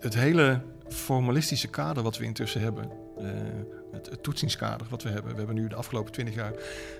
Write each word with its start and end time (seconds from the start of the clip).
het, 0.00 0.14
hele 0.14 0.60
formalistische 0.88 1.68
kader 1.68 2.02
wat 2.02 2.18
we 2.18 2.24
intussen 2.24 2.60
hebben, 2.60 2.90
uh, 3.20 3.28
het, 3.92 4.22
toetsingskader 4.22 4.86
wat 4.90 5.02
we 5.02 5.08
hebben. 5.08 5.30
We 5.32 5.38
hebben 5.38 5.54
nu 5.54 5.68
de 5.68 5.74
afgelopen 5.74 6.12
twintig 6.12 6.34
jaar 6.34 6.52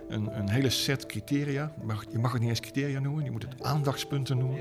een, 0.08 0.38
een, 0.38 0.48
hele 0.48 0.70
set 0.70 1.06
criteria. 1.06 1.72
Mag, 1.82 2.04
je 2.12 2.18
mag 2.18 2.32
het 2.32 2.40
niet 2.40 2.50
eens 2.50 2.61
criteria 2.61 3.00
noemen, 3.00 3.24
je 3.24 3.30
moet 3.30 3.43
het 3.43 3.62
aandachtspunten 3.62 4.38
noemen. 4.38 4.61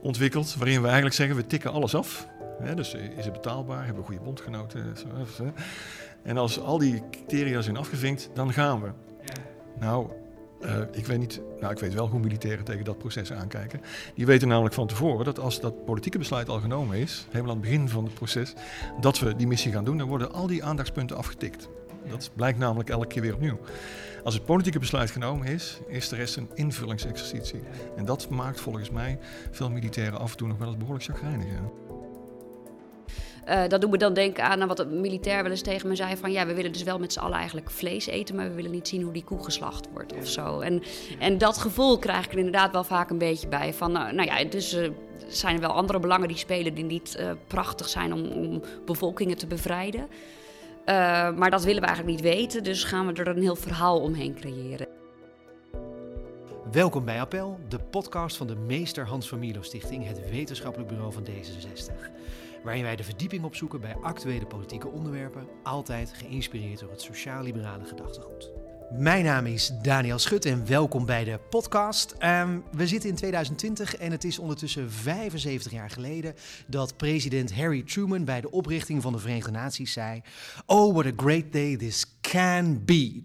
Ontwikkeld, 0.00 0.54
waarin 0.54 0.78
we 0.78 0.86
eigenlijk 0.86 1.16
zeggen, 1.16 1.36
we 1.36 1.46
tikken 1.46 1.72
alles 1.72 1.94
af. 1.94 2.28
dus 2.74 2.94
is 2.94 3.24
het 3.24 3.32
betaalbaar? 3.32 3.84
Hebben 3.84 4.02
we 4.02 4.08
goede 4.08 4.24
bondgenoten? 4.24 4.94
En 6.22 6.36
als 6.36 6.60
al 6.60 6.78
die 6.78 7.02
criteria 7.10 7.60
zijn 7.60 7.76
afgevinkt, 7.76 8.30
dan 8.34 8.52
gaan 8.52 8.82
we. 8.82 8.90
Nou, 9.80 10.10
uh, 10.62 10.80
ik 10.92 11.06
weet 11.06 11.18
niet, 11.18 11.40
nou 11.60 11.72
ik 11.72 11.78
weet 11.78 11.94
wel 11.94 12.08
hoe 12.08 12.20
militairen 12.20 12.64
tegen 12.64 12.84
dat 12.84 12.98
proces 12.98 13.32
aankijken. 13.32 13.80
Die 14.14 14.26
weten 14.26 14.48
namelijk 14.48 14.74
van 14.74 14.86
tevoren 14.86 15.24
dat 15.24 15.38
als 15.38 15.60
dat 15.60 15.84
politieke 15.84 16.18
besluit 16.18 16.48
al 16.48 16.60
genomen 16.60 16.96
is, 16.96 17.26
helemaal 17.30 17.50
aan 17.50 17.60
het 17.60 17.70
begin 17.70 17.88
van 17.88 18.04
het 18.04 18.14
proces, 18.14 18.54
dat 19.00 19.18
we 19.18 19.36
die 19.36 19.46
missie 19.46 19.72
gaan 19.72 19.84
doen, 19.84 19.98
dan 19.98 20.08
worden 20.08 20.32
al 20.32 20.46
die 20.46 20.64
aandachtspunten 20.64 21.16
afgetikt. 21.16 21.68
Dat 22.10 22.30
blijkt 22.34 22.58
namelijk 22.58 22.88
elke 22.88 23.06
keer 23.06 23.22
weer 23.22 23.34
opnieuw. 23.34 23.58
Als 24.24 24.34
het 24.34 24.44
politieke 24.44 24.78
besluit 24.78 25.10
genomen 25.10 25.46
is, 25.46 25.80
is 25.86 26.08
de 26.08 26.16
rest 26.16 26.36
een 26.36 26.50
invullingsexercitie. 26.54 27.60
En 27.96 28.04
dat 28.04 28.28
maakt 28.28 28.60
volgens 28.60 28.90
mij 28.90 29.18
veel 29.50 29.70
militairen 29.70 30.18
af 30.18 30.30
en 30.30 30.36
toe 30.36 30.48
nog 30.48 30.58
wel 30.58 30.68
eens 30.68 30.76
behoorlijk 30.76 31.04
chagrijnig. 31.04 31.46
Uh, 33.48 33.62
dat 33.68 33.80
doet 33.80 33.90
me 33.90 33.98
dan 33.98 34.14
denken 34.14 34.44
aan 34.44 34.66
wat 34.66 34.78
een 34.78 35.00
militair 35.00 35.42
wel 35.42 35.50
eens 35.50 35.62
tegen 35.62 35.88
me 35.88 35.96
zei: 35.96 36.16
van 36.16 36.32
ja, 36.32 36.46
we 36.46 36.54
willen 36.54 36.72
dus 36.72 36.82
wel 36.82 36.98
met 36.98 37.12
z'n 37.12 37.18
allen 37.18 37.36
eigenlijk 37.36 37.70
vlees 37.70 38.06
eten, 38.06 38.34
maar 38.34 38.48
we 38.48 38.54
willen 38.54 38.70
niet 38.70 38.88
zien 38.88 39.02
hoe 39.02 39.12
die 39.12 39.24
koe 39.24 39.44
geslacht 39.44 39.88
wordt 39.92 40.16
of 40.16 40.26
zo. 40.26 40.60
En, 40.60 40.82
en 41.18 41.38
dat 41.38 41.58
gevoel 41.58 41.98
krijg 41.98 42.24
ik 42.24 42.32
er 42.32 42.38
inderdaad 42.38 42.72
wel 42.72 42.84
vaak 42.84 43.10
een 43.10 43.18
beetje 43.18 43.48
bij. 43.48 43.74
Van 43.74 43.92
nou, 43.92 44.14
nou 44.14 44.28
ja, 44.28 44.44
dus 44.44 44.74
uh, 44.74 44.88
zijn 45.28 45.54
er 45.54 45.60
wel 45.60 45.70
andere 45.70 46.00
belangen 46.00 46.28
die 46.28 46.36
spelen 46.36 46.74
die 46.74 46.84
niet 46.84 47.16
uh, 47.20 47.30
prachtig 47.46 47.88
zijn 47.88 48.12
om, 48.12 48.26
om, 48.26 48.62
bevolkingen 48.84 49.36
te 49.36 49.46
bevrijden. 49.46 50.08
maar 51.36 51.50
dat 51.50 51.64
willen 51.64 51.80
we 51.80 51.86
eigenlijk 51.86 52.16
niet 52.16 52.34
weten, 52.34 52.64
dus 52.64 52.84
gaan 52.84 53.06
we 53.06 53.12
er 53.12 53.28
een 53.28 53.42
heel 53.42 53.56
verhaal 53.56 54.00
omheen 54.00 54.34
creëren. 54.34 54.86
Welkom 56.72 57.04
bij 57.04 57.20
Appel, 57.20 57.58
de 57.68 57.78
podcast 57.78 58.36
van 58.36 58.46
de 58.46 58.56
Meester 58.56 59.06
Hans 59.06 59.28
van 59.28 59.38
Milo 59.38 59.62
Stichting, 59.62 60.06
het 60.06 60.30
wetenschappelijk 60.30 60.88
bureau 60.90 61.12
van 61.12 61.26
D66 61.26 61.92
waarin 62.64 62.82
wij 62.82 62.96
de 62.96 63.04
verdieping 63.04 63.44
opzoeken 63.44 63.80
bij 63.80 63.96
actuele 64.02 64.46
politieke 64.46 64.88
onderwerpen, 64.88 65.48
altijd 65.62 66.12
geïnspireerd 66.14 66.80
door 66.80 66.90
het 66.90 67.02
sociaal-liberale 67.02 67.84
gedachtegoed. 67.84 68.50
Mijn 68.90 69.24
naam 69.24 69.46
is 69.46 69.72
Daniel 69.82 70.18
Schut 70.18 70.44
en 70.44 70.66
welkom 70.66 71.06
bij 71.06 71.24
de 71.24 71.40
podcast. 71.50 72.14
Um, 72.24 72.64
we 72.72 72.86
zitten 72.86 73.08
in 73.10 73.14
2020 73.16 73.96
en 73.96 74.10
het 74.10 74.24
is 74.24 74.38
ondertussen 74.38 74.90
75 74.90 75.72
jaar 75.72 75.90
geleden 75.90 76.34
dat 76.66 76.96
president 76.96 77.54
Harry 77.54 77.82
Truman 77.82 78.24
bij 78.24 78.40
de 78.40 78.50
oprichting 78.50 79.02
van 79.02 79.12
de 79.12 79.18
Verenigde 79.18 79.50
Naties 79.50 79.92
zei: 79.92 80.22
Oh, 80.66 80.94
what 80.94 81.06
a 81.06 81.12
great 81.16 81.52
day 81.52 81.76
this 81.76 82.18
can 82.20 82.84
be. 82.84 83.22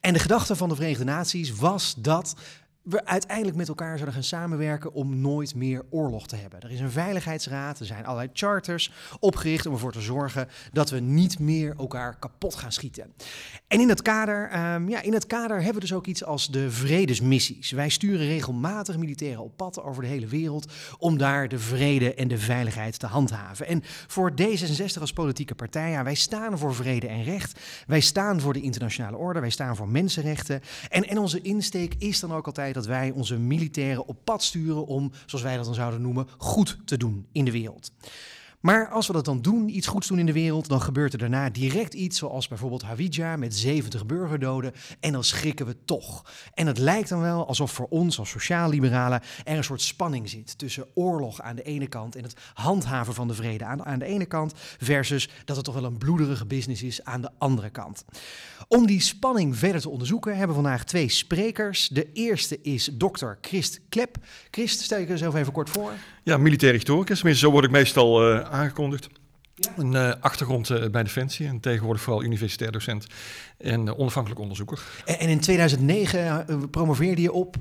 En 0.00 0.12
de 0.12 0.18
gedachte 0.18 0.56
van 0.56 0.68
de 0.68 0.74
Verenigde 0.74 1.04
Naties 1.04 1.54
was 1.54 1.94
dat 1.98 2.34
we 2.88 3.04
uiteindelijk 3.04 3.56
met 3.56 3.68
elkaar 3.68 3.92
zouden 3.92 4.14
gaan 4.14 4.22
samenwerken 4.22 4.92
om 4.92 5.20
nooit 5.20 5.54
meer 5.54 5.84
oorlog 5.90 6.26
te 6.26 6.36
hebben. 6.36 6.60
Er 6.60 6.70
is 6.70 6.80
een 6.80 6.90
veiligheidsraad, 6.90 7.80
er 7.80 7.86
zijn 7.86 8.04
allerlei 8.04 8.30
charters 8.32 8.92
opgericht 9.20 9.66
om 9.66 9.72
ervoor 9.72 9.92
te 9.92 10.00
zorgen 10.00 10.48
dat 10.72 10.90
we 10.90 11.00
niet 11.00 11.38
meer 11.38 11.74
elkaar 11.78 12.18
kapot 12.18 12.54
gaan 12.54 12.72
schieten. 12.72 13.14
En 13.68 13.80
in 13.80 13.88
het 13.88 14.02
kader, 14.02 14.74
um, 14.74 14.88
ja, 14.88 15.02
in 15.02 15.12
het 15.12 15.26
kader 15.26 15.56
hebben 15.56 15.74
we 15.74 15.80
dus 15.80 15.92
ook 15.92 16.06
iets 16.06 16.24
als 16.24 16.50
de 16.50 16.70
vredesmissies. 16.70 17.70
Wij 17.70 17.88
sturen 17.88 18.26
regelmatig 18.26 18.96
militairen 18.96 19.42
op 19.42 19.56
pad 19.56 19.82
over 19.82 20.02
de 20.02 20.08
hele 20.08 20.26
wereld 20.26 20.72
om 20.98 21.18
daar 21.18 21.48
de 21.48 21.58
vrede 21.58 22.14
en 22.14 22.28
de 22.28 22.38
veiligheid 22.38 22.98
te 22.98 23.06
handhaven. 23.06 23.66
En 23.66 23.82
voor 24.06 24.32
D66 24.42 25.00
als 25.00 25.12
politieke 25.12 25.54
partij, 25.54 25.90
ja, 25.90 26.04
wij 26.04 26.14
staan 26.14 26.58
voor 26.58 26.74
vrede 26.74 27.08
en 27.08 27.22
recht. 27.22 27.60
Wij 27.86 28.00
staan 28.00 28.40
voor 28.40 28.52
de 28.52 28.60
internationale 28.60 29.16
orde, 29.16 29.40
wij 29.40 29.50
staan 29.50 29.76
voor 29.76 29.88
mensenrechten. 29.88 30.60
En, 30.88 31.08
en 31.08 31.18
onze 31.18 31.40
insteek 31.40 31.94
is 31.98 32.20
dan 32.20 32.32
ook 32.32 32.46
altijd 32.46 32.75
dat 32.76 32.86
wij 32.86 33.10
onze 33.10 33.38
militairen 33.38 34.06
op 34.06 34.16
pad 34.24 34.42
sturen 34.42 34.86
om, 34.86 35.12
zoals 35.26 35.44
wij 35.44 35.56
dat 35.56 35.64
dan 35.64 35.74
zouden 35.74 36.02
noemen, 36.02 36.28
goed 36.38 36.78
te 36.84 36.96
doen 36.96 37.26
in 37.32 37.44
de 37.44 37.50
wereld. 37.50 37.92
Maar 38.66 38.88
als 38.88 39.06
we 39.06 39.12
dat 39.12 39.24
dan 39.24 39.42
doen, 39.42 39.68
iets 39.68 39.86
goeds 39.86 40.08
doen 40.08 40.18
in 40.18 40.26
de 40.26 40.32
wereld, 40.32 40.68
dan 40.68 40.80
gebeurt 40.80 41.12
er 41.12 41.18
daarna 41.18 41.50
direct 41.50 41.94
iets 41.94 42.18
zoals 42.18 42.48
bijvoorbeeld 42.48 42.82
Hawija 42.82 43.36
met 43.36 43.56
70 43.56 44.06
burgerdoden 44.06 44.72
en 45.00 45.12
dan 45.12 45.24
schrikken 45.24 45.66
we 45.66 45.76
toch. 45.84 46.24
En 46.54 46.66
het 46.66 46.78
lijkt 46.78 47.08
dan 47.08 47.20
wel 47.20 47.46
alsof 47.46 47.72
voor 47.72 47.86
ons 47.90 48.18
als 48.18 48.30
sociaal-liberalen 48.30 49.20
er 49.44 49.56
een 49.56 49.64
soort 49.64 49.80
spanning 49.80 50.28
zit 50.28 50.58
tussen 50.58 50.86
oorlog 50.94 51.40
aan 51.40 51.56
de 51.56 51.62
ene 51.62 51.86
kant 51.86 52.16
en 52.16 52.22
het 52.22 52.36
handhaven 52.54 53.14
van 53.14 53.28
de 53.28 53.34
vrede 53.34 53.64
aan, 53.64 53.98
de 53.98 54.04
ene 54.04 54.26
kant 54.26 54.52
versus 54.78 55.28
dat 55.44 55.56
het 55.56 55.64
toch 55.64 55.74
wel 55.74 55.84
een 55.84 55.98
bloederige 55.98 56.46
business 56.46 56.82
is 56.82 57.04
aan 57.04 57.20
de 57.20 57.30
andere 57.38 57.70
kant. 57.70 58.04
Om 58.68 58.86
die 58.86 59.00
spanning 59.00 59.56
verder 59.56 59.80
te 59.80 59.90
onderzoeken 59.90 60.36
hebben 60.36 60.56
we 60.56 60.62
vandaag 60.62 60.84
twee 60.84 61.08
sprekers. 61.08 61.88
De 61.88 62.12
eerste 62.12 62.60
is 62.62 62.90
dokter 62.92 63.38
Christ 63.40 63.80
Klep. 63.88 64.16
Christ, 64.50 64.80
stel 64.80 64.98
je 64.98 65.06
jezelf 65.06 65.34
even 65.34 65.52
kort 65.52 65.70
voor. 65.70 65.92
Ja, 66.22 66.36
militair 66.36 66.72
historicus. 66.72 67.16
Tenminste, 67.18 67.46
zo 67.46 67.52
word 67.52 67.64
ik 67.64 67.70
meestal 67.70 68.32
uh, 68.32 68.48
aangekondigd. 68.56 69.08
Een 69.76 69.92
uh, 69.92 70.12
achtergrond 70.20 70.70
uh, 70.70 70.88
bij 70.90 71.02
Defensie 71.02 71.46
en 71.46 71.60
tegenwoordig 71.60 72.02
vooral 72.02 72.22
universitair 72.22 72.72
docent 72.72 73.06
en 73.58 73.86
uh, 73.86 73.98
onafhankelijk 73.98 74.40
onderzoeker. 74.40 74.82
En, 75.04 75.18
en 75.18 75.28
in 75.28 75.40
2009 75.40 76.70
promoveerde 76.70 77.22
je 77.22 77.32
op? 77.32 77.56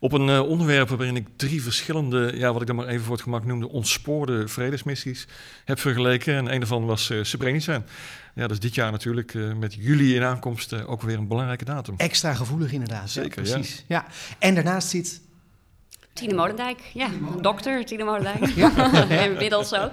Op 0.00 0.12
een 0.12 0.40
onderwerp 0.40 0.88
waarin 0.88 1.16
ik 1.16 1.26
drie 1.36 1.62
verschillende, 1.62 2.32
ja, 2.34 2.52
wat 2.52 2.60
ik 2.60 2.66
dan 2.66 2.76
maar 2.76 2.86
even 2.86 3.04
voor 3.04 3.14
het 3.14 3.22
gemak 3.22 3.44
noemde, 3.44 3.68
ontspoorde 3.68 4.48
vredesmissies 4.48 5.26
heb 5.64 5.80
vergeleken. 5.80 6.36
En 6.36 6.52
een 6.52 6.58
daarvan 6.58 6.86
was 6.86 7.12
Srebrenica. 7.22 7.84
Ja, 8.34 8.42
dat 8.42 8.50
is 8.50 8.60
dit 8.60 8.74
jaar 8.74 8.90
natuurlijk 8.92 9.34
met 9.58 9.74
juli 9.74 10.14
in 10.14 10.22
aankomst 10.22 10.84
ook 10.86 11.02
weer 11.02 11.18
een 11.18 11.28
belangrijke 11.28 11.64
datum. 11.64 11.94
Extra 11.96 12.34
gevoelig 12.34 12.72
inderdaad. 12.72 13.10
Zeker, 13.10 13.44
ja, 13.44 13.52
precies. 13.52 13.84
Ja. 13.88 14.06
En 14.38 14.54
daarnaast 14.54 14.88
zit 14.88 15.20
Tine 16.12 16.34
Molendijk, 16.34 16.80
ja, 16.94 17.08
dokter 17.40 17.84
Tine 17.84 18.04
Molendijk. 18.04 18.46
Ja. 18.46 18.92
Inmiddels 19.26 19.74
ook. 19.74 19.92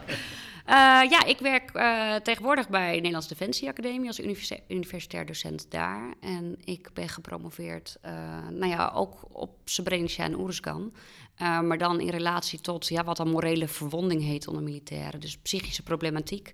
Uh, 0.68 0.74
ja, 1.10 1.26
ik 1.26 1.40
werk 1.40 1.72
uh, 1.76 2.16
tegenwoordig 2.16 2.70
bij 2.70 2.96
Nederlands 2.96 3.28
Defensie 3.28 3.70
Academie 3.70 4.08
als 4.08 4.20
universitair 4.68 5.26
docent 5.26 5.66
daar. 5.72 6.14
En 6.22 6.56
ik 6.64 6.90
ben 6.94 7.10
gepromoveerd, 7.10 7.98
uh, 8.06 8.12
nou 8.50 8.72
ja, 8.72 8.92
ook 8.96 9.20
op 9.32 9.50
Srebrenica 9.66 10.24
en 10.24 10.40
Oeruzgan. 10.40 10.94
maar 11.38 11.78
dan 11.78 12.00
in 12.00 12.10
relatie 12.10 12.62
tot 12.62 12.88
ja, 12.88 13.04
wat 13.04 13.18
dan 13.18 13.30
morele 13.30 13.68
verwonding 13.68 14.22
heet 14.24 14.48
onder 14.48 14.64
militairen. 14.64 15.20
Dus 15.20 15.38
psychische 15.38 15.84
problematiek 15.84 16.52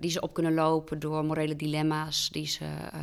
die 0.00 0.10
ze 0.10 0.20
op 0.20 0.34
kunnen 0.34 0.54
lopen 0.54 0.98
door 0.98 1.24
morele 1.24 1.56
dilemma's 1.56 2.28
die 2.32 2.46
ze, 2.46 2.64
uh, 2.64 3.00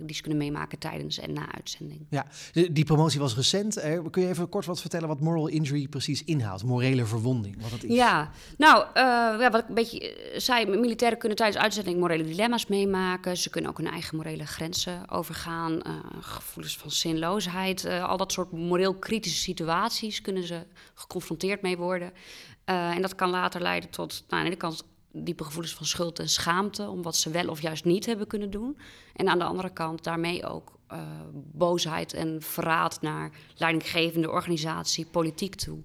die 0.00 0.14
ze 0.14 0.20
kunnen 0.20 0.38
meemaken 0.38 0.78
tijdens 0.78 1.18
en 1.18 1.32
na 1.32 1.52
uitzending. 1.54 2.06
Ja, 2.10 2.26
die 2.52 2.84
promotie 2.84 3.20
was 3.20 3.34
recent. 3.34 3.80
Kun 4.10 4.22
je 4.22 4.28
even 4.28 4.48
kort 4.48 4.66
wat 4.66 4.80
vertellen 4.80 5.08
wat 5.08 5.20
moral 5.20 5.46
injury 5.46 5.88
precies 5.88 6.24
inhoudt? 6.24 6.64
Morele 6.64 7.04
verwonding, 7.04 7.62
wat 7.62 7.70
dat 7.70 7.82
is? 7.82 7.94
Ja, 7.94 8.30
nou, 8.58 8.84
uh, 8.86 8.92
ja, 9.40 9.50
wat 9.50 9.60
ik 9.60 9.68
een 9.68 9.74
beetje 9.74 10.14
eh, 10.14 10.38
zei, 10.40 10.66
militairen 10.66 11.18
kunnen 11.18 11.38
tijdens 11.38 11.62
uitzending 11.62 11.98
morele 11.98 12.24
dilemma's 12.24 12.66
meemaken. 12.66 13.36
Ze 13.36 13.50
kunnen 13.50 13.70
ook 13.70 13.78
hun 13.78 13.90
eigen 13.90 14.16
morele 14.16 14.46
grenzen 14.46 15.10
overgaan. 15.10 15.80
Gevoelens 16.20 16.76
van 16.76 16.90
zinloosheid, 16.90 17.84
al 17.84 18.16
dat 18.16 18.32
soort 18.32 18.52
moreel 18.52 18.94
kritische 18.94 19.38
situaties 19.38 20.20
kunnen 20.20 20.46
ze 20.46 20.66
geconfronteerd 20.94 21.62
mee 21.62 21.76
worden. 21.76 22.12
en 22.64 23.02
dat 23.02 23.14
kan 23.14 23.30
later 23.30 23.60
leiden 23.60 23.90
tot, 23.90 24.24
nou, 24.28 24.42
aan 24.42 24.44
de 24.44 24.46
ene 24.46 24.56
kant 24.56 24.84
diepe 25.24 25.44
gevoelens 25.44 25.74
van 25.74 25.86
schuld 25.86 26.18
en 26.18 26.28
schaamte 26.28 26.88
om 26.88 27.02
wat 27.02 27.16
ze 27.16 27.30
wel 27.30 27.48
of 27.48 27.60
juist 27.60 27.84
niet 27.84 28.06
hebben 28.06 28.26
kunnen 28.26 28.50
doen. 28.50 28.78
En 29.14 29.28
aan 29.28 29.38
de 29.38 29.44
andere 29.44 29.70
kant 29.70 30.04
daarmee 30.04 30.46
ook 30.46 30.78
uh, 30.92 30.98
boosheid 31.52 32.12
en 32.12 32.42
verraad 32.42 33.00
naar 33.00 33.30
leidinggevende 33.56 34.30
organisatie, 34.30 35.06
politiek 35.06 35.54
toe. 35.54 35.78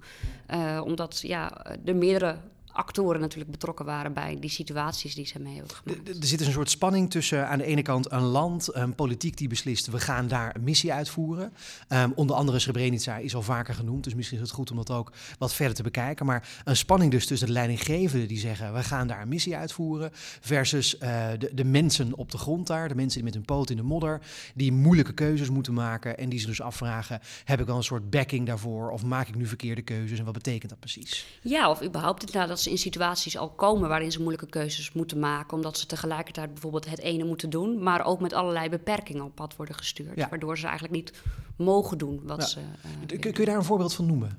Uh, 0.53 0.81
omdat 0.84 1.19
ja, 1.22 1.66
er 1.86 1.96
meerdere 1.96 2.38
actoren 2.73 3.21
natuurlijk 3.21 3.51
betrokken 3.51 3.85
waren 3.85 4.13
bij 4.13 4.38
die 4.39 4.50
situaties 4.50 5.15
die 5.15 5.25
ze 5.25 5.39
mee 5.39 5.56
hebben 5.56 5.75
gemaakt. 5.75 6.07
Er 6.07 6.27
zit 6.27 6.38
dus 6.38 6.47
een 6.47 6.53
soort 6.53 6.69
spanning 6.69 7.09
tussen 7.09 7.47
aan 7.47 7.57
de 7.57 7.63
ene 7.63 7.81
kant 7.81 8.12
een 8.12 8.21
land, 8.21 8.75
een 8.75 8.95
politiek 8.95 9.38
die 9.38 9.47
beslist, 9.47 9.88
we 9.88 10.00
gaan 10.00 10.27
daar 10.27 10.56
een 10.56 10.63
missie 10.63 10.94
uitvoeren. 10.94 11.53
Um, 11.89 12.12
onder 12.15 12.35
andere 12.35 12.59
Srebrenica 12.59 13.18
is 13.18 13.35
al 13.35 13.41
vaker 13.41 13.73
genoemd, 13.73 14.03
dus 14.03 14.13
misschien 14.13 14.38
is 14.38 14.44
het 14.44 14.53
goed 14.53 14.71
om 14.71 14.77
dat 14.77 14.91
ook 14.91 15.12
wat 15.38 15.53
verder 15.53 15.75
te 15.75 15.83
bekijken. 15.83 16.25
Maar 16.25 16.62
een 16.63 16.77
spanning 16.77 17.12
dus 17.12 17.25
tussen 17.25 17.47
de 17.47 17.53
leidinggevenden 17.53 18.27
die 18.27 18.39
zeggen, 18.39 18.74
we 18.74 18.83
gaan 18.83 19.07
daar 19.07 19.21
een 19.21 19.27
missie 19.27 19.56
uitvoeren, 19.56 20.09
versus 20.41 20.95
uh, 20.95 21.27
de, 21.39 21.51
de 21.53 21.63
mensen 21.63 22.15
op 22.15 22.31
de 22.31 22.38
grond 22.38 22.67
daar, 22.67 22.88
de 22.88 22.95
mensen 22.95 23.15
die 23.15 23.24
met 23.24 23.33
hun 23.33 23.45
poot 23.45 23.69
in 23.69 23.77
de 23.77 23.83
modder, 23.83 24.21
die 24.56 24.71
moeilijke 24.71 25.13
keuzes 25.13 25.50
moeten 25.50 25.74
maken 25.74 26.17
en 26.17 26.29
die 26.29 26.39
ze 26.39 26.45
dus 26.45 26.62
afvragen, 26.62 27.19
heb 27.44 27.59
ik 27.59 27.65
wel 27.65 27.77
een 27.77 27.83
soort 27.83 28.09
backing 28.09 28.47
daarvoor 28.47 28.91
of 28.91 29.03
maak 29.03 29.27
ik 29.27 29.35
nu 29.35 29.45
verkeerde 29.45 29.81
keuzes 29.81 30.19
en 30.19 30.25
wat 30.25 30.33
betekent 30.33 30.69
dat 30.69 30.79
precies? 30.79 31.25
Ja, 31.41 31.69
of 31.69 31.83
überhaupt 31.83 32.19
inderdaad 32.19 32.47
dat 32.47 32.61
ze 32.62 32.69
in 32.69 32.78
situaties 32.78 33.38
al 33.38 33.50
komen 33.50 33.90
waarin 33.90 34.12
ze 34.12 34.19
moeilijke 34.19 34.50
keuzes 34.50 34.94
moeten 34.94 35.19
maken, 35.19 35.58
omdat 35.58 35.78
ze 35.78 35.86
tegelijkertijd 35.86 36.52
bijvoorbeeld 36.52 36.90
het 36.90 37.00
ene 37.00 37.24
moeten 37.24 37.50
doen, 37.50 37.84
maar 37.84 38.06
ook 38.06 38.19
met 38.19 38.34
allerlei 38.34 38.69
beperkingen 38.69 39.24
op 39.24 39.36
pad 39.36 39.56
worden 39.56 39.75
gestuurd, 39.75 40.30
waardoor 40.30 40.58
ze 40.58 40.63
eigenlijk 40.63 40.96
niet 40.96 41.13
mogen 41.58 41.98
doen 41.98 42.22
wat 42.24 42.50
ze. 42.50 42.60
Uh, 42.60 43.19
kun 43.19 43.34
je 43.34 43.46
daar 43.46 43.56
een 43.56 43.63
voorbeeld 43.63 43.94
van 43.94 44.06
noemen? 44.06 44.38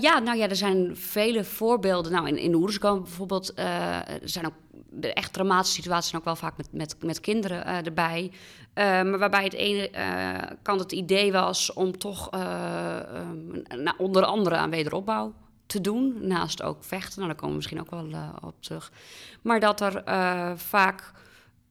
ja, 0.00 0.18
nou 0.18 0.38
ja, 0.38 0.48
er 0.48 0.56
zijn 0.56 0.96
vele 0.96 1.44
voorbeelden. 1.44 2.12
Nou, 2.12 2.28
in, 2.28 2.38
in 2.38 2.54
Oerskamp 2.54 3.02
bijvoorbeeld, 3.02 3.52
er 3.58 4.20
zijn 4.22 4.46
ook 4.46 4.54
de 4.90 5.12
echt 5.12 5.32
dramatische 5.32 5.74
situaties 5.74 6.14
ook 6.14 6.24
wel 6.24 6.36
vaak 6.36 6.56
met, 6.56 6.68
met, 6.72 6.96
met 7.00 7.20
kinderen 7.20 7.84
erbij. 7.84 8.30
maar 8.74 9.18
waarbij 9.18 9.44
het 9.44 9.52
ene 9.52 9.90
kant 10.62 10.80
het 10.80 10.92
idee 10.92 11.32
was 11.32 11.72
om 11.72 11.98
toch 11.98 12.30
nou, 12.30 13.96
onder 13.98 14.24
andere 14.24 14.56
aan 14.56 14.70
wederopbouw 14.70 15.32
te 15.72 15.80
doen. 15.80 16.14
Naast 16.20 16.62
ook 16.62 16.84
vechten, 16.84 17.14
nou, 17.14 17.26
daar 17.26 17.36
komen 17.36 17.50
we 17.50 17.56
misschien 17.56 17.80
ook 17.80 17.90
wel 17.90 18.08
op 18.40 18.62
terug. 18.62 18.92
Maar 19.42 19.60
dat 19.60 19.80
er 19.80 20.02
vaak 20.58 21.12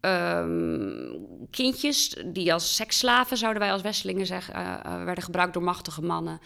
Ehm, 0.01 1.13
kindjes 1.50 2.15
die 2.25 2.53
als 2.53 2.75
seksslaven, 2.75 3.38
zouden 3.38 3.62
wij 3.62 3.71
als 3.71 3.81
Westelingen 3.81 4.25
zeggen, 4.25 4.56
uh, 4.56 5.03
werden 5.03 5.24
gebruikt 5.24 5.53
door 5.53 5.63
machtige 5.63 6.01
mannen. 6.01 6.39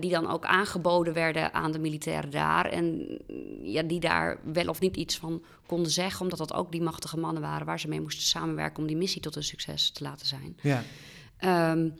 Die 0.00 0.10
dan 0.10 0.30
ook 0.30 0.44
aangeboden 0.44 1.14
werden 1.14 1.54
aan 1.54 1.72
de 1.72 1.78
militairen 1.78 2.30
daar. 2.30 2.66
En 2.66 3.18
ja, 3.62 3.82
die 3.82 4.00
daar 4.00 4.38
wel 4.52 4.66
of 4.66 4.80
niet 4.80 4.96
iets 4.96 5.16
van 5.16 5.42
konden 5.66 5.92
zeggen, 5.92 6.20
omdat 6.20 6.38
dat 6.38 6.52
ook 6.52 6.72
die 6.72 6.82
machtige 6.82 7.18
mannen 7.18 7.42
waren 7.42 7.66
waar 7.66 7.80
ze 7.80 7.88
mee 7.88 8.00
moesten 8.00 8.22
samenwerken 8.22 8.78
om 8.78 8.86
die 8.86 8.96
missie 8.96 9.20
tot 9.20 9.36
een 9.36 9.42
succes 9.42 9.90
te 9.90 10.02
laten 10.02 10.26
zijn. 10.26 10.56
Ja. 10.60 10.82
Um, 11.70 11.94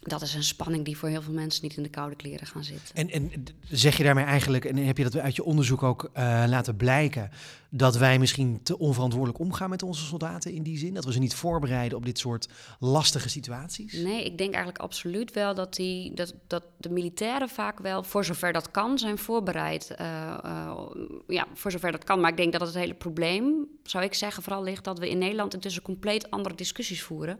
dat 0.00 0.22
is 0.22 0.34
een 0.34 0.44
spanning 0.44 0.84
die 0.84 0.96
voor 0.96 1.08
heel 1.08 1.22
veel 1.22 1.32
mensen 1.32 1.62
niet 1.62 1.76
in 1.76 1.82
de 1.82 1.88
koude 1.88 2.16
kleren 2.16 2.46
gaan 2.46 2.64
zitten. 2.64 2.94
En, 2.94 3.10
en 3.10 3.30
zeg 3.68 3.96
je 3.96 4.02
daarmee 4.02 4.24
eigenlijk, 4.24 4.64
en 4.64 4.76
heb 4.76 4.96
je 4.96 5.02
dat 5.02 5.16
uit 5.16 5.36
je 5.36 5.44
onderzoek 5.44 5.82
ook 5.82 6.02
uh, 6.02 6.44
laten 6.48 6.76
blijken, 6.76 7.30
dat 7.70 7.96
wij 7.96 8.18
misschien 8.18 8.62
te 8.62 8.78
onverantwoordelijk 8.78 9.40
omgaan 9.40 9.70
met 9.70 9.82
onze 9.82 10.04
soldaten 10.04 10.52
in 10.52 10.62
die 10.62 10.78
zin? 10.78 10.94
Dat 10.94 11.04
we 11.04 11.12
ze 11.12 11.18
niet 11.18 11.34
voorbereiden 11.34 11.98
op 11.98 12.04
dit 12.04 12.18
soort 12.18 12.48
lastige 12.78 13.28
situaties? 13.28 13.92
Nee, 13.92 14.24
ik 14.24 14.38
denk 14.38 14.54
eigenlijk 14.54 14.84
absoluut 14.84 15.32
wel 15.32 15.54
dat, 15.54 15.74
die, 15.74 16.14
dat, 16.14 16.34
dat 16.46 16.62
de 16.76 16.90
militairen 16.90 17.48
vaak 17.48 17.78
wel, 17.78 18.02
voor 18.02 18.24
zover 18.24 18.52
dat 18.52 18.70
kan, 18.70 18.98
zijn 18.98 19.18
voorbereid. 19.18 19.94
Uh, 20.00 20.38
uh, 20.44 20.80
ja, 21.26 21.46
voor 21.54 21.70
zover 21.70 21.92
dat 21.92 22.04
kan. 22.04 22.20
Maar 22.20 22.30
ik 22.30 22.36
denk 22.36 22.52
dat 22.52 22.60
het 22.60 22.74
hele 22.74 22.94
probleem, 22.94 23.66
zou 23.82 24.04
ik 24.04 24.14
zeggen, 24.14 24.42
vooral 24.42 24.62
ligt 24.62 24.84
dat 24.84 24.98
we 24.98 25.10
in 25.10 25.18
Nederland 25.18 25.54
intussen 25.54 25.82
compleet 25.82 26.30
andere 26.30 26.54
discussies 26.54 27.02
voeren 27.02 27.38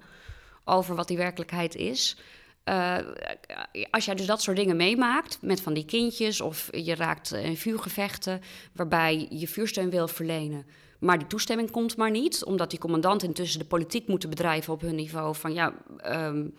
over 0.65 0.95
wat 0.95 1.09
die 1.09 1.17
werkelijkheid 1.17 1.75
is. 1.75 2.17
Uh, 2.69 2.99
als 3.91 4.05
jij 4.05 4.15
dus 4.15 4.27
dat 4.27 4.43
soort 4.43 4.57
dingen 4.57 4.77
meemaakt, 4.77 5.39
met 5.41 5.61
van 5.61 5.75
die 5.75 5.85
kindjes, 5.85 6.41
of 6.41 6.69
je 6.71 6.95
raakt 6.95 7.33
in 7.33 7.57
vuurgevechten 7.57 8.41
waarbij 8.73 9.27
je 9.31 9.49
vuursteun 9.49 9.91
wil 9.91 10.09
verlenen, 10.09 10.67
maar 10.99 11.19
die 11.19 11.27
toestemming 11.27 11.71
komt 11.71 11.97
maar 11.97 12.11
niet, 12.11 12.45
omdat 12.45 12.71
die 12.71 12.79
commandanten 12.79 13.29
intussen 13.29 13.59
de 13.59 13.65
politiek 13.65 14.09
moeten 14.09 14.31
bedrijven 14.31 14.73
op 14.73 14.81
hun 14.81 14.95
niveau 14.95 15.35
van 15.35 15.55
ja. 15.55 15.75
Um, 16.07 16.55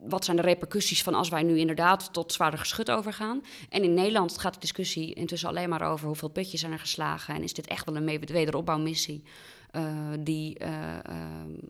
wat 0.00 0.24
zijn 0.24 0.36
de 0.36 0.42
repercussies 0.42 1.02
van 1.02 1.14
als 1.14 1.28
wij 1.28 1.42
nu 1.42 1.58
inderdaad 1.58 2.12
tot 2.12 2.32
zwaarder 2.32 2.58
geschut 2.58 2.90
overgaan? 2.90 3.42
En 3.68 3.82
in 3.82 3.94
Nederland 3.94 4.38
gaat 4.38 4.54
de 4.54 4.60
discussie 4.60 5.14
intussen 5.14 5.48
alleen 5.48 5.68
maar 5.68 5.90
over 5.90 6.06
hoeveel 6.06 6.28
putjes 6.28 6.60
zijn 6.60 6.72
er 6.72 6.78
geslagen 6.78 7.34
en 7.34 7.42
is 7.42 7.54
dit 7.54 7.66
echt 7.66 7.84
wel 7.84 7.96
een 7.96 8.20
wederopbouwmissie? 8.26 9.22
Uh, 9.76 9.82
die, 10.20 10.60
uh, 10.62 10.68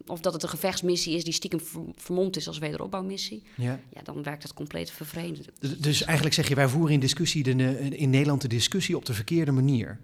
of 0.06 0.20
dat 0.20 0.32
het 0.32 0.42
een 0.42 0.48
gevechtsmissie 0.48 1.16
is 1.16 1.24
die 1.24 1.32
stiekem 1.32 1.60
vermomd 1.96 2.36
is 2.36 2.48
als 2.48 2.58
wederopbouwmissie. 2.58 3.42
Ja. 3.56 3.80
ja, 3.94 4.02
dan 4.02 4.22
werkt 4.22 4.42
het 4.42 4.54
compleet 4.54 4.90
vervreemdend. 4.90 5.50
Dus 5.82 6.02
eigenlijk 6.02 6.34
zeg 6.34 6.48
je, 6.48 6.54
wij 6.54 6.68
voeren 6.68 6.94
in, 6.94 7.00
discussie 7.00 7.42
de, 7.42 7.78
in 7.96 8.10
Nederland 8.10 8.40
de 8.40 8.48
discussie 8.48 8.96
op 8.96 9.04
de 9.04 9.14
verkeerde 9.14 9.52
manier 9.52 9.98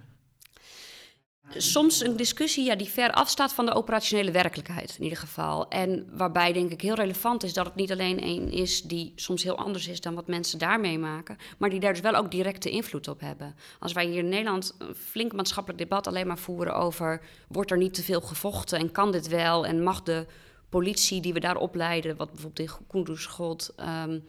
soms 1.56 2.04
een 2.04 2.16
discussie 2.16 2.64
ja, 2.64 2.76
die 2.76 2.88
ver 2.88 3.12
afstaat 3.12 3.52
van 3.52 3.66
de 3.66 3.74
operationele 3.74 4.30
werkelijkheid 4.30 4.96
in 4.98 5.02
ieder 5.02 5.18
geval. 5.18 5.68
En 5.68 6.08
waarbij 6.12 6.52
denk 6.52 6.70
ik 6.70 6.80
heel 6.80 6.94
relevant 6.94 7.42
is 7.42 7.52
dat 7.52 7.66
het 7.66 7.74
niet 7.74 7.92
alleen 7.92 8.22
een 8.22 8.52
is 8.52 8.82
die 8.82 9.12
soms 9.16 9.42
heel 9.42 9.56
anders 9.56 9.88
is 9.88 10.00
dan 10.00 10.14
wat 10.14 10.26
mensen 10.26 10.58
daar 10.58 10.80
meemaken, 10.80 11.36
maar 11.58 11.70
die 11.70 11.80
daar 11.80 11.92
dus 11.92 12.02
wel 12.02 12.14
ook 12.14 12.30
directe 12.30 12.70
invloed 12.70 13.08
op 13.08 13.20
hebben. 13.20 13.54
Als 13.78 13.92
wij 13.92 14.06
hier 14.06 14.18
in 14.18 14.28
Nederland 14.28 14.74
een 14.78 14.94
flink 14.94 15.32
maatschappelijk 15.32 15.82
debat 15.82 16.06
alleen 16.06 16.26
maar 16.26 16.38
voeren 16.38 16.74
over 16.74 17.20
wordt 17.48 17.70
er 17.70 17.78
niet 17.78 17.94
te 17.94 18.02
veel 18.02 18.20
gevochten 18.20 18.78
en 18.78 18.92
kan 18.92 19.12
dit 19.12 19.28
wel 19.28 19.66
en 19.66 19.82
mag 19.82 20.02
de 20.02 20.26
politie 20.68 21.20
die 21.20 21.32
we 21.32 21.40
daar 21.40 21.56
opleiden, 21.56 22.16
wat 22.16 22.30
bijvoorbeeld 22.30 22.68
in 22.68 22.86
Kunduz 22.88 23.26
gold, 23.26 23.74
um, 24.04 24.24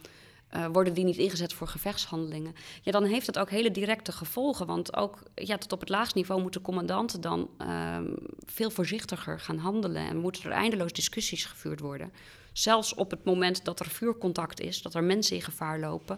uh, 0.56 0.65
worden 0.71 0.94
die 0.94 1.03
niet 1.03 1.18
ingezet 1.18 1.53
voor 1.53 1.68
gevechtshandelingen? 1.68 2.56
Ja, 2.81 2.92
dan 2.92 3.03
heeft 3.03 3.27
het 3.27 3.39
ook 3.39 3.50
hele 3.50 3.71
directe 3.71 4.12
gevolgen. 4.12 4.65
Want 4.68 4.95
ook 4.95 5.24
ja, 5.36 5.57
tot 5.57 5.71
op 5.71 5.80
het 5.80 5.89
laagste 5.89 6.18
niveau 6.18 6.42
moeten 6.42 6.62
commandanten 6.62 7.21
dan 7.21 7.50
uh, 7.62 7.98
veel 8.45 8.69
voorzichtiger 8.69 9.39
gaan 9.39 9.57
handelen. 9.57 10.07
En 10.07 10.18
moeten 10.18 10.44
er 10.44 10.51
eindeloos 10.51 10.94
discussies 10.94 11.45
gevoerd 11.45 11.80
worden. 11.80 12.12
Zelfs 12.53 12.94
op 12.94 13.12
het 13.12 13.24
moment 13.24 13.65
dat 13.65 13.80
er 13.80 13.86
vuurcontact 13.86 14.59
is, 14.59 14.81
dat 14.81 14.94
er 14.94 15.03
mensen 15.03 15.36
in 15.36 15.42
gevaar 15.42 15.80
lopen, 15.80 16.18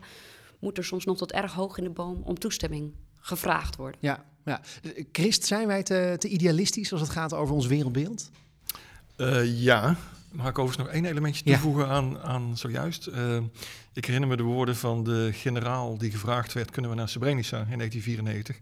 moet 0.59 0.77
er 0.77 0.85
soms 0.85 1.05
nog 1.05 1.17
tot 1.17 1.31
erg 1.31 1.53
hoog 1.53 1.77
in 1.77 1.83
de 1.83 1.89
boom 1.89 2.21
om 2.23 2.39
toestemming 2.39 2.93
gevraagd 3.19 3.75
worden. 3.75 3.99
Ja, 4.01 4.25
ja. 4.45 4.61
Christ, 5.11 5.45
zijn 5.45 5.67
wij 5.67 5.83
te, 5.83 6.15
te 6.17 6.27
idealistisch 6.27 6.91
als 6.91 7.01
het 7.01 7.09
gaat 7.09 7.33
over 7.33 7.55
ons 7.55 7.67
wereldbeeld? 7.67 8.29
Uh, 9.17 9.61
ja, 9.61 9.95
Mag 10.33 10.47
ik 10.47 10.59
overigens 10.59 10.87
nog 10.87 10.95
één 10.95 11.05
elementje 11.05 11.43
toevoegen 11.43 11.87
aan, 11.87 12.19
aan 12.19 12.57
zojuist? 12.57 13.07
Uh, 13.07 13.37
ik 13.93 14.05
herinner 14.05 14.29
me 14.29 14.35
de 14.35 14.43
woorden 14.43 14.75
van 14.75 15.03
de 15.03 15.29
generaal 15.33 15.97
die 15.97 16.11
gevraagd 16.11 16.53
werd: 16.53 16.71
kunnen 16.71 16.91
we 16.91 16.97
naar 16.97 17.09
Srebrenica 17.09 17.57
in 17.57 17.77
1994? 17.77 18.57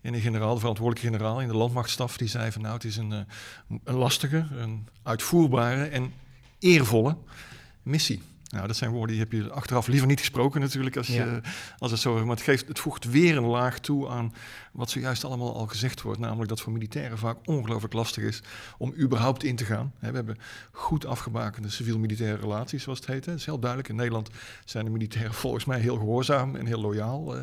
En 0.00 0.12
de 0.12 0.20
generaal, 0.20 0.54
de 0.54 0.60
verantwoordelijke 0.60 1.10
generaal 1.10 1.40
in 1.40 1.48
de 1.48 1.56
landmachtstaf, 1.56 2.16
die 2.16 2.28
zei 2.28 2.52
van 2.52 2.62
nou, 2.62 2.74
het 2.74 2.84
is 2.84 2.96
een, 2.96 3.10
uh, 3.10 3.18
een 3.84 3.94
lastige, 3.94 4.46
een 4.50 4.88
uitvoerbare 5.02 5.84
en 5.84 6.12
eervolle 6.58 7.16
missie. 7.82 8.22
Nou, 8.50 8.66
dat 8.66 8.76
zijn 8.76 8.90
woorden 8.90 9.16
die 9.16 9.24
heb 9.24 9.32
je 9.32 9.50
achteraf 9.50 9.86
liever 9.86 10.06
niet 10.06 10.18
gesproken 10.18 10.60
natuurlijk, 10.60 10.96
als, 10.96 11.06
je, 11.06 11.40
als 11.78 11.90
het 11.90 12.00
zo 12.00 12.14
Maar 12.14 12.36
het, 12.36 12.44
geeft, 12.44 12.68
het 12.68 12.78
voegt 12.78 13.04
weer 13.04 13.36
een 13.36 13.44
laag 13.44 13.78
toe 13.78 14.08
aan 14.08 14.34
wat 14.72 14.90
zojuist 14.90 15.24
allemaal 15.24 15.54
al 15.54 15.66
gezegd 15.66 16.02
wordt. 16.02 16.20
Namelijk 16.20 16.48
dat 16.48 16.60
voor 16.60 16.72
militairen 16.72 17.18
vaak 17.18 17.36
ongelooflijk 17.44 17.94
lastig 17.94 18.24
is 18.24 18.42
om 18.78 18.94
überhaupt 18.98 19.42
in 19.42 19.56
te 19.56 19.64
gaan. 19.64 19.92
We 19.98 20.06
hebben 20.06 20.38
goed 20.72 21.06
afgebakende 21.06 21.68
civiel-militaire 21.68 22.40
relaties, 22.40 22.82
zoals 22.82 22.98
het 22.98 23.08
heet. 23.08 23.26
Het 23.26 23.38
is 23.38 23.44
heel 23.44 23.58
duidelijk. 23.58 23.90
In 23.90 23.96
Nederland 23.96 24.30
zijn 24.64 24.84
de 24.84 24.90
militairen 24.90 25.34
volgens 25.34 25.64
mij 25.64 25.80
heel 25.80 25.96
gehoorzaam 25.96 26.56
en 26.56 26.66
heel 26.66 26.80
loyaal 26.80 27.36
uh, 27.36 27.42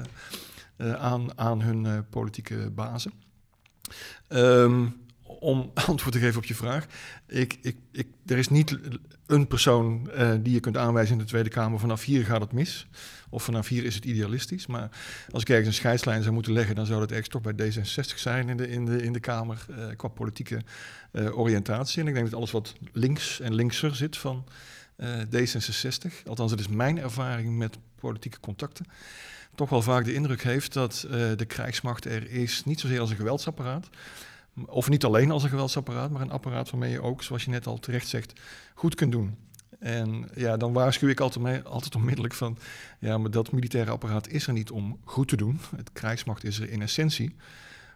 uh, 0.77 0.93
aan, 0.93 1.37
aan 1.39 1.61
hun 1.61 1.85
uh, 1.85 1.97
politieke 2.09 2.71
bazen. 2.71 3.11
Um, 4.29 5.06
om 5.27 5.71
antwoord 5.87 6.11
te 6.11 6.19
geven 6.19 6.37
op 6.37 6.45
je 6.45 6.55
vraag. 6.55 6.85
Ik, 7.27 7.57
ik, 7.61 7.77
ik, 7.91 8.07
er 8.25 8.37
is 8.37 8.49
niet 8.49 8.77
een 9.25 9.47
persoon 9.47 10.09
uh, 10.17 10.31
die 10.39 10.53
je 10.53 10.59
kunt 10.59 10.77
aanwijzen 10.77 11.13
in 11.13 11.19
de 11.19 11.27
Tweede 11.27 11.49
Kamer. 11.49 11.79
Vanaf 11.79 12.03
hier 12.03 12.25
gaat 12.25 12.41
het 12.41 12.51
mis. 12.51 12.87
Of 13.29 13.43
vanaf 13.43 13.67
hier 13.67 13.83
is 13.83 13.95
het 13.95 14.05
idealistisch. 14.05 14.67
Maar 14.67 14.89
als 15.31 15.41
ik 15.41 15.49
ergens 15.49 15.67
een 15.67 15.73
scheidslijn 15.73 16.21
zou 16.21 16.33
moeten 16.33 16.53
leggen, 16.53 16.75
dan 16.75 16.85
zou 16.85 16.99
dat 16.99 17.09
ergens 17.09 17.27
toch 17.27 17.41
bij 17.41 17.53
D66 17.53 18.15
zijn 18.15 18.49
in 18.49 18.57
de, 18.57 18.69
in 18.69 18.85
de, 18.85 19.03
in 19.03 19.13
de 19.13 19.19
Kamer. 19.19 19.65
Uh, 19.69 19.85
qua 19.95 20.07
politieke 20.07 20.61
uh, 21.11 21.37
oriëntatie. 21.37 22.01
En 22.01 22.07
ik 22.07 22.13
denk 22.13 22.25
dat 22.25 22.35
alles 22.35 22.51
wat 22.51 22.73
links 22.91 23.39
en 23.39 23.55
linkser 23.55 23.95
zit 23.95 24.17
van 24.17 24.45
D66, 25.35 26.23
althans, 26.25 26.51
het 26.51 26.59
is 26.59 26.67
mijn 26.67 26.99
ervaring 26.99 27.57
met 27.57 27.77
politieke 27.95 28.39
contacten. 28.39 28.85
Toch 29.55 29.69
wel 29.69 29.81
vaak 29.81 30.05
de 30.05 30.13
indruk 30.13 30.43
heeft 30.43 30.73
dat 30.73 31.07
de 31.35 31.45
krijgsmacht 31.47 32.05
er 32.05 32.31
is, 32.31 32.63
niet 32.65 32.79
zozeer 32.79 32.99
als 32.99 33.09
een 33.09 33.15
geweldsapparaat, 33.15 33.89
of 34.65 34.89
niet 34.89 35.03
alleen 35.03 35.31
als 35.31 35.43
een 35.43 35.49
geweldsapparaat, 35.49 36.11
maar 36.11 36.21
een 36.21 36.31
apparaat 36.31 36.69
waarmee 36.69 36.91
je 36.91 37.01
ook, 37.01 37.23
zoals 37.23 37.43
je 37.43 37.49
net 37.49 37.67
al 37.67 37.79
terecht 37.79 38.07
zegt, 38.07 38.41
goed 38.73 38.95
kunt 38.95 39.11
doen. 39.11 39.35
En 39.79 40.29
ja, 40.35 40.57
dan 40.57 40.73
waarschuw 40.73 41.09
ik 41.09 41.19
altijd, 41.19 41.43
mee, 41.43 41.61
altijd 41.61 41.95
onmiddellijk 41.95 42.33
van, 42.33 42.57
ja, 42.99 43.17
maar 43.17 43.31
dat 43.31 43.51
militaire 43.51 43.91
apparaat 43.91 44.27
is 44.27 44.47
er 44.47 44.53
niet 44.53 44.71
om 44.71 44.99
goed 45.03 45.27
te 45.27 45.35
doen. 45.35 45.59
Het 45.75 45.91
krijgsmacht 45.93 46.43
is 46.43 46.59
er 46.59 46.69
in 46.69 46.81
essentie 46.81 47.35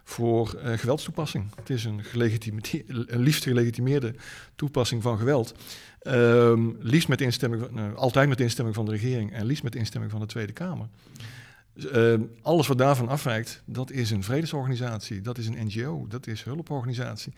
voor 0.04 0.60
uh, 0.64 0.78
geweldstoepassing. 0.78 1.50
Het 1.56 1.70
is 1.70 1.84
een, 1.84 2.02
een 3.06 3.20
liefst 3.20 3.42
gelegitimeerde 3.42 4.14
toepassing 4.56 5.02
van 5.02 5.18
geweld. 5.18 5.54
Um, 6.06 6.76
liefst 6.80 7.08
met 7.08 7.20
instemming, 7.20 7.78
uh, 7.78 7.94
altijd 7.94 8.28
met 8.28 8.40
instemming 8.40 8.76
van 8.76 8.84
de 8.84 8.90
regering 8.90 9.32
en 9.32 9.44
liefst 9.46 9.62
met 9.62 9.74
instemming 9.74 10.12
van 10.12 10.20
de 10.20 10.26
Tweede 10.26 10.52
Kamer. 10.52 10.86
Uh, 11.74 12.14
alles 12.42 12.66
wat 12.66 12.78
daarvan 12.78 13.08
afwijkt, 13.08 13.62
dat 13.64 13.90
is 13.90 14.10
een 14.10 14.22
vredesorganisatie, 14.22 15.20
dat 15.20 15.38
is 15.38 15.46
een 15.46 15.66
NGO, 15.66 16.06
dat 16.08 16.26
is 16.26 16.42
hulporganisatie. 16.42 17.32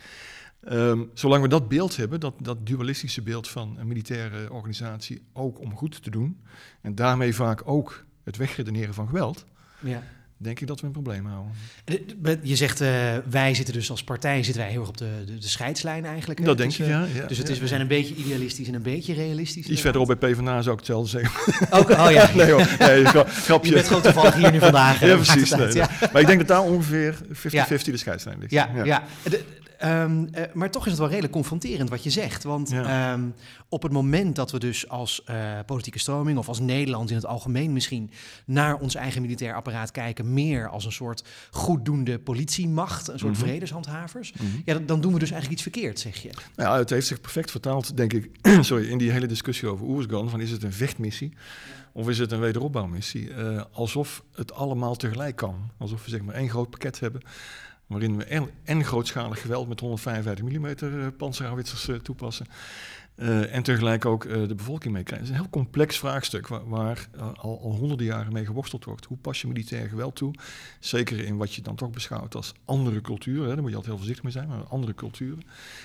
Um, 0.68 1.10
zolang 1.14 1.42
we 1.42 1.48
dat 1.48 1.68
beeld 1.68 1.96
hebben, 1.96 2.20
dat, 2.20 2.34
dat 2.38 2.66
dualistische 2.66 3.22
beeld 3.22 3.48
van 3.48 3.76
een 3.78 3.86
militaire 3.86 4.52
organisatie, 4.52 5.22
ook 5.32 5.60
om 5.60 5.76
goed 5.76 6.02
te 6.02 6.10
doen, 6.10 6.42
en 6.80 6.94
daarmee 6.94 7.34
vaak 7.34 7.62
ook 7.64 8.04
het 8.22 8.36
wegredeneren 8.36 8.94
van 8.94 9.06
geweld, 9.06 9.44
ja 9.80 10.02
denk 10.44 10.60
ik 10.60 10.66
dat 10.66 10.80
we 10.80 10.86
een 10.86 10.92
probleem 10.92 11.26
houden. 11.26 11.52
Je 12.42 12.56
zegt, 12.56 12.80
uh, 12.80 12.88
wij 13.30 13.54
zitten 13.54 13.74
dus 13.74 13.90
als 13.90 14.04
partij 14.04 14.42
zitten 14.42 14.62
wij 14.62 14.70
heel 14.70 14.80
erg 14.80 14.88
op 14.88 14.96
de, 14.96 15.08
de, 15.26 15.38
de 15.38 15.48
scheidslijn 15.48 16.04
eigenlijk. 16.04 16.44
Dat 16.44 16.58
denk 16.58 16.72
ik, 16.72 16.86
ja, 16.86 17.06
ja, 17.14 17.26
Dus 17.26 17.38
het 17.38 17.48
is, 17.48 17.58
we 17.58 17.66
zijn 17.66 17.80
een 17.80 17.86
beetje 17.86 18.14
idealistisch 18.14 18.68
en 18.68 18.74
een 18.74 18.82
beetje 18.82 19.14
realistisch. 19.14 19.66
Iets 19.66 19.80
verderop 19.80 20.06
bij 20.06 20.16
PvdA 20.16 20.62
zou 20.62 20.72
ik 20.72 20.78
hetzelfde 20.78 21.08
zeggen. 21.08 21.54
Ook, 21.70 21.90
oh 21.90 22.10
ja. 22.18 22.30
nee 22.34 22.50
hoor, 22.50 22.76
nee, 22.78 23.04
grapje. 23.04 23.68
Je 23.68 23.74
bent 23.74 23.86
gewoon 23.86 24.02
toevallig 24.02 24.34
hier 24.34 24.52
nu 24.52 24.58
vandaag. 24.58 25.00
ja, 25.00 25.16
precies. 25.16 25.50
Nee, 25.50 25.82
Maar 26.12 26.20
ik 26.20 26.26
denk 26.26 26.38
dat 26.38 26.48
daar 26.48 26.62
ongeveer 26.62 27.14
50-50 27.14 27.18
de 27.84 27.96
scheidslijn 27.96 28.38
ligt. 28.38 28.52
Ja, 28.52 28.70
ja. 28.84 29.02
Ehm, 29.78 30.24
eh, 30.32 30.42
maar 30.52 30.70
toch 30.70 30.84
is 30.84 30.90
het 30.90 30.98
wel 31.00 31.08
redelijk 31.08 31.32
confronterend 31.32 31.88
wat 31.88 32.02
je 32.04 32.10
zegt. 32.10 32.42
Want 32.42 32.70
Ja. 32.70 33.12
ehm, 33.12 33.28
op 33.68 33.82
het 33.82 33.92
moment 33.92 34.36
dat 34.36 34.50
we 34.50 34.58
dus 34.58 34.88
als 34.88 35.24
eh, 35.24 35.58
politieke 35.66 35.98
stroming 35.98 36.38
of 36.38 36.48
als 36.48 36.60
Nederland 36.60 37.10
in 37.10 37.16
het 37.16 37.26
algemeen 37.26 37.72
misschien 37.72 38.10
naar 38.46 38.74
ons 38.78 38.94
eigen 38.94 39.22
militair 39.22 39.54
apparaat 39.54 39.90
kijken, 39.90 40.32
meer 40.34 40.68
als 40.68 40.84
een 40.84 40.92
soort 40.92 41.24
goeddoende 41.50 42.18
politiemacht, 42.18 43.08
een 43.08 43.18
soort 43.18 43.32
Mhm. 43.36 43.42
vredeshandhavers, 43.42 44.32
Mhm. 44.32 44.44
ja, 44.64 44.74
dan, 44.74 44.86
dan 44.86 45.00
doen 45.00 45.12
we 45.12 45.18
dus 45.18 45.30
eigenlijk 45.30 45.60
iets 45.62 45.70
verkeerd, 45.72 45.98
zeg 46.00 46.22
je. 46.22 46.30
Nou 46.56 46.70
ja, 46.72 46.78
het 46.78 46.90
heeft 46.90 47.06
zich 47.06 47.20
perfect 47.20 47.50
vertaald, 47.50 47.96
denk 47.96 48.12
ik, 48.12 48.30
sorry, 48.60 48.88
in 48.90 48.98
die 48.98 49.10
hele 49.10 49.26
discussie 49.26 49.68
over 49.68 49.86
Oersgan. 49.86 50.30
Van 50.30 50.40
is 50.40 50.50
het 50.50 50.62
een 50.62 50.72
vechtmissie 50.72 51.32
of 51.92 52.08
is 52.08 52.18
het 52.18 52.32
een 52.32 52.40
wederopbouwmissie? 52.40 53.34
Eh, 53.34 53.62
alsof 53.72 54.22
het 54.34 54.52
allemaal 54.52 54.96
tegelijk 54.96 55.36
kan. 55.36 55.70
Alsof 55.78 56.04
we 56.04 56.10
zeg 56.10 56.22
maar 56.22 56.34
één 56.34 56.48
groot 56.50 56.70
pakket 56.70 57.00
hebben 57.00 57.20
waarin 57.86 58.16
we 58.16 58.24
en, 58.24 58.50
en 58.64 58.84
grootschalig 58.84 59.40
geweld 59.40 59.68
met 59.68 59.80
155 59.80 60.44
mm 60.44 60.66
uh, 60.82 61.06
panzerhouwitsers 61.16 61.88
eh, 61.88 61.96
toepassen. 61.96 62.46
eh, 63.14 63.54
en 63.54 63.62
tegelijk 63.62 64.04
ook 64.04 64.24
eh, 64.24 64.48
de 64.48 64.54
bevolking 64.54 64.94
mee 64.94 65.02
krijgen. 65.02 65.26
Het 65.26 65.34
is 65.34 65.40
een 65.40 65.50
heel 65.50 65.60
complex 65.62 65.98
vraagstuk 65.98 66.48
waar, 66.48 66.68
waar 66.68 67.08
eh, 67.16 67.22
al, 67.34 67.60
al 67.62 67.74
honderden 67.74 68.06
jaren 68.06 68.32
mee 68.32 68.44
geworsteld 68.46 68.84
wordt. 68.84 69.04
Hoe 69.04 69.16
pas 69.16 69.40
je 69.40 69.46
militair 69.46 69.88
geweld 69.88 70.16
toe? 70.16 70.34
Zeker 70.80 71.24
in 71.24 71.36
wat 71.36 71.54
je 71.54 71.62
dan 71.62 71.74
toch 71.74 71.90
beschouwt 71.90 72.34
als 72.34 72.54
andere 72.64 73.00
culturen. 73.00 73.42
Hè? 73.48 73.52
Daar 73.52 73.60
moet 73.62 73.70
je 73.70 73.76
altijd 73.76 73.86
heel 73.86 73.96
voorzichtig 73.96 74.24
mee 74.24 74.32
zijn, 74.32 74.48
maar 74.48 74.64
andere 74.68 74.94
culturen. 74.94 75.42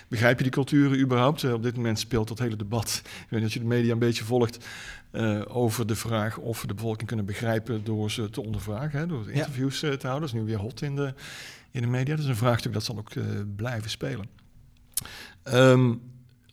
Begrijp 0.08 0.38
je 0.38 0.44
die 0.44 0.52
culturen 0.52 1.00
überhaupt? 1.00 1.44
Eh, 1.44 1.54
op 1.54 1.64
dit 1.64 1.76
moment 1.76 2.00
speelt 2.00 2.28
dat 2.28 2.40
hele 2.40 2.56
debat, 2.56 3.02
ik 3.24 3.28
weet 3.30 3.40
niet 3.40 3.48
of 3.50 3.54
je 3.54 3.60
de 3.60 3.66
media 3.66 3.92
een 3.92 4.00
beetje 4.00 4.24
volgt, 4.24 4.66
eh, 5.12 5.42
over 5.48 5.88
de 5.88 5.96
vraag 5.96 6.38
of 6.38 6.62
we 6.62 6.68
de 6.68 6.74
bevolking 6.74 7.08
kunnen 7.08 7.26
begrijpen 7.26 7.84
door 7.84 8.12
ze 8.12 8.30
te 8.30 8.42
ondervragen, 8.44 9.00
hè? 9.00 9.08
door 9.08 9.32
interviews 9.32 9.84
eh, 9.84 9.92
te 9.92 10.08
houden. 10.08 10.28
Dat 10.30 10.36
is 10.38 10.42
nu 10.42 10.48
weer 10.48 10.60
hot 10.60 10.82
in 10.82 10.96
de, 10.96 11.14
in 11.72 11.82
de 11.82 11.88
media. 11.88 12.16
Dat 12.16 12.24
is 12.24 12.30
een 12.30 12.36
vraagstuk 12.36 12.74
dat 12.74 12.84
zal 12.84 12.98
ook 12.98 13.10
eh, 13.10 13.24
blijven 13.56 13.90
spelen. 13.90 14.26
Ehm, 15.44 15.94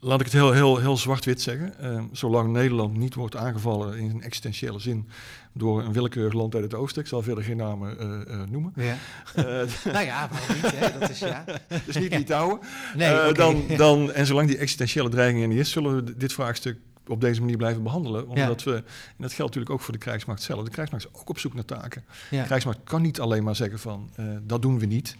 laat 0.00 0.18
ik 0.18 0.24
het 0.24 0.34
heel, 0.34 0.52
heel, 0.52 0.78
heel 0.78 0.96
zwart-wit 0.96 1.42
zeggen. 1.42 1.78
Ehm, 1.78 2.04
zolang 2.12 2.52
Nederland 2.52 2.96
niet 2.96 3.14
wordt 3.14 3.36
aangevallen 3.36 3.98
in 3.98 4.10
een 4.10 4.22
existentiële 4.22 4.78
zin 4.78 5.08
door 5.52 5.82
een 5.82 5.92
willekeurig 5.92 6.32
land 6.32 6.54
uit 6.54 6.64
het 6.64 6.74
oosten, 6.74 7.02
ik 7.02 7.08
zal 7.08 7.22
verder 7.22 7.44
geen 7.44 7.56
namen 7.56 7.98
eh, 7.98 8.34
eh, 8.34 8.48
noemen. 8.48 8.72
Ja. 8.76 8.96
Nou 9.92 10.04
ja, 10.04 10.28
waarom 10.30 10.56
niet? 10.62 10.78
Hè? 10.78 10.98
Dat 10.98 11.10
is 11.10 11.18
ja. 11.18 11.44
dus 11.86 11.96
niet 11.96 12.14
Litouwen. 12.14 12.58
Nee, 12.94 13.32
dan, 13.32 13.64
dan, 13.76 14.12
en 14.12 14.26
zolang 14.26 14.48
die 14.48 14.58
existentiële 14.58 15.08
dreiging 15.08 15.42
er 15.42 15.48
niet 15.48 15.58
is, 15.58 15.70
zullen 15.70 16.04
we 16.04 16.16
dit 16.16 16.32
vraagstuk 16.32 16.78
op 17.08 17.20
deze 17.20 17.40
manier 17.40 17.56
blijven 17.56 17.82
behandelen. 17.82 18.28
Omdat 18.28 18.62
we, 18.62 18.74
en 18.74 18.82
dat 19.18 19.32
geldt 19.32 19.54
natuurlijk 19.54 19.70
ook 19.70 19.80
voor 19.80 19.92
de 19.92 19.98
krijgsmacht 19.98 20.42
zelf. 20.42 20.64
De 20.64 20.70
krijgsmacht 20.70 21.04
is 21.04 21.20
ook 21.20 21.28
op 21.28 21.38
zoek 21.38 21.54
naar 21.54 21.64
taken. 21.64 22.04
Ja. 22.30 22.40
De 22.40 22.46
krijgsmacht 22.46 22.78
kan 22.84 23.02
niet 23.02 23.20
alleen 23.20 23.44
maar 23.44 23.56
zeggen 23.56 23.78
van, 23.78 24.10
eh, 24.14 24.24
dat 24.42 24.62
doen 24.62 24.78
we 24.78 24.86
niet. 24.86 25.16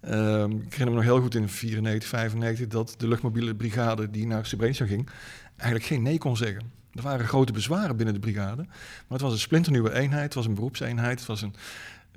Ehm, 0.00 0.50
ik 0.50 0.72
herinner 0.72 0.88
me 0.88 0.94
nog 0.94 1.02
heel 1.02 1.20
goed 1.20 1.34
in 1.34 1.48
94, 1.48 2.08
95 2.08 2.66
dat 2.66 2.94
de 2.98 3.08
luchtmobiele 3.08 3.54
brigade 3.54 4.10
die 4.10 4.26
naar 4.26 4.46
Srebrenica 4.46 4.86
ging, 4.86 5.08
eigenlijk 5.56 5.84
geen 5.84 6.02
nee 6.02 6.18
kon 6.18 6.36
zeggen. 6.36 6.72
Er 6.92 7.02
waren 7.02 7.26
grote 7.26 7.52
bezwaren 7.52 7.96
binnen 7.96 8.14
de 8.14 8.20
brigade, 8.20 8.62
maar 8.66 9.04
het 9.08 9.20
was 9.20 9.32
een 9.32 9.38
splinternieuwe 9.38 9.92
eenheid, 9.92 10.24
het 10.24 10.34
was 10.34 10.46
een 10.46 10.54
beroepseenheid, 10.54 11.18
het 11.18 11.28
was 11.28 11.42
een 11.42 11.54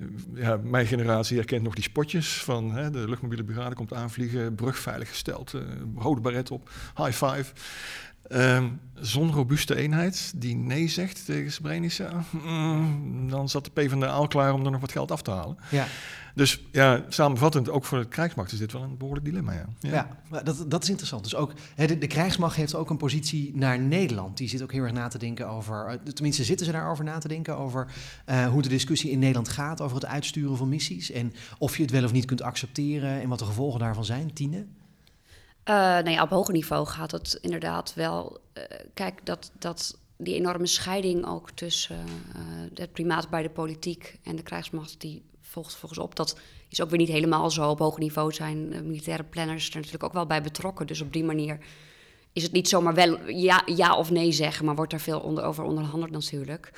eh, 0.00 0.06
ja, 0.34 0.56
mijn 0.62 0.86
generatie 0.86 1.36
herkent 1.36 1.62
nog 1.62 1.74
die 1.74 1.84
spotjes 1.84 2.42
van 2.42 2.72
hè, 2.72 2.90
de 2.90 3.08
luchtmobiele 3.08 3.44
brigade 3.44 3.74
komt 3.74 3.94
aanvliegen, 3.94 4.54
brug 4.54 4.78
veilig 4.78 5.08
gesteld, 5.08 5.54
eh, 5.54 5.60
rode 5.96 6.20
baret 6.20 6.50
op, 6.50 6.70
high 6.96 7.24
five. 7.24 7.52
Ehm, 8.30 8.66
Zo'n 9.00 9.32
robuuste 9.32 9.76
eenheid 9.76 10.32
die 10.36 10.56
nee 10.56 10.88
zegt 10.88 11.24
tegen 11.24 11.52
Srebrenica, 11.52 12.24
mm, 12.30 13.30
dan 13.30 13.48
zat 13.48 13.64
de 13.64 13.70
PvdA 13.70 14.06
al 14.06 14.28
klaar 14.28 14.52
om 14.52 14.64
er 14.64 14.70
nog 14.70 14.80
wat 14.80 14.92
geld 14.92 15.10
af 15.10 15.22
te 15.22 15.30
halen. 15.30 15.56
Ja. 15.70 15.86
Dus 16.34 16.64
ja, 16.72 17.04
samenvattend, 17.08 17.70
ook 17.70 17.84
voor 17.84 17.98
de 17.98 18.08
krijgsmacht 18.08 18.52
is 18.52 18.58
dit 18.58 18.72
wel 18.72 18.82
een 18.82 18.96
behoorlijk 18.96 19.26
dilemma. 19.26 19.52
Ja. 19.52 19.66
Ja, 19.80 20.08
maar 20.28 20.44
dat, 20.44 20.64
dat 20.68 20.82
is 20.82 20.88
interessant. 20.88 21.22
Dus 21.22 21.34
ook, 21.34 21.52
hè, 21.74 21.86
de, 21.86 21.98
de 21.98 22.06
krijgsmacht 22.06 22.56
heeft 22.56 22.74
ook 22.74 22.90
een 22.90 22.96
positie 22.96 23.56
naar 23.56 23.80
Nederland. 23.80 24.36
Die 24.36 24.48
zit 24.48 24.62
ook 24.62 24.72
heel 24.72 24.82
erg 24.82 24.92
na 24.92 25.08
te 25.08 25.18
denken 25.18 25.48
over, 25.48 25.86
eh, 25.86 25.94
tenminste 26.12 26.44
zitten 26.44 26.66
ze 26.66 26.72
daarover 26.72 27.04
na 27.04 27.18
te 27.18 27.28
denken, 27.28 27.56
over 27.56 27.86
eh, 28.24 28.46
hoe 28.46 28.62
de 28.62 28.68
discussie 28.68 29.10
in 29.10 29.18
Nederland 29.18 29.48
gaat 29.48 29.80
over 29.80 29.96
het 29.96 30.06
uitsturen 30.06 30.56
van 30.56 30.68
missies. 30.68 31.10
En 31.10 31.32
of 31.58 31.76
je 31.76 31.82
het 31.82 31.92
wel 31.92 32.04
of 32.04 32.12
niet 32.12 32.24
kunt 32.24 32.42
accepteren 32.42 33.20
en 33.20 33.28
wat 33.28 33.38
de 33.38 33.44
gevolgen 33.44 33.80
daarvan 33.80 34.04
zijn. 34.04 34.32
Tine? 34.32 34.66
Nou 35.64 36.10
ja, 36.10 36.22
op 36.22 36.30
hoger 36.30 36.54
niveau 36.54 36.86
gaat 36.86 37.10
het 37.10 37.38
inderdaad 37.40 37.94
wel. 37.94 38.38
Uh, 38.54 38.64
kijk, 38.94 39.26
dat, 39.26 39.50
dat 39.58 39.98
die 40.16 40.34
enorme 40.34 40.66
scheiding 40.66 41.26
ook 41.26 41.50
tussen 41.50 42.04
uh, 42.36 42.42
het 42.74 42.92
primaat 42.92 43.30
bij 43.30 43.42
de 43.42 43.50
politiek 43.50 44.18
en 44.22 44.36
de 44.36 44.42
krijgsmacht, 44.42 45.00
die 45.00 45.22
volgt 45.40 45.74
volgens 45.74 46.00
op. 46.00 46.16
Dat 46.16 46.38
is 46.68 46.82
ook 46.82 46.90
weer 46.90 46.98
niet 46.98 47.08
helemaal 47.08 47.50
zo. 47.50 47.70
Op 47.70 47.78
hoger 47.78 48.00
niveau 48.00 48.32
zijn 48.32 48.68
militaire 48.68 49.24
planners 49.24 49.68
er 49.68 49.76
natuurlijk 49.76 50.04
ook 50.04 50.12
wel 50.12 50.26
bij 50.26 50.42
betrokken. 50.42 50.86
Dus 50.86 51.00
op 51.00 51.12
die 51.12 51.24
manier 51.24 51.58
is 52.32 52.42
het 52.42 52.52
niet 52.52 52.68
zomaar 52.68 52.94
wel 52.94 53.28
ja, 53.28 53.62
ja 53.66 53.96
of 53.96 54.10
nee 54.10 54.32
zeggen, 54.32 54.64
maar 54.64 54.74
wordt 54.74 54.90
daar 54.90 55.00
veel 55.00 55.20
onder, 55.20 55.44
over 55.44 55.64
onderhandeld 55.64 56.10
natuurlijk. 56.10 56.72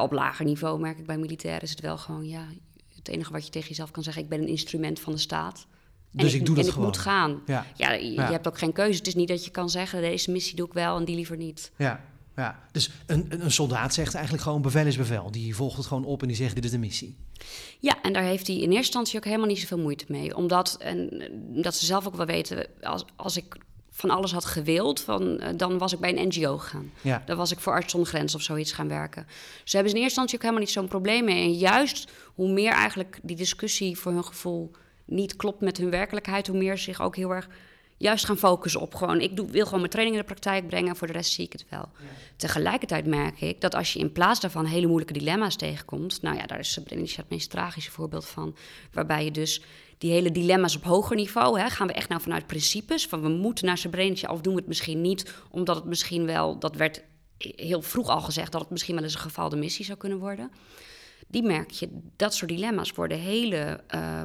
Op 0.00 0.12
lager 0.12 0.44
niveau 0.44 0.80
merk 0.80 0.98
ik 0.98 1.06
bij 1.06 1.18
militairen 1.18 1.62
is 1.62 1.70
het 1.70 1.80
wel 1.80 1.98
gewoon, 1.98 2.28
ja, 2.28 2.46
het 2.94 3.08
enige 3.08 3.32
wat 3.32 3.44
je 3.44 3.50
tegen 3.50 3.68
jezelf 3.68 3.90
kan 3.90 4.02
zeggen, 4.02 4.22
ik 4.22 4.28
ben 4.28 4.40
een 4.40 4.48
instrument 4.48 5.00
van 5.00 5.12
de 5.12 5.18
staat. 5.18 5.66
Dus 6.12 6.34
ik 6.34 6.46
doe 6.46 6.54
dat 6.54 6.66
en 6.66 6.72
gewoon. 6.72 6.88
ik 6.88 6.94
moet 6.94 7.02
gaan. 7.02 7.42
Ja. 7.46 7.66
Ja, 7.76 7.92
je, 7.92 8.12
Ja. 8.12 8.30
hebt 8.30 8.48
ook 8.48 8.58
geen 8.58 8.72
keuze. 8.72 8.98
Het 8.98 9.06
is 9.06 9.14
niet 9.14 9.28
dat 9.28 9.44
je 9.44 9.50
kan 9.50 9.70
zeggen, 9.70 10.00
deze 10.00 10.30
missie 10.30 10.56
doe 10.56 10.66
ik 10.66 10.72
wel 10.72 10.96
en 10.96 11.04
die 11.04 11.14
liever 11.16 11.36
niet. 11.36 11.70
Ja, 11.76 12.04
ja. 12.36 12.60
dus 12.72 12.90
een, 13.06 13.26
een 13.28 13.50
soldaat 13.50 13.94
zegt 13.94 14.14
eigenlijk 14.14 14.44
gewoon 14.44 14.62
bevel 14.62 14.86
is 14.86 14.96
bevel. 14.96 15.30
Die 15.30 15.54
volgt 15.54 15.76
het 15.76 15.86
gewoon 15.86 16.04
op 16.04 16.22
en 16.22 16.28
die 16.28 16.36
zegt 16.36 16.54
dit 16.54 16.64
is 16.64 16.70
de 16.70 16.78
missie. 16.78 17.16
Ja, 17.78 18.02
en 18.02 18.12
daar 18.12 18.22
heeft 18.22 18.46
hij 18.46 18.56
in 18.56 18.62
eerste 18.62 18.76
instantie 18.76 19.16
ook 19.18 19.24
helemaal 19.24 19.46
niet 19.46 19.58
zoveel 19.58 19.78
moeite 19.78 20.04
mee. 20.08 20.36
Omdat, 20.36 20.76
en 20.80 21.22
dat 21.62 21.74
ze 21.74 21.86
zelf 21.86 22.06
ook 22.06 22.16
wel 22.16 22.26
weten, 22.26 22.66
als, 22.82 23.04
als 23.16 23.36
ik 23.36 23.56
van 23.90 24.10
alles 24.10 24.32
had 24.32 24.44
gewild, 24.44 25.00
van, 25.00 25.38
eh, 25.38 25.48
dan 25.56 25.78
was 25.78 25.92
ik 25.92 25.98
bij 26.00 26.18
een 26.18 26.26
NGO 26.28 26.58
gegaan. 26.58 26.90
Ja. 27.02 27.22
Dan 27.26 27.36
was 27.36 27.50
ik 27.52 27.60
voor 27.60 27.72
Arts 27.72 27.90
zonder 27.90 28.08
Grens 28.10 28.34
of 28.34 28.42
zoiets 28.42 28.72
gaan 28.72 28.88
werken. 28.88 29.26
Dus 29.62 29.72
hebben 29.72 29.90
ze 29.90 29.96
in 29.96 30.02
eerste 30.02 30.20
instantie 30.20 30.34
ook 30.36 30.42
helemaal 30.42 30.62
niet 30.62 30.70
zo'n 30.70 30.88
probleem 30.88 31.24
mee. 31.24 31.42
En 31.44 31.52
juist 31.52 32.10
hoe 32.34 32.50
meer 32.52 32.72
eigenlijk 32.72 33.20
die 33.22 33.36
discussie 33.36 33.96
voor 33.98 34.12
hun 34.12 34.24
gevoel 34.24 34.70
niet 35.10 35.36
klopt 35.36 35.60
met 35.60 35.76
hun 35.76 35.90
werkelijkheid, 35.90 36.46
hoe 36.46 36.58
meer 36.58 36.76
ze 36.76 36.84
zich 36.84 37.02
ook 37.02 37.16
heel 37.16 37.34
erg 37.34 37.48
juist 38.00 38.24
gaan 38.24 38.36
focussen 38.36 38.80
op 38.80 38.94
gewoon, 38.94 39.20
ik 39.20 39.36
doe, 39.36 39.50
wil 39.50 39.64
gewoon 39.64 39.78
mijn 39.78 39.90
training 39.90 40.16
in 40.16 40.22
de 40.22 40.32
praktijk 40.32 40.66
brengen, 40.66 40.96
voor 40.96 41.06
de 41.06 41.12
rest 41.12 41.32
zie 41.32 41.44
ik 41.44 41.52
het 41.52 41.64
wel. 41.68 41.88
Tegelijkertijd 42.36 43.06
merk 43.06 43.40
ik 43.40 43.60
dat 43.60 43.74
als 43.74 43.92
je 43.92 43.98
in 43.98 44.12
plaats 44.12 44.40
daarvan 44.40 44.64
hele 44.64 44.86
moeilijke 44.86 45.12
dilemma's 45.12 45.56
tegenkomt, 45.56 46.22
nou 46.22 46.36
ja, 46.36 46.46
daar 46.46 46.58
is 46.58 46.72
Srebrenica 46.72 47.16
het 47.16 47.30
meest 47.30 47.50
tragische 47.50 47.90
voorbeeld 47.90 48.26
van, 48.26 48.56
waarbij 48.92 49.24
je 49.24 49.30
dus 49.30 49.62
die 49.98 50.10
hele 50.10 50.32
dilemma's 50.32 50.76
op 50.76 50.84
hoger 50.84 51.16
niveau, 51.16 51.60
hè, 51.60 51.70
gaan 51.70 51.86
we 51.86 51.92
echt 51.92 52.08
nou 52.08 52.20
vanuit 52.20 52.46
principes, 52.46 53.06
van 53.06 53.22
we 53.22 53.28
moeten 53.28 53.66
naar 53.66 53.78
Srebrenica 53.78 54.32
of 54.32 54.40
doen 54.40 54.52
we 54.52 54.58
het 54.58 54.68
misschien 54.68 55.00
niet, 55.00 55.34
omdat 55.50 55.76
het 55.76 55.84
misschien 55.84 56.26
wel, 56.26 56.58
dat 56.58 56.76
werd 56.76 57.02
heel 57.38 57.82
vroeg 57.82 58.08
al 58.08 58.20
gezegd, 58.20 58.52
dat 58.52 58.60
het 58.60 58.70
misschien 58.70 58.94
wel 58.94 59.04
eens 59.04 59.14
een 59.14 59.20
gefaalde 59.20 59.56
missie 59.56 59.84
zou 59.84 59.98
kunnen 59.98 60.18
worden 60.18 60.50
die 61.30 61.42
merk 61.42 61.70
je, 61.70 61.88
dat 62.16 62.34
soort 62.34 62.50
dilemma's 62.50 62.92
worden 62.92 63.18
hele 63.18 63.80
uh, 63.94 64.22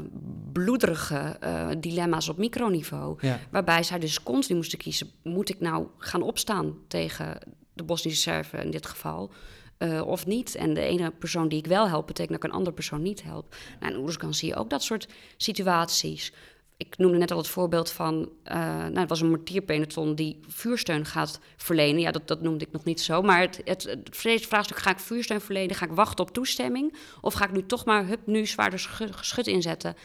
bloederige 0.51 1.37
uh, 1.43 1.67
dilemma's 1.77 2.29
op 2.29 2.37
microniveau. 2.37 3.17
Ja. 3.21 3.39
Waarbij 3.51 3.83
zij 3.83 3.99
dus 3.99 4.23
continu 4.23 4.55
moesten 4.55 4.77
kiezen: 4.77 5.09
moet 5.23 5.49
ik 5.49 5.59
nou 5.59 5.87
gaan 5.97 6.21
opstaan 6.21 6.77
tegen 6.87 7.37
de 7.73 7.83
Bosnische 7.83 8.21
Serven 8.21 8.63
in 8.63 8.71
dit 8.71 8.85
geval? 8.85 9.31
Uh, 9.79 10.07
of 10.07 10.25
niet. 10.25 10.55
En 10.55 10.73
de 10.73 10.81
ene 10.81 11.11
persoon 11.11 11.47
die 11.47 11.59
ik 11.59 11.67
wel 11.67 11.87
help, 11.87 12.07
betekent 12.07 12.33
dat 12.33 12.43
ik 12.43 12.49
een 12.49 12.57
andere 12.57 12.75
persoon 12.75 13.01
niet 13.01 13.23
help. 13.23 13.55
Nou, 13.79 13.93
in 13.93 13.99
Oerskan 13.99 14.33
zie 14.33 14.49
je 14.49 14.55
ook 14.55 14.69
dat 14.69 14.83
soort 14.83 15.07
situaties. 15.37 16.33
Ik 16.77 16.97
noemde 16.97 17.17
net 17.17 17.31
al 17.31 17.37
het 17.37 17.47
voorbeeld 17.47 17.91
van, 17.91 18.29
uh, 18.45 18.53
nou, 18.55 18.99
het 18.99 19.09
was 19.09 19.21
een 19.21 19.29
mortierpeloton 19.29 20.15
die 20.15 20.39
vuursteun 20.47 21.05
gaat 21.05 21.39
verlenen. 21.57 22.01
Ja, 22.01 22.11
dat, 22.11 22.27
dat 22.27 22.41
noemde 22.41 22.65
ik 22.65 22.71
nog 22.71 22.83
niet 22.83 23.01
zo. 23.01 23.21
Maar 23.21 23.39
het, 23.39 23.61
het, 23.63 23.83
het 23.83 24.45
vraagstuk, 24.45 24.77
ga 24.77 24.89
ik 24.89 24.99
vuursteun 24.99 25.41
verlenen? 25.41 25.75
Ga 25.75 25.85
ik 25.85 25.91
wachten 25.91 26.25
op 26.25 26.31
toestemming? 26.31 26.97
Of 27.21 27.33
ga 27.33 27.45
ik 27.45 27.51
nu 27.51 27.65
toch 27.65 27.85
maar, 27.85 28.07
hup, 28.07 28.19
nu 28.25 28.45
zwaarder 28.45 28.79
geschut 29.11 29.47
inzetten? 29.47 29.95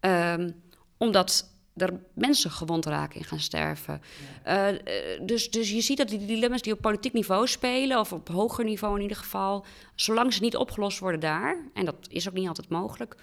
Um, 0.00 0.62
omdat 0.96 1.56
er 1.76 2.00
mensen 2.14 2.50
gewond 2.50 2.86
raken 2.86 3.20
en 3.20 3.26
gaan 3.26 3.40
sterven. 3.40 4.00
Ja. 4.44 4.72
Uh, 4.72 4.78
dus, 5.22 5.50
dus 5.50 5.70
je 5.70 5.80
ziet 5.80 5.96
dat 5.96 6.08
die 6.08 6.26
dilemma's 6.26 6.62
die 6.62 6.72
op 6.72 6.80
politiek 6.80 7.12
niveau 7.12 7.46
spelen, 7.46 7.98
of 7.98 8.12
op 8.12 8.28
hoger 8.28 8.64
niveau 8.64 8.96
in 8.96 9.02
ieder 9.02 9.16
geval, 9.16 9.64
zolang 9.94 10.32
ze 10.32 10.42
niet 10.42 10.56
opgelost 10.56 10.98
worden 10.98 11.20
daar, 11.20 11.70
en 11.74 11.84
dat 11.84 11.96
is 12.08 12.28
ook 12.28 12.34
niet 12.34 12.48
altijd 12.48 12.68
mogelijk, 12.68 13.16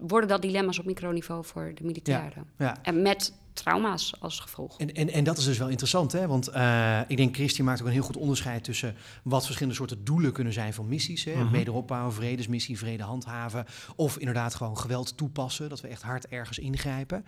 worden 0.00 0.28
dat 0.28 0.42
dilemma's 0.42 0.78
op 0.78 0.84
microniveau 0.84 1.44
voor 1.44 1.72
de 1.74 1.84
militairen. 1.84 2.46
Ja, 2.58 2.64
ja. 2.64 2.76
En 2.82 3.02
met 3.02 3.32
trauma's 3.58 4.12
als 4.20 4.40
gevolg. 4.40 4.78
En, 4.78 4.94
en, 4.94 5.10
en 5.10 5.24
dat 5.24 5.38
is 5.38 5.44
dus 5.44 5.58
wel 5.58 5.68
interessant, 5.68 6.12
hè? 6.12 6.26
want 6.26 6.48
uh, 6.48 7.00
ik 7.06 7.16
denk 7.16 7.34
Christian 7.34 7.66
maakt 7.66 7.80
ook 7.80 7.86
een 7.86 7.92
heel 7.92 8.02
goed 8.02 8.16
onderscheid 8.16 8.64
tussen 8.64 8.94
wat 9.22 9.44
verschillende 9.44 9.76
soorten 9.76 10.04
doelen 10.04 10.32
kunnen 10.32 10.52
zijn 10.52 10.74
van 10.74 10.88
missies. 10.88 11.24
Hè? 11.24 11.34
Mm 11.34 11.46
Wederopbouwen, 11.50 12.14
vredesmissie, 12.14 12.78
vrede 12.78 13.02
handhaven 13.02 13.64
of 13.96 14.18
inderdaad 14.18 14.54
gewoon 14.54 14.78
geweld 14.78 15.16
toepassen, 15.16 15.68
dat 15.68 15.80
we 15.80 15.88
echt 15.88 16.02
hard 16.02 16.26
ergens 16.26 16.58
ingrijpen. 16.58 17.24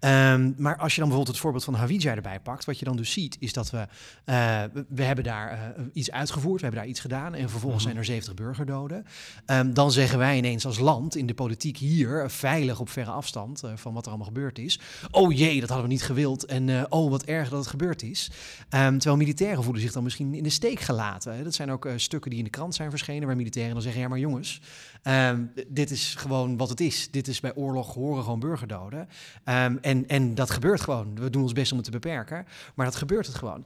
Um, 0.00 0.54
maar 0.58 0.76
als 0.76 0.94
je 0.94 1.00
dan 1.00 1.08
bijvoorbeeld 1.08 1.28
het 1.28 1.38
voorbeeld 1.38 1.64
van 1.64 1.74
Hawija 1.74 2.14
erbij 2.14 2.40
pakt, 2.40 2.64
wat 2.64 2.78
je 2.78 2.84
dan 2.84 2.96
dus 2.96 3.12
ziet 3.12 3.36
is 3.40 3.52
dat 3.52 3.70
we, 3.70 3.78
uh, 3.78 4.62
we 4.88 5.02
hebben 5.02 5.24
daar 5.24 5.74
uh, 5.78 5.84
iets 5.92 6.10
uitgevoerd, 6.10 6.60
we 6.60 6.66
hebben 6.66 6.80
daar 6.80 6.90
iets 6.90 7.00
gedaan 7.00 7.34
en 7.34 7.50
vervolgens 7.50 7.84
mm 7.84 7.90
-hmm. 7.90 8.04
zijn 8.04 8.16
er 8.16 8.24
70 8.24 8.34
burgerdoden. 8.34 9.04
Um, 9.46 9.74
dan 9.74 9.92
zeggen 9.92 10.18
wij 10.18 10.36
ineens 10.36 10.66
als 10.66 10.78
land 10.78 11.16
in 11.16 11.26
de 11.26 11.34
politiek 11.34 11.76
hier, 11.76 12.30
veilig 12.30 12.80
op 12.80 12.88
verre 12.88 13.10
afstand 13.10 13.62
van 13.74 13.92
wat 13.92 14.02
er 14.02 14.08
allemaal 14.08 14.26
gebeurd 14.26 14.58
is, 14.58 14.80
oh 15.10 15.32
jee, 15.32 15.60
dat 15.60 15.70
hadden 15.74 15.90
we 15.90 15.96
niet 15.96 16.06
gewild. 16.06 16.44
En 16.44 16.68
uh, 16.68 16.82
oh, 16.88 17.10
wat 17.10 17.24
erg 17.24 17.48
dat 17.48 17.58
het 17.58 17.68
gebeurd 17.68 18.02
is. 18.02 18.30
Um, 18.70 18.98
terwijl 18.98 19.16
militairen 19.16 19.62
voelen 19.62 19.82
zich 19.82 19.92
dan 19.92 20.02
misschien 20.02 20.34
in 20.34 20.42
de 20.42 20.50
steek 20.50 20.80
gelaten. 20.80 21.44
Dat 21.44 21.54
zijn 21.54 21.70
ook 21.70 21.86
uh, 21.86 21.92
stukken 21.96 22.30
die 22.30 22.38
in 22.38 22.44
de 22.44 22.50
krant 22.50 22.74
zijn 22.74 22.90
verschenen, 22.90 23.26
waar 23.26 23.36
militairen 23.36 23.72
dan 23.72 23.82
zeggen: 23.82 24.00
ja, 24.00 24.08
maar 24.08 24.18
jongens, 24.18 24.60
um, 25.02 25.52
dit 25.68 25.90
is 25.90 26.14
gewoon 26.14 26.56
wat 26.56 26.68
het 26.68 26.80
is. 26.80 27.10
Dit 27.10 27.28
is 27.28 27.40
bij 27.40 27.54
oorlog 27.54 27.94
horen 27.94 28.22
gewoon 28.22 28.40
burgerdoden. 28.40 28.98
Um, 28.98 29.78
en, 29.80 30.08
en 30.08 30.34
dat 30.34 30.50
gebeurt 30.50 30.80
gewoon. 30.80 31.14
We 31.14 31.30
doen 31.30 31.42
ons 31.42 31.52
best 31.52 31.70
om 31.70 31.76
het 31.76 31.86
te 31.86 31.92
beperken, 31.92 32.46
maar 32.74 32.86
dat 32.86 32.96
gebeurt 32.96 33.26
het 33.26 33.36
gewoon. 33.36 33.64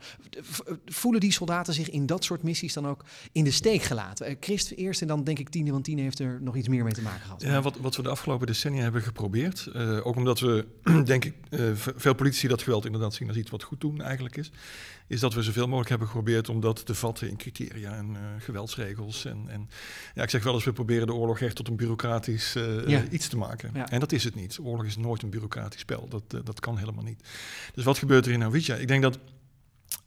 Voelen 0.86 1.20
die 1.20 1.32
soldaten 1.32 1.74
zich 1.74 1.90
in 1.90 2.06
dat 2.06 2.24
soort 2.24 2.42
missies 2.42 2.72
dan 2.72 2.86
ook 2.86 3.04
in 3.32 3.44
de 3.44 3.50
steek 3.50 3.82
gelaten? 3.82 4.30
Uh, 4.30 4.36
Christ 4.40 4.70
eerst 4.70 5.02
en 5.02 5.08
dan 5.08 5.24
denk 5.24 5.38
ik 5.38 5.48
Tine, 5.48 5.70
want 5.70 5.84
Tine 5.84 6.02
heeft 6.02 6.18
er 6.18 6.38
nog 6.42 6.56
iets 6.56 6.68
meer 6.68 6.84
mee 6.84 6.92
te 6.92 7.02
maken 7.02 7.20
gehad. 7.20 7.42
Ja, 7.42 7.62
wat, 7.62 7.76
wat 7.76 7.96
we 7.96 8.02
de 8.02 8.08
afgelopen 8.08 8.46
decennia 8.46 8.82
hebben 8.82 9.02
geprobeerd, 9.02 9.74
ook 10.02 10.16
omdat 10.16 10.40
we, 10.40 10.66
denk 11.04 11.24
ik, 11.24 11.34
veel 11.96 12.14
politici 12.14 12.48
dat 12.48 12.62
geweld 12.62 12.84
inderdaad 12.84 13.14
zien 13.14 13.28
als 13.28 13.36
iets 13.36 13.50
wat 13.50 13.62
goed 13.62 13.80
doen 13.80 14.02
eigenlijk 14.02 14.36
is, 14.36 14.50
is 15.06 15.20
dat 15.20 15.34
we 15.34 15.42
zoveel 15.42 15.66
mogelijk 15.66 15.88
hebben 15.88 16.08
geprobeerd 16.08 16.48
om 16.48 16.60
dat 16.60 16.86
te 16.86 16.94
vatten 16.94 17.28
in 17.28 17.36
criteria 17.36 17.96
en 17.96 18.10
uh, 18.10 18.18
geweldsregels. 18.38 19.24
En, 19.24 19.44
en 19.48 19.70
ja, 20.14 20.22
ik 20.22 20.30
zeg 20.30 20.42
wel 20.42 20.54
eens, 20.54 20.64
we 20.64 20.72
proberen 20.72 21.06
de 21.06 21.14
oorlog 21.14 21.40
echt 21.40 21.56
tot 21.56 21.68
een 21.68 21.76
bureaucratisch 21.76 22.56
uh, 22.56 22.86
ja. 22.86 23.04
iets 23.10 23.28
te 23.28 23.36
maken. 23.36 23.70
Ja. 23.74 23.90
En 23.90 24.00
dat 24.00 24.12
is 24.12 24.24
het 24.24 24.34
niet. 24.34 24.58
Oorlog 24.62 24.84
is 24.84 24.96
nooit 24.96 25.22
een 25.22 25.30
bureaucratisch 25.30 25.80
spel. 25.80 26.08
Dat, 26.08 26.22
uh, 26.34 26.40
dat 26.44 26.60
kan 26.60 26.78
helemaal 26.78 27.04
niet. 27.04 27.22
Dus 27.74 27.84
wat 27.84 27.98
gebeurt 27.98 28.26
er 28.26 28.32
in 28.32 28.40
Hawija? 28.40 28.74
Ik 28.74 28.88
denk 28.88 29.02
dat 29.02 29.18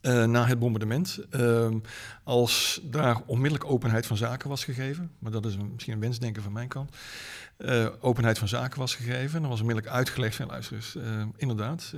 uh, 0.02 0.24
na 0.24 0.46
het 0.46 0.58
bombardement. 0.58 1.18
Uh, 1.30 1.68
als 2.24 2.80
daar 2.84 3.20
onmiddellijk 3.26 3.70
openheid 3.70 4.06
van 4.06 4.16
zaken 4.16 4.48
was 4.48 4.64
gegeven, 4.64 5.10
maar 5.18 5.32
dat 5.32 5.46
is 5.46 5.56
misschien 5.72 5.92
een 5.94 6.00
wensdenken 6.00 6.42
van 6.42 6.52
mijn 6.52 6.68
kant. 6.68 6.96
Uh, 7.58 7.86
openheid 8.00 8.38
van 8.38 8.48
zaken 8.48 8.78
was 8.78 8.94
gegeven. 8.94 9.40
Dan 9.40 9.50
was 9.50 9.60
onmiddellijk 9.60 9.94
uitgelegd 9.94 10.36
van 10.36 10.46
luister 10.46 10.76
eens, 10.76 10.94
uh, 10.96 11.24
inderdaad, 11.36 11.92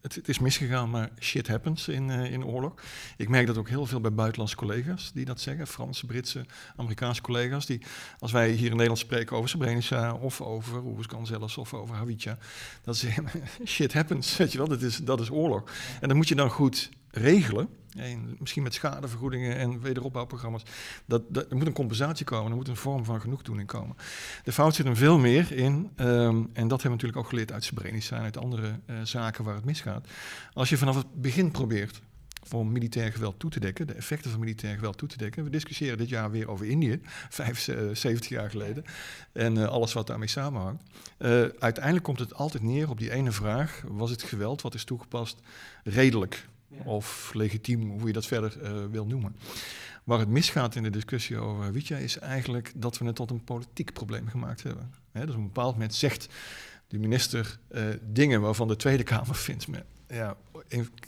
het, 0.00 0.14
het, 0.14 0.28
is 0.28 0.38
misgegaan, 0.38 0.90
maar 0.90 1.10
shit 1.20 1.48
happens 1.48 1.88
in, 1.88 2.10
in 2.10 2.44
oorlog. 2.44 2.74
Ik 3.16 3.28
merk 3.28 3.46
dat 3.46 3.56
ook 3.56 3.68
heel 3.68 3.86
veel 3.86 4.00
bij 4.00 4.12
buitenlandse 4.12 4.56
collega's 4.56 5.10
die 5.12 5.24
dat 5.24 5.40
zeggen. 5.40 5.66
Franse, 5.66 6.06
Britse, 6.06 6.46
Amerikaanse 6.76 7.22
collega's. 7.22 7.66
Die, 7.66 7.82
als 8.18 8.32
wij 8.32 8.50
hier 8.50 8.66
in 8.66 8.72
Nederland 8.72 8.98
spreken 8.98 9.36
over 9.36 9.48
Srebrenica 9.48 10.14
of 10.14 10.40
over 10.40 10.82
Oerskan 10.82 11.26
zelfs 11.26 11.56
of 11.56 11.74
over 11.74 11.94
Hawija. 11.94 12.38
Dat 12.82 12.96
ze 12.96 13.14
shit 13.64 13.92
happens, 13.92 14.36
weet 14.36 14.52
je 14.52 14.58
wel, 14.58 14.68
dat 14.68 14.82
is, 14.82 14.96
dat 14.96 15.20
is 15.20 15.30
oorlog. 15.30 15.70
En 16.00 16.08
dan 16.08 16.16
moet 16.16 16.28
je 16.28 16.34
dan 16.34 16.50
goed 16.50 16.90
regelen. 17.10 17.68
En 17.96 18.36
misschien 18.38 18.62
met 18.62 18.74
schadevergoedingen 18.74 19.56
en 19.56 19.80
wederopbouwprogramma's. 19.80 20.62
Dat, 21.06 21.22
dat, 21.28 21.50
er 21.50 21.56
moet 21.56 21.66
een 21.66 21.72
compensatie 21.72 22.24
komen, 22.24 22.50
er 22.50 22.56
moet 22.56 22.68
een 22.68 22.76
vorm 22.76 23.04
van 23.04 23.20
genoegdoening 23.20 23.68
komen. 23.68 23.96
De 24.44 24.52
fout 24.52 24.74
zit 24.74 24.86
er 24.86 24.96
veel 24.96 25.18
meer 25.18 25.52
in, 25.52 25.90
um, 25.96 26.50
en 26.52 26.68
dat 26.68 26.82
hebben 26.82 26.82
we 26.82 26.88
natuurlijk 26.88 27.18
ook 27.18 27.28
geleerd 27.28 27.52
uit 27.52 27.64
Srebrenica 27.64 28.16
en 28.16 28.22
uit 28.22 28.36
andere 28.36 28.80
uh, 28.86 28.96
zaken 29.02 29.44
waar 29.44 29.54
het 29.54 29.64
misgaat. 29.64 30.08
Als 30.52 30.68
je 30.68 30.76
vanaf 30.76 30.96
het 30.96 31.20
begin 31.20 31.50
probeert 31.50 32.00
voor 32.42 32.66
militair 32.66 33.12
geweld 33.12 33.38
toe 33.38 33.50
te 33.50 33.60
dekken, 33.60 33.86
de 33.86 33.92
effecten 33.92 34.30
van 34.30 34.40
militair 34.40 34.74
geweld 34.74 34.98
toe 34.98 35.08
te 35.08 35.16
dekken. 35.16 35.44
We 35.44 35.50
discussiëren 35.50 35.98
dit 35.98 36.08
jaar 36.08 36.30
weer 36.30 36.48
over 36.48 36.66
Indië, 36.66 37.00
75 37.30 38.28
jaar 38.28 38.50
geleden, 38.50 38.84
en 39.32 39.56
uh, 39.56 39.66
alles 39.66 39.92
wat 39.92 40.06
daarmee 40.06 40.28
samenhangt. 40.28 40.82
Uiteindelijk 41.58 42.04
komt 42.04 42.18
het 42.18 42.34
altijd 42.34 42.62
neer 42.62 42.90
op 42.90 42.98
die 42.98 43.12
ene 43.12 43.32
vraag: 43.32 43.82
was 43.88 44.10
het 44.10 44.22
geweld 44.22 44.62
wat 44.62 44.74
is 44.74 44.84
toegepast 44.84 45.40
redelijk? 45.84 46.46
Of 46.84 47.30
legitiem, 47.34 47.90
hoe 47.90 48.06
je 48.06 48.12
dat 48.12 48.26
verder 48.26 48.56
uh, 48.62 48.84
wil 48.90 49.06
noemen. 49.06 49.36
Waar 50.04 50.18
het 50.18 50.28
misgaat 50.28 50.74
in 50.74 50.82
de 50.82 50.90
discussie 50.90 51.38
over 51.38 51.72
Witja 51.72 51.96
is 51.96 52.18
eigenlijk 52.18 52.72
dat 52.76 52.98
we 52.98 53.04
het 53.04 53.14
tot 53.14 53.30
een 53.30 53.44
politiek 53.44 53.92
probleem 53.92 54.28
gemaakt 54.28 54.62
hebben. 54.62 54.94
He, 55.12 55.26
dus 55.26 55.34
op 55.34 55.40
een 55.40 55.46
bepaald 55.46 55.72
moment 55.72 55.94
zegt 55.94 56.28
de 56.86 56.98
minister 56.98 57.58
uh, 57.70 57.82
dingen 58.02 58.40
waarvan 58.40 58.68
de 58.68 58.76
Tweede 58.76 59.02
Kamer 59.02 59.34
vindt. 59.34 59.66
Ja, 60.10 60.36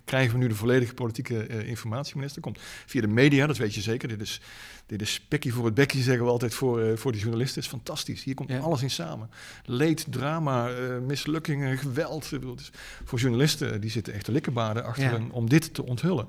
krijgen 0.05 0.33
we 0.33 0.39
nu 0.39 0.49
de 0.49 0.55
volledige 0.55 0.95
politieke 0.95 1.49
uh, 1.49 1.69
informatie, 1.69 2.17
minister? 2.17 2.43
Komt 2.43 2.59
via 2.87 3.01
de 3.01 3.07
media, 3.07 3.47
dat 3.47 3.57
weet 3.57 3.75
je 3.75 3.81
zeker. 3.81 4.09
Dit 4.09 4.21
is, 4.21 4.41
dit 4.87 5.03
is 5.03 5.13
spekkie 5.13 5.55
voor 5.55 5.65
het 5.65 5.75
bekje, 5.75 6.03
zeggen 6.03 6.25
we 6.25 6.31
altijd 6.31 6.55
voor, 6.55 6.83
uh, 6.83 6.97
voor 6.97 7.13
de 7.13 7.19
journalisten. 7.19 7.63
Het 7.63 7.65
is 7.65 7.79
fantastisch. 7.79 8.25
Hier 8.25 8.35
komt 8.35 8.49
ja. 8.49 8.59
alles 8.59 8.83
in 8.83 8.91
samen. 8.91 9.31
Leed, 9.65 10.07
drama, 10.11 10.71
uh, 10.71 10.99
mislukkingen, 10.99 11.79
geweld. 11.79 12.31
Dus 12.31 12.71
voor 13.05 13.19
journalisten, 13.19 13.81
die 13.81 13.91
zitten 13.91 14.13
echt 14.13 14.25
te 14.25 14.33
likkenbaden 14.33 14.85
achter 14.85 15.21
ja. 15.21 15.27
om 15.31 15.49
dit 15.49 15.75
te 15.75 15.87
onthullen. 15.87 16.27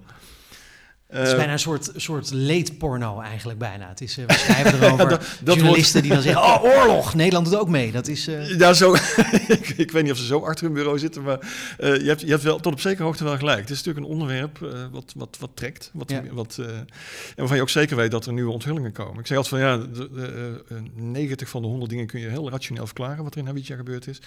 Het 1.12 1.28
is 1.28 1.36
bijna 1.36 1.52
een 1.52 1.60
soort, 1.60 1.92
soort 1.96 2.32
leedporno 2.32 3.20
eigenlijk 3.20 3.60
bijna. 3.60 3.88
Het 3.88 4.02
is, 4.02 4.18
uh, 4.18 4.26
we 4.26 4.34
schrijven 4.48 4.84
erover 4.84 5.10
dat, 5.10 5.26
dat 5.44 5.56
journalisten 5.56 6.02
wordt... 6.02 6.24
die 6.24 6.34
dan 6.34 6.44
zeggen, 6.44 6.44
oh 6.44 6.64
oorlog, 6.64 7.14
Nederland 7.14 7.46
doet 7.46 7.60
ook 7.60 7.70
mee. 7.70 7.92
Dat 7.92 8.08
is... 8.08 8.28
Uh... 8.28 8.60
Ja, 8.60 8.74
zo, 8.74 8.94
ik, 9.48 9.74
ik, 9.78 9.92
weet 9.92 10.04
niet 10.04 10.12
of 10.12 10.18
ze 10.18 10.26
zo 10.26 10.40
achter 10.40 10.66
hun 10.66 10.74
bureau 10.74 11.00
zitten, 11.00 11.24
maar 11.24 11.40
uh, 11.80 12.02
je, 12.02 12.08
hebt, 12.08 12.22
je 12.22 12.28
hebt 12.28 12.44
wel 12.44 12.60
tot 12.60 12.74
op 12.74 12.80
zekere 12.80 13.04
hoogte 13.04 13.24
wel 13.24 13.38
gelijk. 13.38 13.60
Het 13.60 13.70
is 13.70 13.78
natuurlijk 13.84 14.06
een 14.06 14.12
onderwerp 14.12 14.58
wat, 14.92 15.14
wat, 15.16 15.38
wat 15.40 15.50
trekt. 15.54 15.90
Wat, 15.94 16.10
ja. 16.10 16.24
wat, 16.32 16.58
en 16.58 16.88
waarvan 17.36 17.56
je 17.56 17.62
ook 17.62 17.70
zeker 17.70 17.96
weet 17.96 18.12
dat 18.12 18.26
er 18.26 18.34
nieuwe 18.34 18.52
onthullingen 18.52 18.92
komen. 18.92 19.20
Ik 19.20 19.28
zeg 19.28 19.38
altijd 19.38 19.62
van 19.62 19.72
ja, 19.72 19.78
de, 19.78 20.10
de, 20.14 20.82
90 20.94 21.50
van 21.50 21.62
de 21.62 21.68
100 21.68 21.90
dingen 21.90 22.08
kun 22.08 22.20
je 22.20 22.28
heel 22.28 22.50
rationeel 22.50 22.86
verklaren 22.86 23.24
wat 23.24 23.34
er 23.34 23.40
in 23.40 23.46
Hawija 23.46 23.76
gebeurd 23.76 24.08
is 24.08 24.20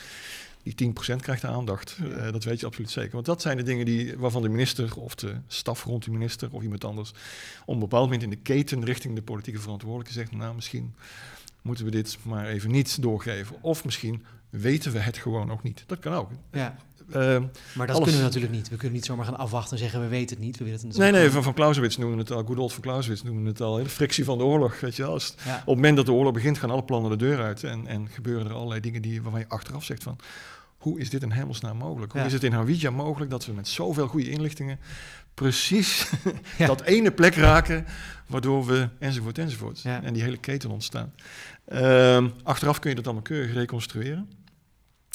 die 0.64 0.92
10% 0.92 1.16
krijgt 1.16 1.40
de 1.40 1.46
aandacht. 1.46 1.98
Uh, 2.02 2.32
dat 2.32 2.44
weet 2.44 2.60
je 2.60 2.66
absoluut 2.66 2.90
zeker. 2.90 3.12
Want 3.12 3.26
dat 3.26 3.42
zijn 3.42 3.56
de 3.56 3.62
dingen 3.62 3.84
die, 3.84 4.18
waarvan 4.18 4.42
de 4.42 4.48
minister 4.48 4.96
of 4.96 5.14
de 5.14 5.36
staf 5.46 5.84
rond 5.84 6.04
de 6.04 6.10
minister 6.10 6.48
of 6.52 6.62
iemand 6.62 6.84
anders 6.84 7.12
op 7.64 7.74
een 7.74 7.80
bepaald 7.80 8.04
moment 8.04 8.22
in 8.22 8.30
de 8.30 8.36
keten 8.36 8.84
richting 8.84 9.14
de 9.14 9.22
politieke 9.22 9.60
verantwoordelijke 9.60 10.12
zegt, 10.12 10.32
nou 10.36 10.54
misschien 10.54 10.94
moeten 11.62 11.84
we 11.84 11.90
dit 11.90 12.18
maar 12.22 12.46
even 12.46 12.70
niet 12.70 13.02
doorgeven. 13.02 13.56
Of 13.60 13.84
misschien 13.84 14.24
weten 14.50 14.92
we 14.92 14.98
het 14.98 15.18
gewoon 15.18 15.50
ook 15.50 15.62
niet. 15.62 15.84
Dat 15.86 15.98
kan 15.98 16.12
ook. 16.12 16.30
Ja. 16.52 16.76
Uh, 17.08 17.16
maar 17.74 17.86
dat 17.86 17.96
alles. 17.96 18.02
kunnen 18.02 18.16
we 18.16 18.22
natuurlijk 18.22 18.52
niet. 18.52 18.68
We 18.68 18.76
kunnen 18.76 18.94
niet 18.94 19.04
zomaar 19.04 19.24
gaan 19.24 19.36
afwachten 19.36 19.72
en 19.72 19.78
zeggen 19.78 20.00
we 20.00 20.08
weten 20.08 20.36
het 20.36 20.44
niet. 20.44 20.58
We 20.58 20.64
weten 20.64 20.88
het 20.88 20.96
nee, 20.96 21.12
nee, 21.12 21.30
van, 21.30 21.42
van 21.42 21.54
Clausewitz 21.54 21.96
noemen 21.96 22.18
het 22.18 22.30
al. 22.30 22.44
Good 22.44 22.58
old 22.58 22.72
van 22.72 22.82
Clausewitz 22.82 23.22
noemen 23.22 23.44
het 23.44 23.60
al. 23.60 23.74
De 23.74 23.88
frictie 23.88 24.24
van 24.24 24.38
de 24.38 24.44
oorlog. 24.44 24.80
Weet 24.80 24.96
je 24.96 25.02
wel. 25.02 25.20
Ja. 25.44 25.54
Op 25.54 25.66
het 25.66 25.66
moment 25.66 25.96
dat 25.96 26.06
de 26.06 26.12
oorlog 26.12 26.32
begint 26.32 26.58
gaan 26.58 26.70
alle 26.70 26.84
plannen 26.84 27.10
de 27.10 27.16
deur 27.16 27.42
uit. 27.42 27.64
En, 27.64 27.86
en 27.86 28.08
gebeuren 28.08 28.46
er 28.46 28.52
allerlei 28.52 28.80
dingen 28.80 29.02
die, 29.02 29.22
waarvan 29.22 29.40
je 29.40 29.48
achteraf 29.48 29.84
zegt 29.84 30.02
van 30.02 30.18
hoe 30.76 31.00
is 31.00 31.10
dit 31.10 31.22
in 31.22 31.30
hemelsnaam 31.30 31.76
mogelijk? 31.76 32.12
Hoe 32.12 32.20
ja. 32.20 32.26
is 32.26 32.32
het 32.32 32.44
in 32.44 32.52
Hawija 32.52 32.90
mogelijk 32.90 33.30
dat 33.30 33.46
we 33.46 33.52
met 33.52 33.68
zoveel 33.68 34.06
goede 34.06 34.30
inlichtingen 34.30 34.78
precies 35.34 36.10
ja. 36.58 36.66
dat 36.66 36.82
ene 36.82 37.10
plek 37.10 37.34
raken, 37.34 37.86
waardoor 38.26 38.66
we 38.66 38.88
enzovoort 38.98 39.38
enzovoort. 39.38 39.82
En 39.84 40.12
die 40.12 40.22
hele 40.22 40.36
keten 40.36 40.70
ontstaan. 40.70 41.12
Um, 41.72 42.32
achteraf 42.42 42.78
kun 42.78 42.90
je 42.90 42.96
dat 42.96 43.04
allemaal 43.04 43.22
keurig 43.22 43.52
reconstrueren. 43.52 44.28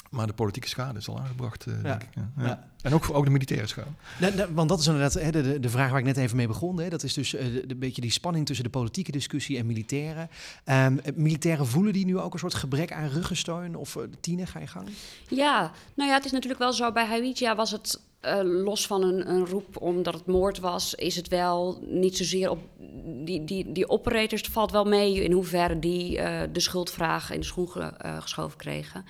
Maar 0.09 0.27
de 0.27 0.33
politieke 0.33 0.67
schade 0.67 0.99
is 0.99 1.07
al 1.07 1.19
aangebracht, 1.19 1.65
uh, 1.65 1.83
denk 1.83 2.03
ik. 2.03 2.09
Ja. 2.37 2.67
En 2.81 2.93
ook, 2.93 3.09
ook 3.11 3.25
de 3.25 3.31
militaire 3.31 3.67
schade. 3.67 3.87
Nou, 4.19 4.35
nou, 4.35 4.53
want 4.53 4.69
dat 4.69 4.79
is 4.79 4.87
inderdaad 4.87 5.13
hè, 5.13 5.31
de, 5.31 5.59
de 5.59 5.69
vraag 5.69 5.89
waar 5.89 5.99
ik 5.99 6.05
net 6.05 6.17
even 6.17 6.37
mee 6.37 6.47
begon. 6.47 6.79
Hè. 6.79 6.89
Dat 6.89 7.03
is 7.03 7.13
dus 7.13 7.33
uh, 7.33 7.41
de, 7.41 7.67
de, 7.67 7.75
beetje 7.75 8.01
die 8.01 8.11
spanning 8.11 8.45
tussen 8.45 8.65
de 8.65 8.71
politieke 8.71 9.11
discussie 9.11 9.57
en 9.57 9.65
militairen. 9.65 10.29
Um, 10.65 10.99
militairen 11.15 11.67
voelen 11.67 11.93
die 11.93 12.05
nu 12.05 12.19
ook 12.19 12.33
een 12.33 12.39
soort 12.39 12.53
gebrek 12.53 12.91
aan 12.91 13.07
ruggensteun? 13.07 13.75
Of 13.75 13.95
uh, 13.95 14.03
Tine, 14.19 14.45
ga 14.45 14.59
je 14.59 14.67
gang? 14.67 14.89
Ja, 15.27 15.71
nou 15.93 16.09
ja, 16.09 16.15
het 16.15 16.25
is 16.25 16.31
natuurlijk 16.31 16.61
wel 16.61 16.73
zo. 16.73 16.91
Bij 16.91 17.05
Hawija 17.05 17.55
was 17.55 17.71
het 17.71 17.99
uh, 18.21 18.39
los 18.63 18.87
van 18.87 19.03
een, 19.03 19.29
een, 19.29 19.45
roep 19.45 19.81
omdat 19.81 20.13
het 20.13 20.25
moord 20.25 20.59
was, 20.59 20.93
is 20.93 21.15
het 21.15 21.27
wel 21.27 21.83
niet 21.87 22.17
zozeer 22.17 22.49
op. 22.49 22.59
Die, 23.03 23.43
die, 23.43 23.71
die 23.71 23.89
operators 23.89 24.41
valt 24.41 24.71
wel 24.71 24.85
mee 24.85 25.23
in 25.23 25.31
hoeverre 25.31 25.79
die 25.79 26.17
uh, 26.17 26.41
de 26.51 26.59
schuldvraag 26.59 27.31
in 27.31 27.39
de 27.39 27.45
schoen 27.45 27.69
ge, 27.69 27.93
uh, 28.05 28.21
geschoven 28.21 28.57
kregen. 28.57 29.05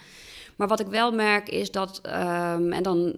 Maar 0.59 0.67
wat 0.67 0.79
ik 0.79 0.87
wel 0.87 1.11
merk 1.11 1.49
is 1.49 1.71
dat, 1.71 2.01
um, 2.05 2.71
en 2.73 2.83
dan 2.83 3.15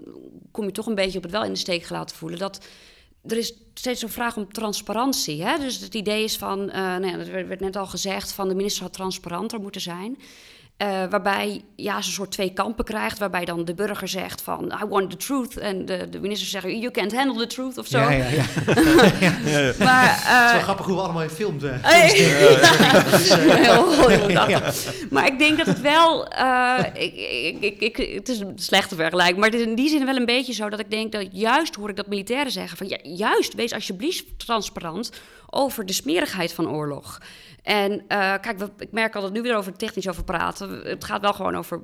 kom 0.52 0.66
je 0.66 0.72
toch 0.72 0.86
een 0.86 0.96
beetje 0.96 1.18
op 1.18 1.24
het 1.24 1.32
wel 1.32 1.44
in 1.44 1.54
de 1.54 1.60
steek 1.60 1.84
gelaten 1.84 2.16
voelen, 2.16 2.40
dat 2.40 2.66
er 3.28 3.38
is 3.38 3.54
steeds 3.74 4.02
een 4.02 4.10
vraag 4.10 4.38
om 4.38 4.54
transparantie. 4.54 5.44
Hè? 5.44 5.58
Dus 5.58 5.80
het 5.80 5.96
idee 5.96 6.24
is 6.24 6.38
van, 6.38 6.60
uh, 6.60 6.74
nou 6.74 7.08
ja, 7.08 7.18
dat 7.18 7.28
werd 7.28 7.60
net 7.60 7.76
al 7.76 7.86
gezegd, 7.88 8.32
van 8.32 8.48
de 8.48 8.56
minister 8.56 8.84
had 8.84 8.94
transparanter 8.94 9.60
moeten 9.60 9.82
zijn. 9.82 10.18
Uh, 10.78 11.04
waarbij 11.10 11.62
ja, 11.76 12.02
ze 12.02 12.08
een 12.08 12.14
soort 12.14 12.32
twee 12.32 12.54
kampen 12.54 12.86
krijgt. 12.86 13.18
Waarbij 13.18 13.46
dan 13.46 13.66
de 13.66 13.74
burger 13.74 14.08
zegt 14.08 14.42
van 14.42 14.74
I 14.84 14.86
want 14.86 15.10
the 15.10 15.18
truth. 15.18 15.58
En 15.58 15.86
de, 15.86 16.10
de 16.10 16.20
minister 16.20 16.48
zegt 16.48 16.66
you 16.66 16.92
can't 16.92 17.16
handle 17.16 17.48
the 17.48 17.48
truth 17.48 17.78
of 17.78 17.88
zo. 17.88 18.00
Ja, 18.00 18.12
ja, 18.12 18.28
ja. 18.28 18.32
ja. 19.20 19.30
maar, 19.80 20.06
uh, 20.06 20.40
het 20.40 20.46
is 20.46 20.52
wel 20.52 20.62
grappig 20.62 20.86
hoe 20.86 20.96
we 20.96 21.02
allemaal 21.02 21.24
in 21.24 21.30
films... 21.30 21.64
Uh, 21.64 21.72
Maar 25.10 25.26
ik 25.26 25.40
denk 25.40 25.58
dat 25.58 25.68
het 25.68 25.82
wel... 25.82 26.28
ik, 26.94 27.16
ik, 27.62 27.80
ik, 27.80 27.98
het 28.14 28.30
is 28.30 28.40
een 28.40 28.54
slechte 28.56 28.96
vergelijking. 28.96 29.40
Maar 29.40 29.50
het 29.50 29.60
is 29.60 29.66
in 29.66 29.76
die 29.76 29.90
zin 29.90 30.06
wel 30.06 30.16
een 30.16 30.26
beetje 30.26 30.54
zo 30.54 30.70
dat 30.70 30.80
ik 30.80 30.92
denk 30.92 31.12
dat 31.12 31.28
juist 31.32 31.76
hoor 31.76 31.90
ik 31.90 31.96
dat 31.96 32.08
militairen 32.08 32.52
zeggen 32.52 32.78
van... 32.78 32.88
Ja, 32.88 32.98
juist, 33.04 33.54
wees 33.54 33.74
alsjeblieft 33.74 34.24
transparant 34.38 35.12
over 35.52 35.86
de 35.86 35.94
smerigheid 35.94 36.54
van 36.54 36.70
oorlog. 36.70 37.20
En 37.62 37.92
uh, 37.92 38.00
kijk, 38.42 38.58
we, 38.58 38.70
ik 38.78 38.92
merk 38.92 39.16
al 39.16 39.22
dat 39.22 39.32
nu 39.32 39.42
weer 39.42 39.56
over 39.56 39.74
technisch 39.74 40.10
over 40.10 40.24
praten. 40.24 40.70
Het 40.70 41.04
gaat 41.04 41.22
wel 41.22 41.34
gewoon 41.34 41.56
over 41.56 41.82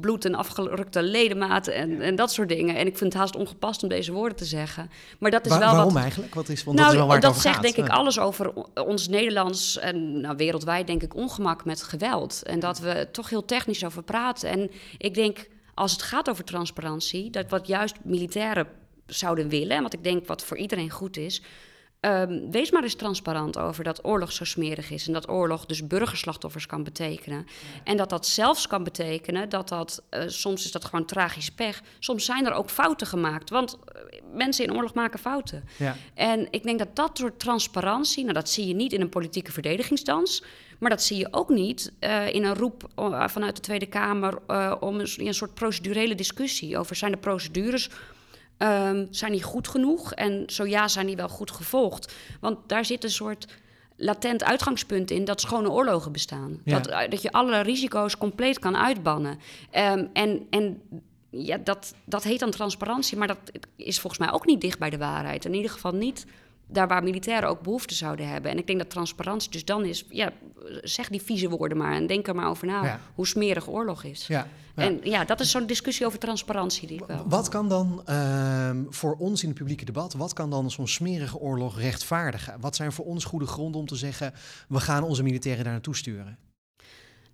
bloed 0.00 0.24
en 0.24 0.34
afgerukte 0.34 1.02
ledematen 1.02 1.74
en, 1.74 2.00
en 2.00 2.14
dat 2.16 2.32
soort 2.32 2.48
dingen. 2.48 2.76
En 2.76 2.86
ik 2.86 2.98
vind 2.98 3.12
het 3.12 3.22
haast 3.22 3.36
ongepast 3.36 3.82
om 3.82 3.88
deze 3.88 4.12
woorden 4.12 4.36
te 4.36 4.44
zeggen. 4.44 4.90
Maar 5.18 5.30
dat 5.30 5.44
is 5.44 5.50
Waar, 5.50 5.60
wel 5.60 5.72
waarom 5.72 5.92
wat, 5.92 6.02
eigenlijk? 6.02 6.34
Wat 6.34 6.48
is, 6.48 6.64
want 6.64 6.76
nou, 6.76 6.88
dat 6.88 6.96
is 6.96 7.02
wel 7.02 7.12
waar 7.12 7.20
dat 7.20 7.40
zegt 7.40 7.54
gaat. 7.54 7.64
denk 7.64 7.76
ik 7.76 7.88
alles 7.88 8.18
over 8.18 8.52
ons 8.74 9.08
Nederlands 9.08 9.78
en 9.78 10.20
nou, 10.20 10.36
wereldwijd 10.36 10.86
denk 10.86 11.02
ik 11.02 11.14
ongemak 11.14 11.64
met 11.64 11.82
geweld. 11.82 12.42
En 12.42 12.60
dat 12.60 12.78
we 12.78 13.08
toch 13.12 13.30
heel 13.30 13.44
technisch 13.44 13.84
over 13.84 14.02
praten. 14.02 14.50
En 14.50 14.70
ik 14.98 15.14
denk, 15.14 15.48
als 15.74 15.92
het 15.92 16.02
gaat 16.02 16.30
over 16.30 16.44
transparantie, 16.44 17.30
dat 17.30 17.50
wat 17.50 17.66
juist 17.66 17.94
militairen 18.02 18.66
zouden 19.06 19.48
willen, 19.48 19.76
en 19.76 19.82
wat 19.82 19.92
ik 19.92 20.04
denk 20.04 20.26
wat 20.26 20.44
voor 20.44 20.56
iedereen 20.56 20.90
goed 20.90 21.16
is, 21.16 21.42
Um, 22.06 22.50
wees 22.50 22.70
maar 22.70 22.82
eens 22.82 22.94
transparant 22.94 23.58
over 23.58 23.84
dat 23.84 24.04
oorlog 24.04 24.32
zo 24.32 24.44
smerig 24.44 24.90
is. 24.90 25.06
En 25.06 25.12
dat 25.12 25.28
oorlog 25.28 25.66
dus 25.66 25.86
burgerslachtoffers 25.86 26.66
kan 26.66 26.82
betekenen. 26.82 27.38
Ja. 27.38 27.80
En 27.84 27.96
dat 27.96 28.10
dat 28.10 28.26
zelfs 28.26 28.66
kan 28.66 28.84
betekenen 28.84 29.48
dat 29.48 29.68
dat, 29.68 30.02
uh, 30.10 30.22
soms 30.26 30.64
is 30.64 30.72
dat 30.72 30.84
gewoon 30.84 31.04
tragisch 31.04 31.50
pech. 31.50 31.82
Soms 31.98 32.24
zijn 32.24 32.46
er 32.46 32.52
ook 32.52 32.70
fouten 32.70 33.06
gemaakt. 33.06 33.50
Want 33.50 33.78
uh, 33.96 34.02
mensen 34.34 34.64
in 34.64 34.74
oorlog 34.74 34.94
maken 34.94 35.18
fouten. 35.18 35.64
Ja. 35.78 35.96
En 36.14 36.48
ik 36.50 36.62
denk 36.62 36.78
dat 36.78 36.96
dat 36.96 37.18
soort 37.18 37.38
transparantie, 37.38 38.22
nou 38.22 38.34
dat 38.34 38.48
zie 38.48 38.66
je 38.66 38.74
niet 38.74 38.92
in 38.92 39.00
een 39.00 39.08
politieke 39.08 39.52
verdedigingsdans. 39.52 40.44
Maar 40.78 40.90
dat 40.90 41.02
zie 41.02 41.16
je 41.16 41.28
ook 41.30 41.48
niet 41.48 41.92
uh, 42.00 42.34
in 42.34 42.44
een 42.44 42.54
roep 42.54 42.88
vanuit 43.26 43.56
de 43.56 43.62
Tweede 43.62 43.86
Kamer 43.86 44.38
om 44.80 45.00
een, 45.00 45.08
een 45.16 45.34
soort 45.34 45.54
procedurele 45.54 46.14
discussie 46.14 46.78
over 46.78 46.96
zijn 46.96 47.12
de 47.12 47.18
procedures 47.18 47.90
Um, 48.62 49.06
zijn 49.10 49.32
die 49.32 49.42
goed 49.42 49.68
genoeg? 49.68 50.14
En 50.14 50.42
zo 50.46 50.66
ja, 50.66 50.88
zijn 50.88 51.06
die 51.06 51.16
wel 51.16 51.28
goed 51.28 51.50
gevolgd? 51.50 52.14
Want 52.40 52.58
daar 52.66 52.84
zit 52.84 53.04
een 53.04 53.10
soort 53.10 53.46
latent 53.96 54.44
uitgangspunt 54.44 55.10
in 55.10 55.24
dat 55.24 55.40
schone 55.40 55.70
oorlogen 55.70 56.12
bestaan. 56.12 56.60
Ja. 56.64 56.78
Dat, 56.78 57.10
dat 57.10 57.22
je 57.22 57.32
alle 57.32 57.60
risico's 57.60 58.16
compleet 58.16 58.58
kan 58.58 58.76
uitbannen. 58.76 59.38
Um, 59.76 60.10
en, 60.12 60.46
en 60.50 60.82
ja, 61.30 61.56
dat, 61.56 61.94
dat 62.04 62.22
heet 62.22 62.40
dan 62.40 62.50
transparantie, 62.50 63.18
maar 63.18 63.28
dat 63.28 63.38
is 63.76 64.00
volgens 64.00 64.22
mij 64.22 64.32
ook 64.32 64.46
niet 64.46 64.60
dicht 64.60 64.78
bij 64.78 64.90
de 64.90 64.98
waarheid. 64.98 65.44
In 65.44 65.54
ieder 65.54 65.70
geval 65.70 65.92
niet 65.92 66.26
daar 66.72 66.88
waar 66.88 67.02
militairen 67.02 67.48
ook 67.48 67.60
behoefte 67.60 67.94
zouden 67.94 68.28
hebben. 68.28 68.50
En 68.50 68.58
ik 68.58 68.66
denk 68.66 68.78
dat 68.78 68.90
transparantie 68.90 69.50
dus 69.50 69.64
dan 69.64 69.84
is... 69.84 70.04
ja, 70.08 70.32
zeg 70.82 71.08
die 71.08 71.22
vieze 71.22 71.48
woorden 71.48 71.78
maar 71.78 71.92
en 71.92 72.06
denk 72.06 72.28
er 72.28 72.34
maar 72.34 72.48
over 72.48 72.66
na... 72.66 72.84
Ja. 72.84 73.00
hoe 73.14 73.26
smerig 73.26 73.68
oorlog 73.68 74.04
is. 74.04 74.26
Ja, 74.26 74.46
ja. 74.76 74.82
En 74.82 75.00
ja, 75.02 75.24
dat 75.24 75.40
is 75.40 75.50
zo'n 75.50 75.66
discussie 75.66 76.06
over 76.06 76.18
transparantie 76.18 76.88
die 76.88 77.00
ik 77.00 77.06
wel... 77.06 77.28
Wat 77.28 77.48
kan 77.48 77.68
dan 77.68 78.02
uh, 78.08 78.70
voor 78.88 79.14
ons 79.14 79.42
in 79.42 79.48
het 79.48 79.58
publieke 79.58 79.84
debat... 79.84 80.12
wat 80.12 80.32
kan 80.32 80.50
dan 80.50 80.70
zo'n 80.70 80.88
smerige 80.88 81.38
oorlog 81.38 81.78
rechtvaardigen? 81.78 82.60
Wat 82.60 82.76
zijn 82.76 82.92
voor 82.92 83.04
ons 83.04 83.24
goede 83.24 83.46
gronden 83.46 83.80
om 83.80 83.86
te 83.86 83.96
zeggen... 83.96 84.32
we 84.68 84.80
gaan 84.80 85.02
onze 85.02 85.22
militairen 85.22 85.64
daar 85.64 85.72
naartoe 85.72 85.96
sturen? 85.96 86.38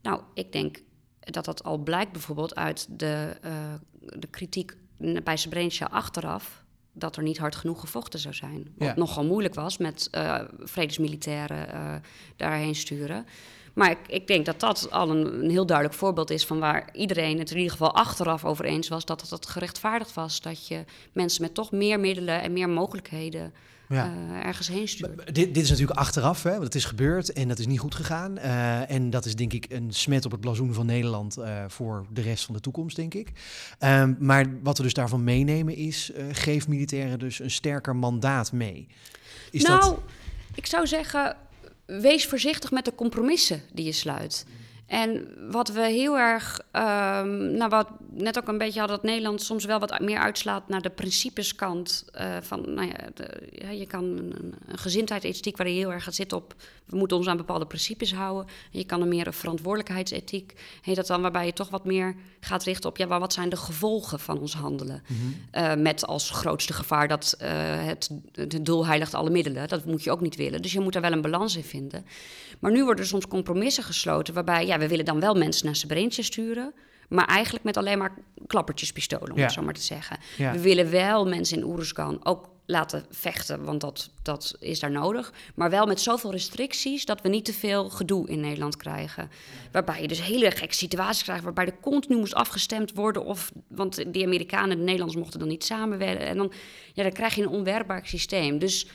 Nou, 0.02 0.20
ik 0.34 0.52
denk 0.52 0.82
dat 1.20 1.44
dat 1.44 1.64
al 1.64 1.78
blijkt 1.78 2.12
bijvoorbeeld 2.12 2.54
uit 2.54 2.86
de, 2.90 3.36
uh, 3.44 3.52
de 3.98 4.26
kritiek 4.26 4.76
bij 5.24 5.36
Srebrenica 5.36 5.86
achteraf 5.86 6.64
dat 6.98 7.16
er 7.16 7.22
niet 7.22 7.38
hard 7.38 7.56
genoeg 7.56 7.80
gevochten 7.80 8.18
zou 8.18 8.34
zijn. 8.34 8.74
Wat 8.76 8.88
Ja. 8.88 8.94
nogal 8.96 9.24
moeilijk 9.24 9.54
was 9.54 9.78
met 9.78 10.08
uh, 10.12 10.40
vredesmilitairen 10.58 11.68
uh, 11.74 11.94
daarheen 12.36 12.74
sturen. 12.74 13.26
Maar 13.74 13.90
ik, 13.90 13.98
ik, 14.06 14.26
denk 14.26 14.46
dat 14.46 14.60
dat 14.60 14.90
al 14.90 15.10
een, 15.10 15.42
een, 15.42 15.50
heel 15.50 15.66
duidelijk 15.66 15.98
voorbeeld 15.98 16.30
is 16.30 16.46
van 16.46 16.58
waar 16.58 16.88
iedereen 16.92 17.38
het 17.38 17.50
in 17.50 17.56
ieder 17.56 17.72
geval 17.72 17.94
achteraf 17.94 18.44
over 18.44 18.64
eens 18.64 18.88
was 18.88 19.04
dat 19.04 19.20
het, 19.20 19.30
het 19.30 19.46
gerechtvaardigd 19.46 20.14
was. 20.14 20.40
Dat 20.40 20.68
je 20.68 20.84
mensen 21.12 21.42
met 21.42 21.54
toch 21.54 21.70
meer 21.70 22.00
middelen 22.00 22.42
en 22.42 22.52
meer 22.52 22.68
mogelijkheden 22.68 23.52
Ja. 23.88 24.14
uh, 24.14 24.44
ergens 24.44 24.68
heen 24.68 24.88
stuurt. 24.88 25.34
Dit, 25.34 25.54
dit 25.54 25.62
is 25.62 25.70
natuurlijk 25.70 25.98
achteraf, 25.98 26.42
hè, 26.42 26.50
want 26.50 26.62
het 26.62 26.74
is 26.74 26.84
gebeurd 26.84 27.32
en 27.32 27.48
dat 27.48 27.58
is 27.58 27.66
niet 27.66 27.78
goed 27.78 27.94
gegaan. 27.94 28.38
Uh, 28.38 28.90
en 28.90 29.10
dat 29.10 29.24
is 29.24 29.36
denk 29.36 29.52
ik 29.52 29.66
een 29.68 29.92
smet 29.92 30.24
op 30.24 30.30
het 30.30 30.40
blazoen 30.40 30.74
van 30.74 30.86
Nederland 30.86 31.38
uh, 31.38 31.64
voor 31.68 32.06
de 32.12 32.20
rest 32.20 32.44
van 32.44 32.54
de 32.54 32.60
toekomst, 32.60 32.96
denk 32.96 33.14
ik. 33.14 33.32
Um, 33.80 34.16
maar 34.20 34.62
wat 34.62 34.76
we 34.76 34.82
dus 34.82 34.94
daarvan 34.94 35.24
meenemen 35.24 35.74
is, 35.74 36.10
uh, 36.16 36.24
geef 36.32 36.68
militairen 36.68 37.18
dus 37.18 37.38
een 37.38 37.50
sterker 37.50 37.96
mandaat 37.96 38.52
mee. 38.52 38.86
Is 39.50 39.62
nou, 39.62 39.80
dat... 39.80 39.98
ik 40.54 40.66
zou 40.66 40.86
zeggen, 40.86 41.36
wees 41.86 42.26
voorzichtig 42.26 42.70
met 42.70 42.84
de 42.84 42.94
compromissen 42.94 43.62
die 43.72 43.84
je 43.84 43.92
sluit. 43.92 44.46
En 44.86 45.28
wat 45.50 45.68
we 45.68 45.80
heel 45.80 46.18
erg, 46.18 46.60
um, 46.72 47.56
nou 47.56 47.68
wat 47.68 47.88
net 48.10 48.38
ook 48.38 48.48
een 48.48 48.58
beetje 48.58 48.78
hadden, 48.78 48.96
dat 48.96 49.06
Nederland 49.06 49.42
soms 49.42 49.64
wel 49.64 49.78
wat 49.78 50.00
meer 50.00 50.18
uitslaat 50.18 50.68
naar 50.68 50.82
de 50.82 50.90
principeskant. 50.90 52.04
Uh, 52.20 52.36
van, 52.40 52.74
nou 52.74 52.86
ja, 52.86 52.96
de, 53.14 53.48
ja, 53.52 53.70
je 53.70 53.86
kan 53.86 54.04
een, 54.04 54.54
een 54.66 54.78
gezindheidsethiek 54.78 55.56
waar 55.56 55.68
je 55.68 55.74
heel 55.74 55.92
erg 55.92 56.04
gaat 56.04 56.14
zitten 56.14 56.38
op, 56.38 56.54
we 56.84 56.96
moeten 56.96 57.16
ons 57.16 57.26
aan 57.26 57.36
bepaalde 57.36 57.66
principes 57.66 58.14
houden. 58.14 58.46
Je 58.70 58.84
kan 58.84 59.00
een 59.00 59.08
meer 59.08 59.26
een 59.26 59.32
verantwoordelijkheidsethiek, 59.32 60.54
heet 60.82 60.96
dat 60.96 61.06
dan, 61.06 61.22
waarbij 61.22 61.46
je 61.46 61.52
toch 61.52 61.68
wat 61.68 61.84
meer 61.84 62.14
gaat 62.40 62.64
richten 62.64 62.90
op, 62.90 62.96
ja, 62.96 63.06
maar 63.06 63.20
wat 63.20 63.32
zijn 63.32 63.48
de 63.48 63.56
gevolgen 63.56 64.20
van 64.20 64.40
ons 64.40 64.54
handelen? 64.54 65.02
Mhm. 65.06 65.22
Mm 65.22 65.34
-hmm. 65.52 65.62
uh, 65.62 65.82
met 65.82 66.06
als 66.06 66.30
grootste 66.30 66.72
gevaar 66.72 67.08
dat 67.08 67.36
uh, 67.42 67.48
het, 67.86 68.10
het 68.32 68.64
doel 68.64 68.86
heiligt 68.86 69.14
alle 69.14 69.30
middelen. 69.30 69.68
Dat 69.68 69.84
moet 69.84 70.04
je 70.04 70.10
ook 70.10 70.20
niet 70.20 70.36
willen. 70.36 70.62
Dus 70.62 70.72
je 70.72 70.80
moet 70.80 70.92
daar 70.92 71.02
wel 71.02 71.12
een 71.12 71.20
balans 71.20 71.56
in 71.56 71.64
vinden. 71.64 72.06
Maar 72.58 72.72
nu 72.72 72.84
worden 72.84 73.02
er 73.02 73.10
soms 73.10 73.28
compromissen 73.28 73.84
gesloten 73.84 74.34
waarbij, 74.34 74.66
ja, 74.66 74.75
we 74.78 74.88
willen 74.88 75.04
dan 75.04 75.20
wel 75.20 75.34
mensen 75.34 75.66
naar 75.66 75.76
Srebrenica 75.76 76.22
sturen, 76.22 76.74
maar 77.08 77.26
eigenlijk 77.26 77.64
met 77.64 77.76
alleen 77.76 77.98
maar 77.98 78.14
klappertjespistolen, 78.46 79.30
om 79.30 79.36
Ja. 79.38 79.42
het 79.44 79.52
zo 79.52 79.62
maar 79.62 79.74
te 79.74 79.80
zeggen. 79.82 80.18
Ja. 80.36 80.52
We 80.52 80.60
willen 80.60 80.90
wel 80.90 81.26
mensen 81.26 81.56
in 81.58 81.64
Oeruzgan 81.64 82.24
ook 82.24 82.48
laten 82.68 83.04
vechten, 83.10 83.64
want 83.64 83.80
dat, 83.80 84.10
dat 84.22 84.56
is 84.60 84.80
daar 84.80 84.90
nodig. 84.90 85.32
Maar 85.54 85.70
wel 85.70 85.86
met 85.86 86.00
zoveel 86.00 86.30
restricties 86.30 87.04
dat 87.04 87.20
we 87.20 87.28
niet 87.28 87.44
te 87.44 87.52
veel 87.52 87.90
gedoe 87.90 88.28
in 88.28 88.40
Nederland 88.40 88.76
krijgen. 88.76 89.30
Waarbij 89.72 90.00
je 90.00 90.08
dus 90.08 90.22
hele 90.22 90.50
gekke 90.50 90.74
situaties 90.74 91.22
krijgt, 91.22 91.44
waarbij 91.44 91.66
er 91.66 91.80
continu 91.80 92.16
moest 92.18 92.34
afgestemd 92.34 92.92
worden. 92.94 93.24
Of, 93.24 93.52
want 93.68 94.04
die 94.12 94.24
Amerikanen 94.24 94.70
en 94.70 94.76
de 94.76 94.82
Nederlanders 94.82 95.18
mochten 95.20 95.38
dan 95.38 95.48
niet 95.48 95.64
samenwerken. 95.64 96.26
En 96.26 96.36
dan, 96.36 96.52
ja, 96.92 97.02
dan 97.02 97.12
krijg 97.12 97.34
je 97.34 97.42
een 97.42 97.48
onwerkbaar 97.48 98.06
systeem. 98.06 98.58
Dus 98.58 98.86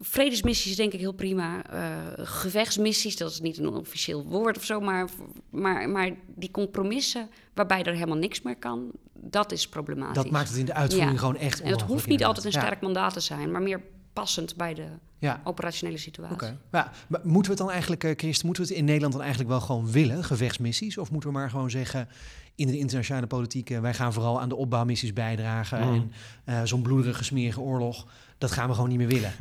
vredesmissies 0.00 0.76
denk 0.76 0.92
ik 0.92 1.00
heel 1.00 1.12
prima. 1.12 1.62
Uh, 1.74 1.96
gevechtsmissies, 2.26 3.16
dat 3.16 3.30
is 3.30 3.40
niet 3.40 3.58
een 3.58 3.68
officieel 3.68 4.24
woord 4.24 4.56
of 4.56 4.64
zo, 4.64 4.80
maar, 4.80 5.08
maar, 5.50 5.88
maar 5.88 6.10
die 6.34 6.50
compromissen 6.50 7.28
waarbij 7.54 7.82
er 7.82 7.92
helemaal 7.94 8.16
niks 8.16 8.42
meer 8.42 8.56
kan, 8.56 8.90
dat 9.14 9.52
is 9.52 9.68
problematisch. 9.68 10.22
Dat 10.22 10.30
maakt 10.30 10.48
het 10.48 10.58
in 10.58 10.64
de 10.64 10.74
uitvoering 10.74 11.12
Ja. 11.12 11.18
gewoon 11.18 11.36
echt 11.36 11.60
En 11.60 11.70
het 11.70 11.80
hoeft 11.80 11.92
niet 11.92 12.02
inderdaad. 12.04 12.26
altijd 12.36 12.54
een 12.54 12.60
Ja. 12.60 12.66
sterk 12.66 12.80
mandaat 12.82 13.12
te 13.12 13.20
zijn, 13.20 13.50
maar 13.50 13.62
meer 13.62 13.80
passend 14.12 14.56
bij 14.56 14.74
de 14.74 14.86
Ja. 15.18 15.40
operationele 15.44 15.98
situatie. 15.98 16.48
Ja, 16.72 16.92
maar 17.08 17.20
moeten 17.22 17.42
we 17.42 17.48
het 17.48 17.58
dan 17.58 17.70
eigenlijk, 17.70 18.04
eh, 18.04 18.12
Christ, 18.16 18.44
moeten 18.44 18.62
we 18.62 18.68
het 18.68 18.78
in 18.78 18.84
Nederland 18.84 19.12
dan 19.12 19.22
eigenlijk 19.22 19.50
wel 19.50 19.60
gewoon 19.60 19.90
willen, 19.90 20.24
gevechtsmissies? 20.24 20.98
Of 20.98 21.10
moeten 21.10 21.30
we 21.30 21.36
maar 21.36 21.50
gewoon 21.50 21.70
zeggen, 21.70 22.08
in 22.54 22.66
de 22.66 22.78
internationale 22.78 23.26
politiek, 23.26 23.70
eh, 23.70 23.80
wij 23.80 23.94
gaan 23.94 24.12
vooral 24.12 24.40
aan 24.40 24.48
de 24.48 24.56
opbouwmissies 24.56 25.12
bijdragen. 25.12 25.80
Mm. 25.86 25.92
En 25.94 26.12
eh, 26.44 26.60
zo'n 26.64 26.82
bloederige, 26.82 27.24
smerige 27.24 27.60
oorlog, 27.60 28.06
dat 28.38 28.50
gaan 28.50 28.68
we 28.68 28.74
gewoon 28.74 28.88
niet 28.88 28.98
meer 28.98 29.08
willen. 29.08 29.32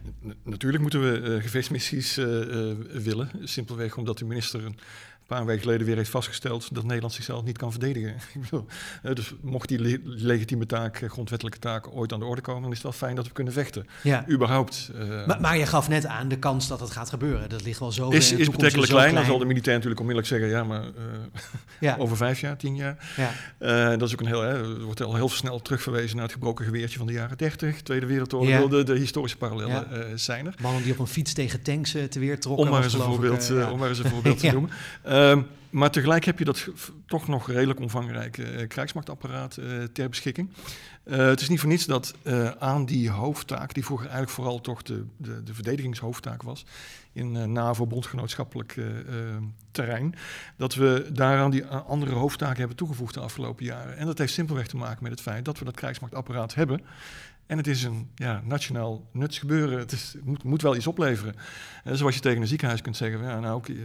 Natuurlijk 0.43 0.81
moeten 0.81 1.01
we 1.01 1.35
eh, 1.35 1.41
gevechtsmissies 1.41 2.17
eh, 2.17 2.69
eh, 2.69 2.77
willen. 2.91 3.29
Simpelweg 3.43 3.97
omdat 3.97 4.17
de 4.17 4.25
minister 4.25 4.65
een 4.65 4.77
paar 5.27 5.45
weken 5.45 5.61
geleden 5.61 5.85
weer 5.85 5.95
heeft 5.95 6.09
vastgesteld 6.09 6.73
dat 6.75 6.83
Nederland 6.83 7.13
zichzelf 7.13 7.43
niet 7.43 7.57
kan 7.57 7.71
verdedigen. 7.71 8.09
Ik 8.33 8.41
bedoel, 8.41 8.65
eh, 9.03 9.13
dus 9.13 9.33
mocht 9.41 9.67
die 9.67 9.79
le- 9.79 9.99
legitieme 10.03 10.65
taak, 10.65 10.97
eh, 11.01 11.09
grondwettelijke 11.09 11.59
taak, 11.59 11.87
ooit 11.95 12.13
aan 12.13 12.19
de 12.19 12.25
orde 12.25 12.41
komen, 12.41 12.61
dan 12.61 12.69
is 12.71 12.77
het 12.77 12.83
wel 12.85 12.95
fijn 12.95 13.15
dat 13.15 13.25
we 13.27 13.33
kunnen 13.33 13.53
vechten. 13.53 13.87
Ja. 14.03 14.25
Überhaupt. 14.29 14.91
eh, 14.99 15.25
Maar, 15.27 15.41
maar 15.41 15.57
je 15.57 15.65
gaf 15.65 15.87
net 15.89 16.05
aan, 16.05 16.27
de 16.27 16.37
kans 16.39 16.67
dat 16.67 16.79
het 16.79 16.91
gaat 16.91 17.09
gebeuren, 17.09 17.49
dat 17.49 17.63
ligt 17.63 17.79
wel 17.79 17.91
zo 17.91 18.09
is, 18.09 18.31
is 18.31 18.49
betrekkelijk 18.49 18.89
zo 18.91 18.95
klein. 18.97 19.15
Dan 19.15 19.25
zal 19.25 19.37
de 19.37 19.45
militair 19.45 19.75
natuurlijk 19.75 20.01
onmiddellijk 20.01 20.33
zeggen, 20.33 20.57
ja, 20.57 20.63
maar 20.63 20.83
Ja, 21.79 21.95
over 21.99 22.17
vijf 22.17 22.39
jaar, 22.39 22.57
tien 22.57 22.75
jaar. 22.75 23.13
ja, 23.59 23.95
dat 23.97 24.07
is 24.07 24.13
ook 24.13 24.19
een 24.21 24.27
heel, 24.27 24.41
hè, 24.41 24.83
wordt 24.83 25.01
al 25.01 25.15
heel 25.15 25.29
snel 25.29 25.61
terugverwezen 25.61 26.15
naar 26.15 26.23
het 26.25 26.33
gebroken 26.33 26.65
geweertje 26.65 26.97
van 26.97 27.07
de 27.07 27.13
jaren 27.13 27.37
30, 27.37 27.81
Tweede 27.81 28.05
Wereldoorlog. 28.05 28.49
Ja. 28.49 28.65
De, 28.67 28.83
de 28.83 28.95
historische 28.97 29.37
parallellen 29.37 30.19
zijn 30.19 30.45
er. 30.45 30.53
mannen 30.61 30.83
die 30.83 30.91
op 30.91 30.99
een 30.99 31.07
fiets 31.07 31.33
tegen 31.33 31.61
tanks 31.61 31.91
te 32.09 32.19
weer 32.19 32.39
trokken. 32.39 32.65
Om 32.65 32.71
maar 32.71 32.83
eens 32.83 32.93
een 32.93 32.99
voorbeeld, 33.01 33.51
om 33.71 33.79
maar 33.79 33.89
eens 33.89 33.99
een 33.99 34.09
voorbeeld 34.09 34.39
te 34.39 34.51
noemen. 34.55 34.69
Ehm, 35.15 35.41
maar 35.69 35.91
tegelijk 35.91 36.25
heb 36.25 36.39
je 36.39 36.45
dat 36.45 36.67
toch 37.07 37.27
nog 37.27 37.47
redelijk 37.47 37.79
omvangrijke 37.79 38.43
eh, 38.43 38.67
krijgsmachtapparaat 38.67 39.57
eh, 39.57 39.83
ter 39.93 40.09
beschikking. 40.09 40.49
Het 41.09 41.41
is 41.41 41.49
niet 41.49 41.59
voor 41.59 41.69
niets 41.69 41.85
dat 41.85 42.15
aan 42.59 42.85
die 42.85 43.09
hoofdtaak, 43.09 43.73
die 43.73 43.85
vroeger 43.85 44.05
eigenlijk 44.05 44.35
vooral 44.35 44.61
toch 44.61 44.81
de, 44.81 45.05
de, 45.17 45.43
de 45.43 45.53
verdedigingshoofdtaak 45.53 46.41
was, 46.41 46.65
in 47.13 47.51
NAVO-bondgenootschappelijk 47.51 48.79
terrein, 49.71 50.15
dat 50.57 50.75
we 50.75 51.09
daaraan 51.13 51.51
die 51.51 51.65
andere 51.65 52.11
hoofdtaken 52.11 52.57
hebben 52.57 52.77
toegevoegd 52.77 53.13
de 53.13 53.19
afgelopen 53.19 53.65
jaren. 53.65 53.97
En 53.97 54.05
dat 54.05 54.17
heeft 54.17 54.33
simpelweg 54.33 54.67
te 54.67 54.77
maken 54.77 55.03
met 55.03 55.11
het 55.11 55.21
feit 55.21 55.45
dat 55.45 55.59
we 55.59 55.65
dat 55.65 55.75
krijgsmachtapparaat 55.75 56.55
hebben. 56.55 56.81
En 57.47 57.57
het 57.57 57.67
is 57.67 57.83
een 57.83 58.11
ja, 58.15 58.41
nationaal 58.45 59.09
nutsgebeuren. 59.11 59.79
Het 59.79 59.91
is, 59.91 60.15
moet, 60.23 60.43
moet 60.43 60.61
wel 60.61 60.75
iets 60.75 60.87
opleveren. 60.87 61.35
Eh, 61.83 61.93
zoals 61.93 62.15
je 62.15 62.21
tegen 62.21 62.41
een 62.41 62.47
ziekenhuis 62.47 62.81
kunt 62.81 62.97
zeggen, 62.97 63.21
ja, 63.21 63.39
nou, 63.39 63.61
eh, 63.67 63.75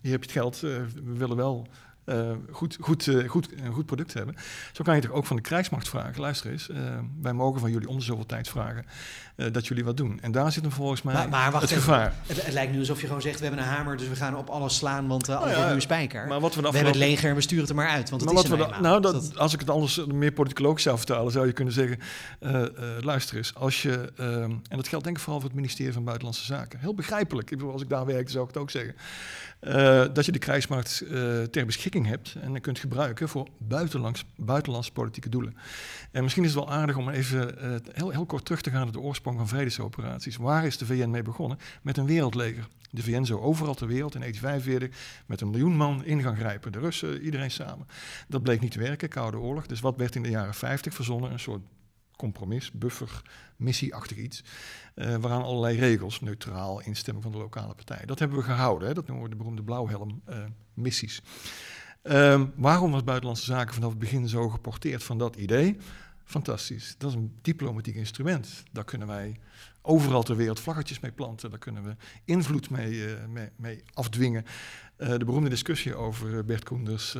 hier 0.00 0.12
heb 0.12 0.24
je 0.24 0.30
het 0.30 0.30
geld, 0.30 0.54
eh, 0.54 0.60
we 1.04 1.16
willen 1.16 1.36
wel 1.36 1.66
goed, 2.50 2.76
goed, 2.80 3.06
eh, 3.08 3.28
goed, 3.28 3.48
een 3.64 3.72
goed 3.72 3.86
product 3.86 4.14
hebben. 4.14 4.34
Zo 4.72 4.84
kan 4.84 4.94
je 4.94 5.00
toch 5.00 5.10
ook 5.10 5.26
van 5.26 5.36
de 5.36 5.42
krijgsmacht 5.42 5.88
vragen, 5.88 6.20
luister 6.20 6.50
eens, 6.50 6.68
eh, 6.68 6.76
wij 7.20 7.32
mogen 7.32 7.60
van 7.60 7.70
jullie 7.70 7.88
om 7.88 7.98
de 7.98 8.04
zoveel 8.04 8.26
tijd 8.26 8.48
vragen 8.48 8.84
eh, 9.36 9.46
dat 9.52 9.66
jullie 9.66 9.84
wat 9.84 9.96
doen. 9.96 10.18
En 10.20 10.32
daar 10.32 10.52
zit 10.52 10.62
hem 10.62 10.72
volgens 10.72 11.02
mij 11.02 11.14
Maar, 11.14 11.28
maar 11.28 11.50
wacht 11.50 11.62
het 11.62 11.70
even. 11.70 11.82
gevaar. 11.82 12.14
Het, 12.26 12.44
het 12.44 12.52
lijkt 12.52 12.72
nu 12.72 12.78
alsof 12.78 13.00
je 13.00 13.06
gewoon 13.06 13.22
zegt, 13.22 13.38
we 13.38 13.46
hebben 13.46 13.64
een 13.64 13.70
hamer, 13.70 13.96
dus 13.96 14.08
we 14.08 14.16
gaan 14.16 14.36
op 14.36 14.48
alles 14.48 14.76
slaan, 14.76 15.06
want 15.06 15.28
alles 15.28 15.54
wordt 15.54 15.68
nu 15.68 15.74
een 15.74 15.80
spijker. 15.80 16.26
Maar 16.26 16.40
wat 16.40 16.54
we 16.54 16.60
we 16.60 16.66
hebben 16.66 16.86
het 16.86 16.96
leger 16.96 17.28
en 17.28 17.34
we 17.34 17.40
sturen 17.40 17.60
het 17.60 17.70
er 17.70 17.76
maar 17.76 17.88
uit, 17.88 18.10
want 18.10 18.22
het 18.22 18.32
maar 18.32 18.42
is 18.42 18.48
wat 18.48 18.58
we 18.58 18.80
nou 18.80 18.82
nou, 18.82 19.00
dat, 19.00 19.38
als 19.38 19.52
ik 19.52 19.60
het 19.60 19.70
anders 19.70 20.04
meer 20.04 20.32
politicologisch 20.32 20.82
zou 20.82 20.96
vertalen, 20.96 21.32
zou 21.32 21.46
je 21.46 21.52
kunnen 21.52 21.74
zeggen: 21.74 21.98
eh, 22.38 22.62
eh, 22.62 22.70
luister 23.00 23.36
eens, 23.36 23.54
als 23.54 23.82
je, 23.82 24.12
ehm, 24.16 24.42
en 24.42 24.76
dat 24.76 24.88
geldt 24.88 25.04
denk 25.04 25.16
ik 25.16 25.22
vooral 25.22 25.40
voor 25.40 25.48
het 25.48 25.58
ministerie 25.58 25.92
van 25.92 26.04
Buitenlandse 26.04 26.44
Zaken, 26.44 26.78
heel 26.78 26.94
begrijpelijk. 26.94 27.50
Ik 27.50 27.56
bedoel, 27.56 27.72
als 27.72 27.82
ik 27.82 27.88
daar 27.88 28.06
werkte, 28.06 28.32
zou 28.32 28.44
ik 28.44 28.50
het 28.54 28.62
ook 28.62 28.70
zeggen. 28.70 28.94
Eh, 29.62 30.04
dat 30.12 30.26
je 30.26 30.32
de 30.32 30.38
krijgsmacht 30.38 31.00
eh, 31.00 31.42
ter 31.42 31.66
beschikking 31.66 32.06
hebt 32.06 32.34
en 32.40 32.60
kunt 32.60 32.78
gebruiken 32.78 33.28
voor 33.28 33.48
buitenlands, 33.58 34.24
buitenlandse 34.36 34.92
politieke 34.92 35.28
doelen. 35.28 35.56
En 36.10 36.22
misschien 36.22 36.44
is 36.44 36.54
het 36.54 36.64
wel 36.64 36.72
aardig 36.72 36.96
om 36.96 37.08
even 37.08 37.58
eh, 37.60 37.70
heel, 37.92 38.10
heel 38.10 38.26
kort 38.26 38.44
terug 38.44 38.60
te 38.60 38.70
gaan 38.70 38.82
naar 38.82 38.92
de 38.92 39.00
oorsprong 39.00 39.38
van 39.38 39.48
vredesoperaties. 39.48 40.36
Waar 40.36 40.66
is 40.66 40.78
de 40.78 40.86
VN 40.86 41.10
mee 41.10 41.22
begonnen? 41.22 41.58
Met 41.82 41.96
een 41.96 42.06
wereldleger. 42.06 42.68
De 42.90 43.02
VN 43.02 43.24
zou 43.24 43.40
overal 43.40 43.74
ter 43.74 43.86
wereld 43.86 44.14
in 44.14 44.20
1945 44.20 45.22
met 45.26 45.40
een 45.40 45.50
miljoen 45.50 45.76
man 45.76 46.04
in 46.04 46.22
gaan 46.22 46.36
grijpen. 46.36 46.72
De 46.72 46.78
Russen, 46.78 47.20
iedereen 47.20 47.50
samen. 47.50 47.86
Dat 48.28 48.42
bleek 48.42 48.60
niet 48.60 48.72
te 48.72 48.78
werken, 48.78 49.08
Koude 49.08 49.38
Oorlog. 49.38 49.66
Dus 49.66 49.80
wat 49.80 49.96
werd 49.96 50.14
in 50.14 50.22
de 50.22 50.30
jaren 50.30 50.54
50 50.54 50.94
verzonnen? 50.94 51.32
Een 51.32 51.38
soort 51.38 51.62
compromis, 52.22 52.70
buffer, 52.72 53.22
missieachtig 53.56 54.16
iets. 54.16 54.44
eh, 54.94 55.16
waaraan 55.16 55.42
allerlei 55.42 55.78
regels, 55.78 56.20
neutraal, 56.20 56.80
instemming 56.80 57.24
van 57.24 57.32
de 57.32 57.38
lokale 57.38 57.74
partij. 57.74 58.02
Dat 58.06 58.18
hebben 58.18 58.38
we 58.38 58.44
gehouden. 58.44 58.88
Hè? 58.88 58.94
Dat 58.94 59.06
noemen 59.06 59.24
we 59.24 59.30
de 59.30 59.36
beroemde 59.36 59.62
blauwhelm-missies. 59.62 61.22
Ehm, 62.02 62.46
waarom 62.54 62.90
was 62.90 63.04
Buitenlandse 63.04 63.44
Zaken 63.44 63.74
vanaf 63.74 63.90
het 63.90 63.98
begin 63.98 64.28
zo 64.28 64.48
geporteerd 64.48 65.02
van 65.02 65.18
dat 65.18 65.36
idee? 65.36 65.76
Fantastisch. 66.24 66.94
Dat 66.98 67.10
is 67.10 67.16
een 67.16 67.38
diplomatiek 67.42 67.94
instrument. 67.94 68.62
Daar 68.72 68.84
kunnen 68.84 69.08
wij 69.08 69.36
overal 69.82 70.22
ter 70.22 70.36
wereld 70.36 70.60
vlaggetjes 70.60 71.00
mee 71.00 71.10
planten. 71.12 71.50
Daar 71.50 71.58
kunnen 71.58 71.84
we 71.84 71.96
invloed 72.24 72.70
mee, 72.70 73.06
eh, 73.06 73.26
mee, 73.28 73.48
mee 73.56 73.82
afdwingen. 73.92 74.44
Eh, 74.96 75.08
de 75.08 75.24
beroemde 75.24 75.48
discussie 75.48 75.94
over 75.94 76.38
eh, 76.38 76.44
Bert 76.44 76.64
Koenders 76.64 77.16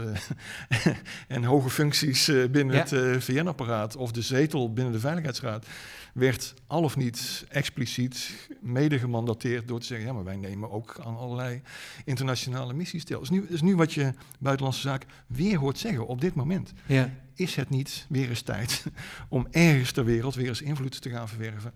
en 1.28 1.44
hoge 1.44 1.70
functies 1.70 2.30
binnen 2.50 2.74
Ja. 2.76 2.96
het 2.96 3.24
VN-apparaat 3.24 3.96
of 3.96 4.12
de 4.12 4.22
zetel 4.22 4.72
binnen 4.72 4.92
de 4.92 5.00
Veiligheidsraad 5.00 5.66
werd 6.14 6.54
al 6.66 6.82
of 6.82 6.96
niet 6.96 7.44
expliciet 7.48 8.48
mede 8.60 8.98
gemandateerd 8.98 9.68
door 9.68 9.80
te 9.80 9.86
zeggen: 9.86 10.06
ja, 10.06 10.12
maar 10.12 10.24
wij 10.24 10.36
nemen 10.36 10.70
ook 10.70 11.00
aan 11.04 11.16
allerlei 11.16 11.62
internationale 12.04 12.72
missies 12.72 13.04
deel. 13.04 13.18
Dat 13.18 13.30
is 13.30 13.36
nu, 13.36 13.46
is 13.48 13.62
nu 13.62 13.76
wat 13.76 13.92
je 13.92 14.12
buitenlandse 14.38 14.80
zaak 14.80 15.06
weer 15.26 15.58
hoort 15.58 15.78
zeggen 15.78 16.06
op 16.06 16.20
dit 16.20 16.34
moment 16.34 16.72
Ja. 16.86 17.10
Is 17.34 17.56
het 17.56 17.70
niet 17.70 18.06
weer 18.08 18.28
eens 18.28 18.42
tijd 18.42 18.84
om 19.28 19.46
ergens 19.50 19.92
ter 19.92 20.04
wereld 20.04 20.34
weer 20.34 20.48
eens 20.48 20.62
invloed 20.62 21.00
te 21.02 21.10
gaan 21.10 21.28
verwerven. 21.28 21.72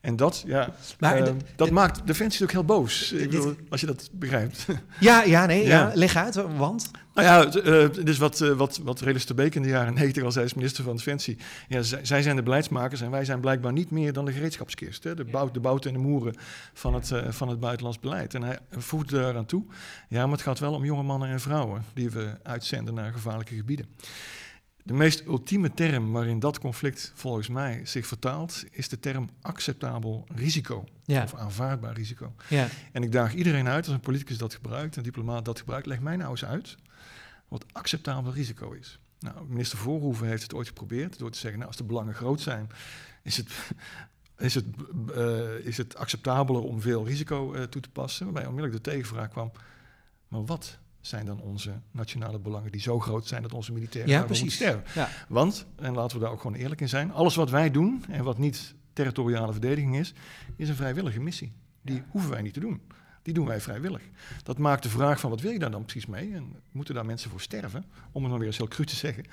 En 0.00 0.16
dat, 0.16 0.42
ja, 0.46 0.74
Maar 0.98 1.16
eh, 1.16 1.24
de- 1.24 1.34
dat 1.56 1.68
de- 1.68 1.74
maakt 1.74 2.06
Defensie 2.06 2.42
ook 2.44 2.52
heel 2.52 2.64
boos, 2.64 3.08
dit- 3.08 3.30
bedoel, 3.30 3.54
als 3.68 3.80
je 3.80 3.86
dat 3.86 4.08
begrijpt. 4.12 4.66
Ja, 5.00 5.22
ja, 5.22 5.46
nee, 5.46 5.62
ja. 5.66 5.68
Ja. 5.88 5.90
leg 5.94 6.16
uit, 6.16 6.34
want? 6.56 6.90
nou 7.14 7.26
ja, 7.26 7.62
is 8.04 8.18
wat, 8.18 8.40
eh, 8.40 8.50
wat, 8.52 8.80
wat 8.82 9.00
Relis 9.00 9.26
de 9.26 9.34
Beek 9.34 9.54
in 9.54 9.62
de 9.62 9.68
jaren 9.68 9.94
90 9.94 10.22
al 10.22 10.32
zei 10.32 10.44
als 10.44 10.54
minister 10.54 10.84
van 10.84 10.96
Defensie. 10.96 11.38
Ja, 11.68 11.82
zij, 11.82 12.04
zij 12.04 12.22
zijn 12.22 12.36
de 12.36 12.42
beleidsmakers 12.42 13.00
en 13.00 13.10
wij 13.10 13.24
zijn 13.24 13.40
blijkbaar 13.40 13.72
niet 13.72 13.90
meer 13.90 14.12
dan 14.12 14.24
de 14.24 14.32
gereedschapskist. 14.32 15.04
Hè, 15.04 15.14
de, 15.14 15.24
bout, 15.24 15.54
de 15.54 15.60
bouten 15.60 15.90
en 15.94 15.96
de 15.96 16.02
moeren 16.08 16.34
van 16.72 16.94
het, 16.94 17.10
eh, 17.10 17.22
van 17.30 17.48
het 17.48 17.60
buitenlands 17.60 18.00
beleid. 18.00 18.34
En 18.34 18.42
hij 18.42 18.58
voegde 18.70 19.16
daaraan 19.16 19.46
toe, 19.46 19.64
ja, 20.08 20.22
maar 20.26 20.32
het 20.36 20.42
gaat 20.46 20.58
wel 20.58 20.72
om 20.74 20.84
jonge 20.84 21.02
mannen 21.02 21.28
en 21.28 21.40
vrouwen 21.40 21.84
die 21.94 22.10
we 22.10 22.30
uitzenden 22.42 22.94
naar 22.94 23.12
gevaarlijke 23.12 23.54
gebieden. 23.54 23.86
De 24.88 24.94
meest 24.94 25.26
ultieme 25.26 25.74
term 25.74 26.12
waarin 26.12 26.38
dat 26.38 26.58
conflict 26.58 27.12
volgens 27.14 27.48
mij 27.48 27.80
zich 27.84 28.06
vertaalt, 28.06 28.64
is 28.70 28.88
de 28.88 29.00
term 29.00 29.28
acceptabel 29.40 30.26
risico. 30.34 30.84
Ja. 31.04 31.22
Of 31.22 31.34
aanvaardbaar 31.34 31.94
risico. 31.94 32.34
Ja. 32.48 32.68
En 32.92 33.02
ik 33.02 33.12
daag 33.12 33.34
iedereen 33.34 33.68
uit, 33.68 33.84
als 33.84 33.94
een 33.94 34.00
politicus 34.00 34.38
dat 34.38 34.54
gebruikt, 34.54 34.96
een 34.96 35.02
diplomaat 35.02 35.44
dat 35.44 35.58
gebruikt, 35.58 35.86
leg 35.86 36.00
mij 36.00 36.16
nou 36.16 36.30
eens 36.30 36.44
uit 36.44 36.76
wat 37.48 37.64
acceptabel 37.72 38.32
risico 38.32 38.72
is. 38.72 38.98
Nou, 39.18 39.46
minister 39.48 39.78
Voorhoeven 39.78 40.26
heeft 40.26 40.42
het 40.42 40.54
ooit 40.54 40.66
geprobeerd 40.66 41.18
door 41.18 41.30
te 41.30 41.38
zeggen, 41.38 41.58
nou, 41.58 41.70
als 41.70 41.80
de 41.80 41.84
belangen 41.84 42.14
groot 42.14 42.40
zijn, 42.40 42.68
is 43.22 43.36
het, 43.36 43.52
is 44.38 44.54
het, 44.54 44.66
eh, 45.14 45.66
is 45.66 45.76
het 45.76 45.96
acceptabeler 45.96 46.62
om 46.62 46.80
veel 46.80 47.06
risico 47.06 47.54
eh, 47.54 47.62
toe 47.62 47.82
te 47.82 47.90
passen. 47.90 48.24
Waarbij 48.24 48.46
onmiddellijk 48.46 48.84
de 48.84 48.90
tegenvraag 48.90 49.28
kwam, 49.28 49.52
maar 50.28 50.44
wat 50.44 50.78
zijn 51.08 51.26
dan 51.26 51.40
onze 51.40 51.80
nationale 51.90 52.38
belangen 52.38 52.72
die 52.72 52.80
zo 52.80 53.00
groot 53.00 53.26
zijn 53.26 53.42
dat 53.42 53.52
onze 53.52 53.72
militairen 53.72 54.10
Ja, 54.10 54.22
precies. 54.22 54.54
sterven? 54.54 54.82
Ja. 54.94 55.08
Want, 55.28 55.66
en 55.76 55.94
laten 55.94 56.16
we 56.16 56.22
daar 56.22 56.32
ook 56.32 56.40
gewoon 56.40 56.56
eerlijk 56.56 56.80
in 56.80 56.88
zijn, 56.88 57.12
alles 57.12 57.34
wat 57.34 57.50
wij 57.50 57.70
doen 57.70 58.04
en 58.08 58.24
wat 58.24 58.38
niet 58.38 58.74
territoriale 58.92 59.52
verdediging 59.52 59.96
is, 59.96 60.14
is 60.56 60.68
een 60.68 60.74
vrijwillige 60.74 61.20
missie. 61.20 61.52
Die 61.82 62.02
hoeven 62.10 62.30
wij 62.30 62.42
niet 62.42 62.54
te 62.54 62.60
doen. 62.60 62.80
Die 63.22 63.34
doen 63.34 63.46
wij 63.46 63.60
vrijwillig. 63.60 64.02
Dat 64.42 64.58
maakt 64.58 64.82
de 64.82 64.88
vraag 64.88 65.20
van 65.20 65.30
wat 65.30 65.40
wil 65.40 65.50
je 65.52 65.58
daar 65.58 65.70
dan 65.70 65.82
precies 65.84 66.06
mee? 66.06 66.34
En 66.34 66.56
moeten 66.72 66.94
daar 66.94 67.06
mensen 67.06 67.30
voor 67.30 67.40
sterven? 67.40 67.84
Om 68.12 68.22
het 68.22 68.30
dan 68.30 68.38
weer 68.38 68.48
eens 68.48 68.56
heel 68.58 68.68
cru 68.68 68.84
te 68.86 68.96
zeggen. 68.96 69.24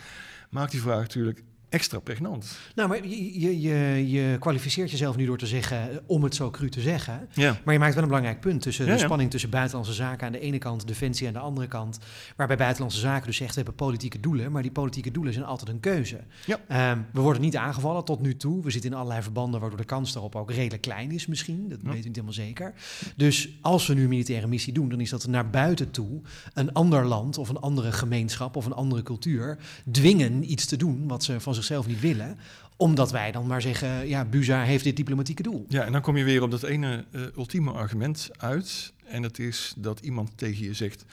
Maakt 0.49 0.71
die 0.71 0.81
vraag 0.81 0.99
natuurlijk 0.99 1.43
extra 1.75 1.99
pregnant. 1.99 2.57
Nou, 2.75 2.89
maar 2.89 3.07
je, 3.07 3.61
je, 3.61 4.09
je, 4.11 4.38
kwalificeert 4.39 4.91
jezelf 4.91 5.15
nu 5.15 5.25
door 5.25 5.38
te 5.38 5.47
zeggen, 5.47 5.91
eh, 5.91 5.97
om 6.05 6.23
het 6.23 6.35
zo 6.35 6.49
cru 6.49 6.69
te 6.69 6.81
zeggen. 6.81 7.27
Ja. 7.33 7.57
Maar 7.63 7.73
je 7.73 7.79
maakt 7.79 7.93
wel 7.93 8.03
een 8.03 8.09
belangrijk 8.09 8.39
punt 8.39 8.61
tussen 8.61 8.85
Ja, 8.85 8.93
de 8.93 8.99
spanning 8.99 9.31
tussen 9.31 9.49
buitenlandse 9.49 9.93
zaken 9.93 10.25
aan 10.25 10.31
de 10.31 10.39
ene 10.39 10.57
kant, 10.57 10.88
defensie 10.88 11.27
aan 11.27 11.33
de 11.33 11.39
andere 11.39 11.67
kant. 11.67 11.99
Waarbij 12.35 12.57
buitenlandse 12.57 12.99
zaken 12.99 13.25
dus 13.25 13.38
zegt, 13.38 13.49
we 13.49 13.55
hebben 13.55 13.75
politieke 13.75 14.19
doelen, 14.19 14.51
maar 14.51 14.61
die 14.61 14.71
politieke 14.71 15.11
doelen 15.11 15.33
zijn 15.33 15.45
altijd 15.45 15.69
een 15.69 15.79
keuze. 15.79 16.19
Ja. 16.45 16.59
Ehm, 16.67 16.99
we 17.13 17.21
worden 17.21 17.41
niet 17.41 17.55
aangevallen 17.55 18.05
tot 18.05 18.21
nu 18.21 18.35
toe. 18.38 18.63
We 18.63 18.71
zitten 18.71 18.89
in 18.91 18.95
allerlei 18.97 19.21
verbanden 19.21 19.59
waardoor 19.59 19.79
de 19.79 19.85
kans 19.85 20.13
daarop 20.13 20.35
ook 20.35 20.51
redelijk 20.51 20.81
klein 20.81 21.11
is 21.11 21.25
misschien. 21.25 21.69
Dat 21.69 21.79
Ja. 21.81 21.85
weten 21.85 22.01
we 22.01 22.07
niet 22.07 22.15
helemaal 22.15 22.33
zeker. 22.33 22.73
Dus 23.15 23.49
als 23.61 23.88
we 23.88 23.93
nu 23.93 24.03
een 24.03 24.09
militaire 24.09 24.47
missie 24.47 24.73
doen, 24.73 24.89
dan 24.89 24.99
is 24.99 25.09
dat 25.09 25.27
naar 25.27 25.49
buiten 25.49 25.91
toe 25.91 26.21
een 26.53 26.73
ander 26.73 27.05
land 27.05 27.38
of 27.38 27.49
een 27.49 27.59
andere 27.59 27.91
gemeenschap 27.91 28.55
of 28.55 28.65
een 28.65 28.73
andere 28.73 29.03
cultuur 29.03 29.57
dwingen 29.91 30.51
iets 30.51 30.65
te 30.65 30.77
doen 30.77 31.07
wat 31.07 31.23
ze 31.23 31.39
van 31.39 31.53
zichzelf 31.65 31.88
niet 31.88 31.99
willen 31.99 32.38
omdat 32.78 33.12
wij 33.12 33.32
dan 33.32 33.47
maar 33.47 33.62
zeggen, 33.62 34.08
ja, 34.08 34.25
Buza 34.25 34.62
heeft 34.63 34.84
dit 34.84 34.95
diplomatieke 34.95 35.43
doel. 35.43 35.65
ja, 35.69 35.84
en 35.84 35.91
dan 35.91 36.01
kom 36.01 36.17
je 36.17 36.23
weer 36.23 36.41
op 36.41 36.51
dat 36.51 36.63
ene 36.63 37.06
eh, 37.12 37.21
ultieme 37.36 37.71
argument 37.71 38.30
uit. 38.38 38.93
En 39.06 39.21
dat 39.21 39.39
is 39.39 39.73
dat 39.78 39.99
iemand 39.99 40.32
tegen 40.38 40.63
je 40.65 40.73
zegt, 40.73 41.06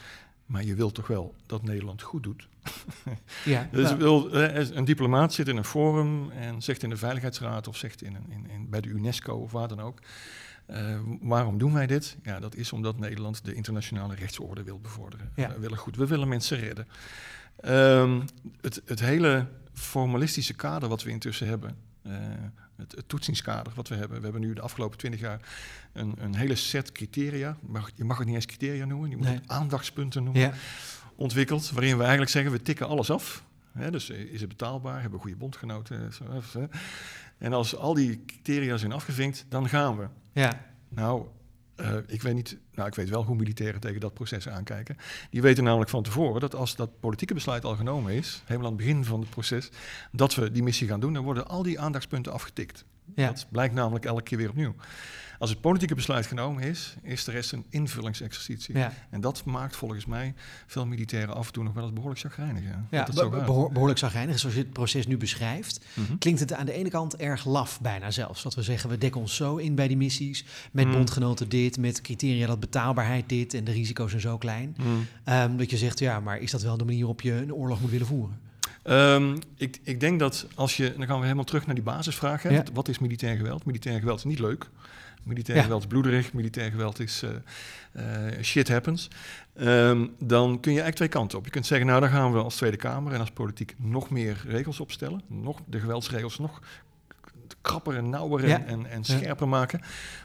maar 0.46 0.64
je 0.64 0.74
wilt 0.74 0.94
toch 0.94 1.06
wel 1.06 1.34
dat 1.46 1.62
Nederland 1.62 2.02
goed 2.02 2.22
doet? 2.22 2.48
Ja, 3.44 3.68
Dus 3.72 3.84
nou, 3.84 3.96
wil, 3.98 4.30
eh, 4.32 4.68
een 4.76 4.84
diplomaat 4.84 5.32
zit 5.32 5.48
in 5.48 5.56
een 5.56 5.64
forum 5.64 6.30
en 6.30 6.62
zegt 6.62 6.82
in 6.82 6.88
de 6.90 6.96
Veiligheidsraad 6.96 7.68
of 7.68 7.76
zegt 7.76 8.02
in, 8.02 8.14
een- 8.14 8.30
in, 8.30 8.50
in, 8.50 8.70
bij 8.70 8.80
de 8.80 8.88
UNESCO 8.88 9.34
of 9.34 9.52
waar 9.52 9.68
dan 9.68 9.80
ook. 9.80 9.98
eh, 10.66 10.98
waarom 11.20 11.58
doen 11.58 11.72
wij 11.72 11.86
dit? 11.86 12.16
Ja, 12.22 12.40
dat 12.40 12.54
is 12.54 12.72
omdat 12.72 12.98
Nederland 12.98 13.44
de 13.44 13.54
internationale 13.54 14.14
rechtsorde 14.14 14.62
wil 14.62 14.78
bevorderen. 14.80 15.30
Ja. 15.36 15.48
We 15.54 15.58
willen 15.60 15.78
goed, 15.78 15.96
we 15.96 16.06
willen 16.06 16.28
mensen 16.28 16.58
redden. 16.58 16.86
Ehm, 17.60 18.20
het, 18.60 18.82
het 18.84 19.00
hele 19.00 19.46
formalistische 19.74 20.54
kader 20.54 20.88
wat 20.88 21.02
we 21.02 21.10
intussen 21.10 21.46
hebben, 21.46 21.76
eh, 22.02 22.12
het, 22.76 22.92
het 22.92 23.08
toetsingskader 23.08 23.72
wat 23.76 23.88
we 23.88 23.94
hebben. 23.94 24.16
We 24.16 24.22
hebben 24.22 24.40
nu 24.40 24.52
de 24.54 24.60
afgelopen 24.60 24.98
twintig 24.98 25.20
jaar 25.20 25.40
een, 25.92 26.14
een 26.18 26.34
hele 26.34 26.54
set 26.54 26.92
criteria. 26.92 27.56
Mag, 27.60 27.90
je 27.94 28.04
mag 28.04 28.16
het 28.18 28.26
niet 28.26 28.34
eens 28.36 28.46
criteria 28.46 28.84
noemen, 28.84 29.10
je 29.10 29.16
moet 29.16 29.26
Nee. 29.26 29.34
het 29.34 29.48
aandachtspunten 29.48 30.22
noemen 30.24 30.42
ja. 30.42 30.52
ontwikkeld, 31.16 31.70
waarin 31.70 31.94
we 31.94 32.00
eigenlijk 32.00 32.30
zeggen, 32.30 32.52
we 32.52 32.62
tikken 32.62 32.88
alles 32.88 33.10
af. 33.10 33.44
Hè, 33.72 33.90
dus 33.90 34.10
eh, 34.10 34.18
is 34.20 34.40
het 34.40 34.48
betaalbaar, 34.48 34.94
hebben 35.00 35.12
we 35.12 35.18
goede 35.24 35.36
bondgenoten. 35.36 36.12
Zo, 36.12 36.24
hè, 36.30 36.60
hè. 36.60 36.66
En 37.38 37.52
als 37.52 37.76
al 37.76 37.94
die 37.94 38.24
criteria 38.26 38.76
zijn 38.76 38.92
afgevinkt, 38.92 39.46
dan 39.48 39.68
gaan 39.68 39.96
we. 39.96 40.08
ja. 40.32 40.70
Nou, 40.88 41.26
eh, 41.76 41.96
ik 42.06 42.22
weet 42.22 42.34
niet 42.34 42.58
nou, 42.74 42.88
ik 42.88 42.94
weet 42.94 43.08
wel 43.08 43.24
hoe 43.24 43.36
militairen 43.36 43.80
tegen 43.80 44.00
dat 44.00 44.14
proces 44.14 44.48
aankijken. 44.48 44.96
Die 45.30 45.42
weten 45.42 45.64
namelijk 45.64 45.90
van 45.90 46.02
tevoren 46.02 46.40
dat 46.40 46.54
als 46.54 46.76
dat 46.76 47.00
politieke 47.00 47.34
besluit 47.34 47.64
al 47.64 47.76
genomen 47.76 48.12
is, 48.12 48.42
helemaal 48.44 48.70
aan 48.70 48.76
het 48.76 48.86
begin 48.86 49.04
van 49.04 49.20
het 49.20 49.30
proces, 49.30 49.70
dat 50.12 50.34
we 50.34 50.50
die 50.50 50.62
missie 50.62 50.88
gaan 50.88 51.00
doen, 51.00 51.12
dan 51.12 51.24
worden 51.24 51.48
al 51.48 51.62
die 51.62 51.80
aandachtspunten 51.80 52.32
afgetikt. 52.32 52.84
Ja. 53.14 53.26
Dat 53.26 53.46
blijkt 53.50 53.74
namelijk 53.74 54.04
elke 54.04 54.22
keer 54.22 54.38
weer 54.38 54.48
opnieuw. 54.48 54.74
Als 55.38 55.50
het 55.50 55.60
politieke 55.60 55.94
besluit 55.94 56.26
genomen 56.26 56.62
is, 56.62 56.94
is 57.02 57.24
de 57.24 57.30
rest 57.30 57.52
een 57.52 57.64
invullingsexercitie. 57.68 58.76
Ja. 58.78 58.92
En 59.10 59.20
dat 59.20 59.44
maakt 59.44 59.76
volgens 59.76 60.06
mij 60.06 60.34
veel 60.66 60.86
militairen 60.86 61.34
af 61.34 61.46
en 61.46 61.52
toe 61.52 61.64
nog 61.64 61.72
wel 61.74 61.82
eens 61.84 61.92
behoorlijk 61.92 62.20
chagrijnig. 62.20 62.62
Ja, 62.62 62.86
Ja, 62.90 63.04
dat 63.04 63.30
be- 63.30 63.36
behoor- 63.44 63.72
behoorlijk 63.72 63.98
zagrijnig. 63.98 64.38
Zoals 64.38 64.54
je 64.54 64.60
het 64.62 64.72
proces 64.72 65.06
nu 65.06 65.16
beschrijft, 65.16 65.84
Mhm. 65.94 66.16
klinkt 66.18 66.40
het 66.40 66.52
aan 66.52 66.66
de 66.66 66.72
ene 66.72 66.88
kant 66.88 67.16
erg 67.16 67.44
laf 67.44 67.80
bijna 67.80 68.10
zelfs. 68.10 68.42
Dat 68.42 68.54
we 68.54 68.62
zeggen, 68.62 68.90
we 68.90 68.98
dekken 68.98 69.20
ons 69.20 69.36
zo 69.36 69.56
in 69.56 69.74
bij 69.74 69.88
die 69.88 69.96
missies. 69.96 70.44
Met 70.72 70.86
Mm. 70.86 70.92
bondgenoten 70.92 71.48
dit, 71.48 71.78
met 71.78 72.00
criteria 72.00 72.46
dat 72.46 72.60
betaalbaarheid 72.60 73.28
dit 73.28 73.54
en 73.54 73.64
de 73.64 73.72
risico's 73.72 74.10
zijn 74.10 74.22
zo 74.22 74.38
klein. 74.38 74.76
Mm. 74.82 75.06
Ehm, 75.24 75.56
dat 75.56 75.70
je 75.70 75.76
zegt, 75.76 75.98
ja, 75.98 76.20
maar 76.20 76.38
is 76.38 76.50
dat 76.50 76.62
wel 76.62 76.76
de 76.76 76.84
manier 76.84 76.98
waarop 77.00 77.20
je 77.20 77.32
een 77.32 77.54
oorlog 77.54 77.80
moet 77.80 77.90
willen 77.90 78.06
voeren? 78.06 78.50
Ehm, 78.82 79.36
ik, 79.56 79.78
ik 79.82 80.00
denk 80.00 80.18
dat 80.18 80.46
als 80.54 80.76
je, 80.76 80.94
dan 80.96 81.06
gaan 81.06 81.16
we 81.16 81.22
helemaal 81.22 81.44
terug 81.44 81.66
naar 81.66 81.74
die 81.74 81.84
basisvraag. 81.84 82.42
Hè. 82.42 82.48
Ja. 82.48 82.64
Wat, 82.72 82.88
is 82.88 82.98
militair 82.98 83.36
geweld? 83.36 83.64
Militair 83.64 83.98
geweld 83.98 84.18
is 84.18 84.24
niet 84.24 84.38
leuk. 84.38 84.68
Militair 85.22 85.56
Ja. 85.56 85.62
geweld 85.62 85.80
is 85.82 85.86
bloederig. 85.88 86.32
Militair 86.32 86.70
geweld 86.70 87.00
is 87.00 87.22
eh, 87.92 88.26
eh, 88.32 88.42
shit 88.42 88.68
happens. 88.68 89.08
Ehm, 89.54 90.06
dan 90.18 90.46
kun 90.60 90.72
je 90.72 90.80
eigenlijk 90.80 90.96
twee 90.96 91.08
kanten 91.08 91.38
op. 91.38 91.44
Je 91.44 91.50
kunt 91.50 91.66
zeggen, 91.66 91.86
nou 91.86 92.00
dan 92.00 92.10
gaan 92.10 92.32
we 92.32 92.38
als 92.38 92.56
Tweede 92.56 92.76
Kamer 92.76 93.12
en 93.12 93.20
als 93.20 93.30
politiek 93.30 93.74
nog 93.78 94.10
meer 94.10 94.42
regels 94.46 94.80
opstellen. 94.80 95.22
Nog 95.26 95.60
de 95.66 95.80
geweldsregels 95.80 96.38
nog 96.38 96.60
krapper 97.60 97.96
en 97.96 98.10
nauwer 98.10 98.48
Ja. 98.48 98.64
en, 98.64 98.86
en, 98.90 99.02
Ja. 99.02 99.18
scherper 99.18 99.48
maken. 99.48 99.80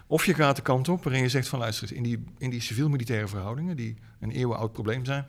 Of 0.08 0.26
je 0.26 0.34
gaat 0.34 0.56
de 0.56 0.62
kant 0.62 0.90
op 0.90 1.04
waarin 1.04 1.22
je 1.22 1.30
zegt 1.30 1.48
van 1.48 1.60
luister 1.60 1.84
eens, 1.88 1.98
in 1.98 2.04
die, 2.04 2.24
in 2.38 2.50
die 2.50 2.62
civiel-militaire 2.62 3.28
verhoudingen, 3.28 3.76
die 3.76 3.96
een 4.20 4.32
eeuwenoud 4.32 4.72
probleem 4.72 5.06
zijn, 5.06 5.26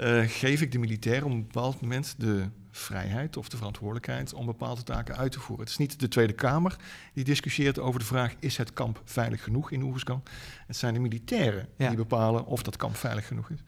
eh, 0.00 0.22
geef 0.26 0.60
ik 0.60 0.72
de 0.72 0.78
militair 0.78 1.24
op 1.24 1.30
een 1.30 1.42
bepaald 1.46 1.80
moment 1.80 2.14
de 2.18 2.48
vrijheid 2.70 3.36
of 3.36 3.48
de 3.48 3.56
verantwoordelijkheid 3.56 4.34
om 4.34 4.46
bepaalde 4.46 4.82
taken 4.82 5.16
uit 5.16 5.32
te 5.32 5.40
voeren. 5.40 5.64
Het 5.64 5.68
is 5.72 5.78
niet 5.78 6.00
de 6.00 6.08
Tweede 6.08 6.32
Kamer 6.32 6.76
die 7.12 7.24
discussieert 7.24 7.78
over 7.78 8.00
de 8.00 8.06
vraag: 8.06 8.34
is 8.38 8.56
het 8.56 8.72
kamp 8.72 9.00
veilig 9.04 9.42
genoeg 9.42 9.70
in 9.70 9.82
Oeverskan? 9.82 10.22
Het 10.66 10.76
zijn 10.76 10.94
de 10.94 11.00
militairen 11.00 11.68
Ja. 11.76 11.88
die 11.88 11.96
bepalen 11.96 12.46
of 12.46 12.62
dat 12.62 12.76
kamp 12.76 12.96
veilig 12.96 13.26
genoeg 13.26 13.50
is. 13.50 13.58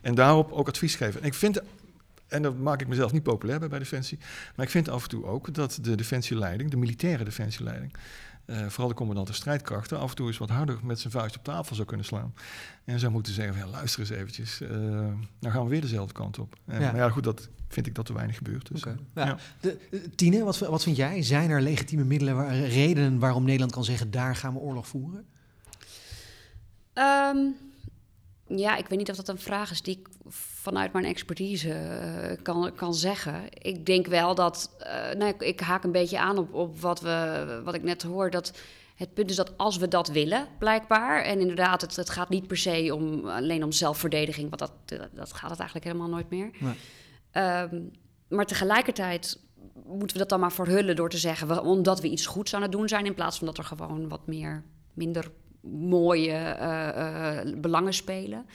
En 0.00 0.14
daarop 0.14 0.52
ook 0.52 0.68
advies 0.68 0.94
geven. 0.94 1.20
En 1.20 1.26
ik 1.26 1.34
vind, 1.34 1.60
en 2.28 2.42
dat 2.42 2.58
maak 2.58 2.80
ik 2.80 2.88
mezelf 2.88 3.12
niet 3.12 3.22
populair 3.22 3.58
bij, 3.58 3.68
bij 3.68 3.78
Defensie, 3.78 4.18
maar 4.56 4.64
ik 4.66 4.72
vind 4.72 4.88
af 4.88 5.02
en 5.02 5.08
toe 5.08 5.24
ook 5.24 5.54
dat 5.54 5.78
de 5.80 5.94
defensieleiding, 5.94 6.70
de 6.70 6.76
militaire 6.76 7.24
defensieleiding, 7.24 7.94
eh, 8.44 8.66
vooral 8.66 8.88
de 8.88 8.94
commandant 8.94 9.26
de 9.26 9.32
strijdkrachten, 9.32 9.98
af 9.98 10.10
en 10.10 10.16
toe 10.16 10.26
eens 10.26 10.38
wat 10.38 10.48
harder 10.50 10.78
met 10.82 11.00
zijn 11.00 11.12
vuist 11.12 11.36
op 11.36 11.44
tafel 11.44 11.74
zou 11.74 11.86
kunnen 11.86 12.06
slaan. 12.06 12.34
En 12.84 12.98
zou 12.98 13.12
moeten 13.12 13.32
zeggen, 13.32 13.54
van, 13.54 13.64
ja, 13.66 13.70
luister 13.70 14.00
eens 14.00 14.10
eventjes, 14.10 14.60
eh 14.60 14.68
nou 14.70 15.14
gaan 15.54 15.62
we 15.64 15.68
weer 15.70 15.80
dezelfde 15.80 16.14
kant 16.14 16.38
op. 16.38 16.54
En, 16.66 16.80
Ja. 16.80 16.92
Maar 16.92 17.00
ja, 17.00 17.08
goed, 17.10 17.24
dat 17.24 17.48
vind 17.68 17.86
ik 17.86 17.94
dat 17.94 18.08
er 18.08 18.14
weinig 18.14 18.36
gebeurt. 18.36 18.68
Dus, 18.72 18.80
Oké. 18.80 18.90
eh, 18.90 19.24
Ja. 19.24 19.26
ja. 19.26 19.36
De, 19.60 19.78
eh, 19.90 20.00
Tine, 20.14 20.44
wat, 20.44 20.58
wat 20.58 20.82
vind 20.82 20.96
jij? 20.96 21.22
Zijn 21.22 21.50
er 21.50 21.62
legitieme 21.62 22.04
middelen, 22.04 22.36
waar, 22.36 22.54
redenen 22.56 23.18
waarom 23.18 23.44
Nederland 23.44 23.72
kan 23.72 23.84
zeggen, 23.84 24.10
daar 24.10 24.36
gaan 24.36 24.52
we 24.52 24.58
oorlog 24.58 24.86
voeren? 24.88 25.24
Ehm, 26.92 27.36
ja, 28.56 28.76
ik 28.76 28.88
weet 28.88 28.98
niet 28.98 29.10
of 29.10 29.16
dat 29.16 29.28
een 29.28 29.38
vraag 29.38 29.70
is 29.70 29.82
die 29.82 29.98
ik 29.98 30.08
vanuit 30.28 30.92
mijn 30.92 31.04
expertise 31.04 31.72
eh, 31.72 32.42
kan, 32.42 32.72
kan 32.74 32.94
zeggen. 32.94 33.42
Ik 33.48 33.86
denk 33.86 34.06
wel 34.06 34.34
dat, 34.34 34.74
eh, 34.78 35.14
nou, 35.18 35.24
ik, 35.24 35.42
ik 35.42 35.60
haak 35.60 35.84
een 35.84 35.92
beetje 35.92 36.18
aan 36.18 36.38
op, 36.38 36.54
op 36.54 36.80
wat, 36.80 37.00
we, 37.00 37.60
wat 37.64 37.74
ik 37.74 37.82
net 37.82 38.02
hoor, 38.02 38.30
dat 38.30 38.52
het 38.94 39.14
punt 39.14 39.30
is 39.30 39.36
dat 39.36 39.58
als 39.58 39.76
we 39.76 39.88
dat 39.88 40.08
willen, 40.08 40.48
blijkbaar, 40.58 41.22
en 41.22 41.40
inderdaad, 41.40 41.80
het, 41.80 41.96
het 41.96 42.10
gaat 42.10 42.28
niet 42.28 42.46
per 42.46 42.56
se 42.56 42.94
om, 42.94 43.28
alleen 43.28 43.64
om 43.64 43.72
zelfverdediging, 43.72 44.48
want 44.48 44.58
dat, 44.58 44.98
dat 45.12 45.32
gaat 45.32 45.50
het 45.50 45.58
eigenlijk 45.58 45.84
helemaal 45.86 46.08
nooit 46.08 46.30
meer. 46.30 46.50
Nee. 46.58 46.74
Ehm, 47.30 47.80
maar 48.28 48.46
tegelijkertijd 48.46 49.38
moeten 49.86 50.16
we 50.16 50.18
dat 50.18 50.28
dan 50.28 50.40
maar 50.40 50.52
verhullen 50.52 50.96
door 50.96 51.10
te 51.10 51.18
zeggen, 51.18 51.48
we, 51.48 51.62
omdat 51.62 52.00
we 52.00 52.08
iets 52.08 52.26
goeds 52.26 52.54
aan 52.54 52.62
het 52.62 52.72
doen 52.72 52.88
zijn, 52.88 53.06
in 53.06 53.14
plaats 53.14 53.38
van 53.38 53.46
dat 53.46 53.58
er 53.58 53.64
gewoon 53.64 54.08
wat 54.08 54.26
meer, 54.26 54.64
minder 54.94 55.30
mooie 55.62 56.32
eh, 56.32 57.52
belangen 57.56 57.94
spelen. 57.94 58.46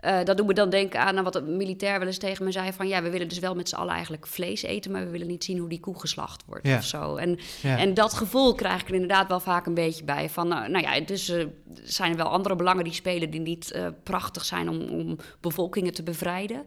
Eh, 0.00 0.24
dat 0.24 0.36
doet 0.36 0.46
me 0.46 0.54
dan 0.54 0.70
denken 0.70 1.00
aan 1.00 1.22
wat 1.24 1.34
een 1.34 1.56
militair 1.56 1.98
wel 1.98 2.06
eens 2.06 2.18
tegen 2.18 2.44
me 2.44 2.52
zei: 2.52 2.72
van 2.72 2.88
ja, 2.88 3.02
we 3.02 3.10
willen 3.10 3.28
dus 3.28 3.38
wel 3.38 3.54
met 3.54 3.68
z'n 3.68 3.74
allen 3.74 3.92
eigenlijk 3.94 4.26
vlees 4.26 4.62
eten, 4.62 4.90
maar 4.90 5.04
we 5.04 5.10
willen 5.10 5.26
niet 5.26 5.44
zien 5.44 5.58
hoe 5.58 5.68
die 5.68 5.80
koe 5.80 6.00
geslacht 6.00 6.44
wordt 6.46 6.66
Ja. 6.66 6.76
of 6.76 6.84
zo. 6.84 7.16
En, 7.16 7.38
Ja. 7.62 7.78
en 7.78 7.94
dat 7.94 8.14
gevoel 8.14 8.54
krijg 8.54 8.80
ik 8.80 8.88
er 8.88 8.94
inderdaad 8.94 9.28
wel 9.28 9.40
vaak 9.40 9.66
een 9.66 9.74
beetje 9.74 10.04
bij. 10.04 10.28
Van 10.28 10.48
nou, 10.48 10.70
nou 10.70 10.84
ja, 10.84 11.00
dus 11.00 11.28
eh, 11.28 11.40
er 11.40 11.48
zijn 11.84 12.16
wel 12.16 12.26
andere 12.26 12.56
belangen 12.56 12.84
die 12.84 12.92
spelen 12.92 13.30
die 13.30 13.40
niet 13.40 13.80
prachtig 14.02 14.44
zijn 14.44 14.68
om, 14.68 14.80
om 14.88 15.16
bevolkingen 15.40 15.92
te 15.92 16.02
bevrijden. 16.02 16.64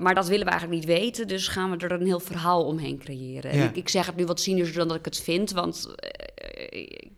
Maar 0.00 0.14
dat 0.14 0.28
willen 0.28 0.44
we 0.44 0.50
eigenlijk 0.50 0.80
niet 0.80 0.98
weten, 0.98 1.28
dus 1.28 1.48
gaan 1.48 1.70
we 1.70 1.76
er 1.76 1.92
een 1.92 2.06
heel 2.06 2.20
verhaal 2.20 2.64
omheen 2.64 2.98
creëren. 2.98 3.50
En 3.50 3.62
ik, 3.62 3.76
ik 3.76 3.88
zeg 3.88 4.06
het 4.06 4.16
nu 4.16 4.24
wat 4.24 4.40
cynischer 4.40 4.76
dan 4.78 4.88
dat 4.88 4.96
ik 4.96 5.04
het 5.04 5.20
vind, 5.20 5.50
want 5.52 5.94
ik 6.70 7.10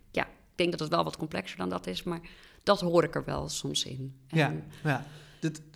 denk 0.59 0.71
dat 0.71 0.79
het 0.79 0.89
wel 0.89 1.03
wat 1.03 1.17
complexer 1.17 1.57
dan 1.57 1.69
dat 1.69 1.87
is, 1.87 2.03
maar 2.03 2.19
dat 2.63 2.79
hoor 2.81 3.03
ik 3.03 3.15
er 3.15 3.25
wel 3.25 3.49
soms 3.49 3.83
in. 3.85 4.15
En- 4.27 4.37
Ja, 4.37 4.53
ja. 4.83 5.05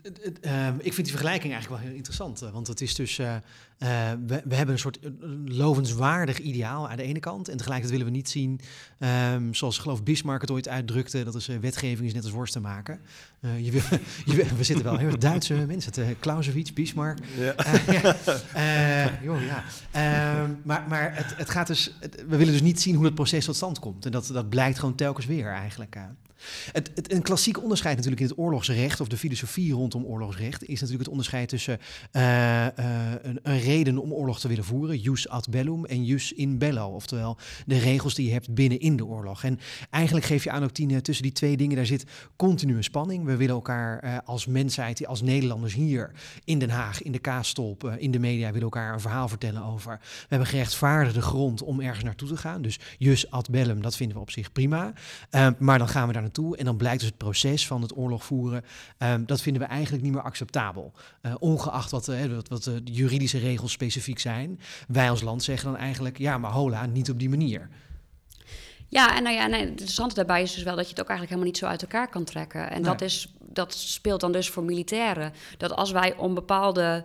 Dat, 0.03 0.13
ehm, 0.41 0.73
ik 0.77 0.93
vind 0.93 0.95
die 1.07 1.15
vergelijking 1.15 1.53
eigenlijk 1.53 1.81
wel 1.81 1.89
heel 1.89 1.97
interessant. 1.97 2.41
eh, 2.41 2.49
Want 2.51 2.67
het 2.67 2.81
is 2.81 2.95
dus, 2.95 3.19
eh, 3.19 3.35
eh, 3.35 3.39
we, 4.27 4.41
we 4.45 4.55
hebben 4.55 4.73
een 4.75 4.79
soort 4.79 4.99
eh, 4.99 5.09
lovenswaardig 5.45 6.39
ideaal 6.39 6.89
aan 6.89 6.97
de 6.97 7.03
ene 7.03 7.19
kant. 7.19 7.47
En 7.47 7.57
tegelijkertijd 7.57 7.97
willen 7.99 8.13
we 8.13 8.17
niet 8.19 8.29
zien, 8.29 8.59
ehm, 8.99 9.53
zoals 9.53 9.75
ik 9.75 9.81
geloof 9.81 10.03
Bismarck 10.03 10.41
het 10.41 10.51
ooit 10.51 10.67
uitdrukte, 10.67 11.23
dat 11.23 11.35
is 11.35 11.47
eh, 11.47 11.57
wetgeving 11.57 12.07
is 12.07 12.13
net 12.13 12.23
als 12.23 12.31
worst 12.31 12.53
te 12.53 12.59
maken. 12.59 12.99
Eh, 13.39 13.59
je 13.65 13.71
wil, 13.71 13.81
je 14.25 14.35
wil- 14.35 14.45
we 14.57 14.63
zitten 14.63 14.85
wel 14.85 14.97
heel 14.97 15.07
erg 15.07 15.17
Duitse 15.17 15.53
mensen, 15.53 15.93
eh, 15.93 16.05
Clausewitz, 16.19 16.71
Bismarck. 16.73 17.17
Ja. 17.37 17.53
Eh, 17.55 18.01
ja. 18.01 18.15
Eh, 18.53 19.23
joh, 19.23 19.41
ja. 19.45 19.63
Ehm, 19.91 20.51
maar 20.63 20.85
maar 20.89 21.15
het, 21.15 21.33
het 21.37 21.49
gaat 21.49 21.67
dus, 21.67 21.95
het- 21.99 22.15
we 22.27 22.37
willen 22.37 22.53
dus 22.53 22.61
niet 22.61 22.81
zien 22.81 22.95
hoe 22.95 23.05
het 23.05 23.15
proces 23.15 23.45
tot 23.45 23.55
stand 23.55 23.79
komt. 23.79 24.05
En 24.05 24.11
dat, 24.11 24.27
dat 24.33 24.49
blijkt 24.49 24.79
gewoon 24.79 24.95
telkens 24.95 25.25
weer 25.25 25.51
eigenlijk. 25.51 25.97
Het, 26.71 26.91
het, 26.95 27.11
een 27.11 27.21
klassiek 27.21 27.61
onderscheid 27.61 27.95
natuurlijk 27.95 28.21
in 28.21 28.27
het 28.27 28.37
oorlogsrecht, 28.37 29.01
of 29.01 29.07
de 29.07 29.17
filosofie 29.17 29.73
rondom 29.73 30.05
oorlogsrecht, 30.05 30.61
is 30.61 30.67
natuurlijk 30.67 30.99
het 30.99 31.07
onderscheid 31.07 31.49
tussen 31.49 31.79
eh, 32.11 32.65
eh, 32.65 32.73
een, 33.21 33.39
een 33.43 33.59
reden 33.59 33.97
om 33.97 34.13
oorlog 34.13 34.39
te 34.39 34.47
willen 34.47 34.63
voeren, 34.63 34.97
jus 34.97 35.29
ad 35.29 35.49
bellum, 35.49 35.85
en 35.85 36.05
jus 36.05 36.33
in 36.33 36.57
bello. 36.57 36.87
Oftewel 36.87 37.37
de 37.65 37.77
regels 37.77 38.13
die 38.13 38.25
je 38.25 38.31
hebt 38.31 38.53
binnenin 38.53 38.95
de 38.95 39.05
oorlog. 39.05 39.43
En 39.43 39.59
eigenlijk 39.89 40.25
geef 40.25 40.43
je 40.43 40.51
aan 40.51 40.63
ook, 40.63 40.71
tussen 40.71 41.23
die 41.23 41.31
twee 41.31 41.57
dingen, 41.57 41.75
daar 41.75 41.85
zit 41.85 42.05
continue 42.35 42.81
spanning. 42.81 43.25
We 43.25 43.35
willen 43.35 43.55
elkaar 43.55 43.99
eh, 43.99 44.17
als 44.25 44.45
mensheid, 44.45 45.07
als 45.07 45.21
Nederlanders 45.21 45.73
hier 45.73 46.11
in 46.43 46.59
Den 46.59 46.69
Haag, 46.69 47.01
in 47.01 47.11
de 47.11 47.19
Kaastolp, 47.19 47.95
in 47.97 48.11
de 48.11 48.19
media, 48.19 48.47
willen 48.47 48.61
elkaar 48.61 48.93
een 48.93 48.99
verhaal 48.99 49.27
vertellen 49.27 49.63
over. 49.63 49.99
We 50.01 50.25
hebben 50.27 50.47
gerechtvaardigde 50.47 51.21
grond 51.21 51.61
om 51.61 51.81
ergens 51.81 52.03
naartoe 52.03 52.27
te 52.27 52.37
gaan. 52.37 52.61
Dus 52.61 52.79
jus 52.97 53.31
ad 53.31 53.49
bellum, 53.49 53.81
dat 53.81 53.95
vinden 53.95 54.15
we 54.15 54.21
op 54.21 54.31
zich 54.31 54.51
prima. 54.51 54.93
Maar 55.59 55.77
dan 55.77 55.87
gaan 55.87 56.07
we 56.07 56.13
daar 56.13 56.21
naartoe 56.33 56.57
en 56.57 56.65
dan 56.65 56.77
blijkt 56.77 56.99
dus 56.99 57.09
het 57.09 57.17
proces 57.17 57.67
van 57.67 57.81
het 57.81 57.97
oorlog 57.97 58.23
voeren, 58.23 58.63
eh, 58.97 59.13
dat 59.25 59.41
vinden 59.41 59.61
we 59.61 59.67
eigenlijk 59.67 60.03
niet 60.03 60.13
meer 60.13 60.21
acceptabel. 60.21 60.93
Eh, 61.21 61.33
ongeacht 61.39 61.91
wat, 61.91 62.07
eh, 62.07 62.25
wat, 62.25 62.47
wat 62.47 62.63
de 62.63 62.81
juridische 62.83 63.37
regels 63.39 63.71
specifiek 63.71 64.19
zijn. 64.19 64.59
Wij 64.87 65.09
als 65.09 65.21
land 65.21 65.43
zeggen 65.43 65.71
dan 65.71 65.79
eigenlijk, 65.79 66.17
ja, 66.17 66.37
maar 66.37 66.51
hola, 66.51 66.85
niet 66.85 67.09
op 67.09 67.19
die 67.19 67.29
manier. 67.29 67.69
Ja, 68.87 69.15
en 69.15 69.23
nou 69.23 69.35
ja, 69.35 69.47
nee, 69.47 69.59
het 69.59 69.69
interessante 69.69 70.15
daarbij 70.15 70.41
is 70.41 70.53
dus 70.53 70.63
wel 70.63 70.75
dat 70.75 70.83
je 70.83 70.89
het 70.91 71.01
ook 71.01 71.09
eigenlijk 71.09 71.29
helemaal 71.29 71.51
niet 71.51 71.57
zo 71.57 71.65
uit 71.65 71.81
elkaar 71.81 72.09
kan 72.09 72.23
trekken. 72.23 72.69
En 72.69 72.81
Nee. 72.81 72.91
dat, 72.91 73.01
is, 73.01 73.33
dat 73.39 73.73
speelt 73.73 74.21
dan 74.21 74.31
dus 74.31 74.49
voor 74.49 74.63
militairen. 74.63 75.33
Dat 75.57 75.75
als 75.75 75.91
wij 75.91 76.15
om 76.15 76.33
bepaalde, 76.33 77.03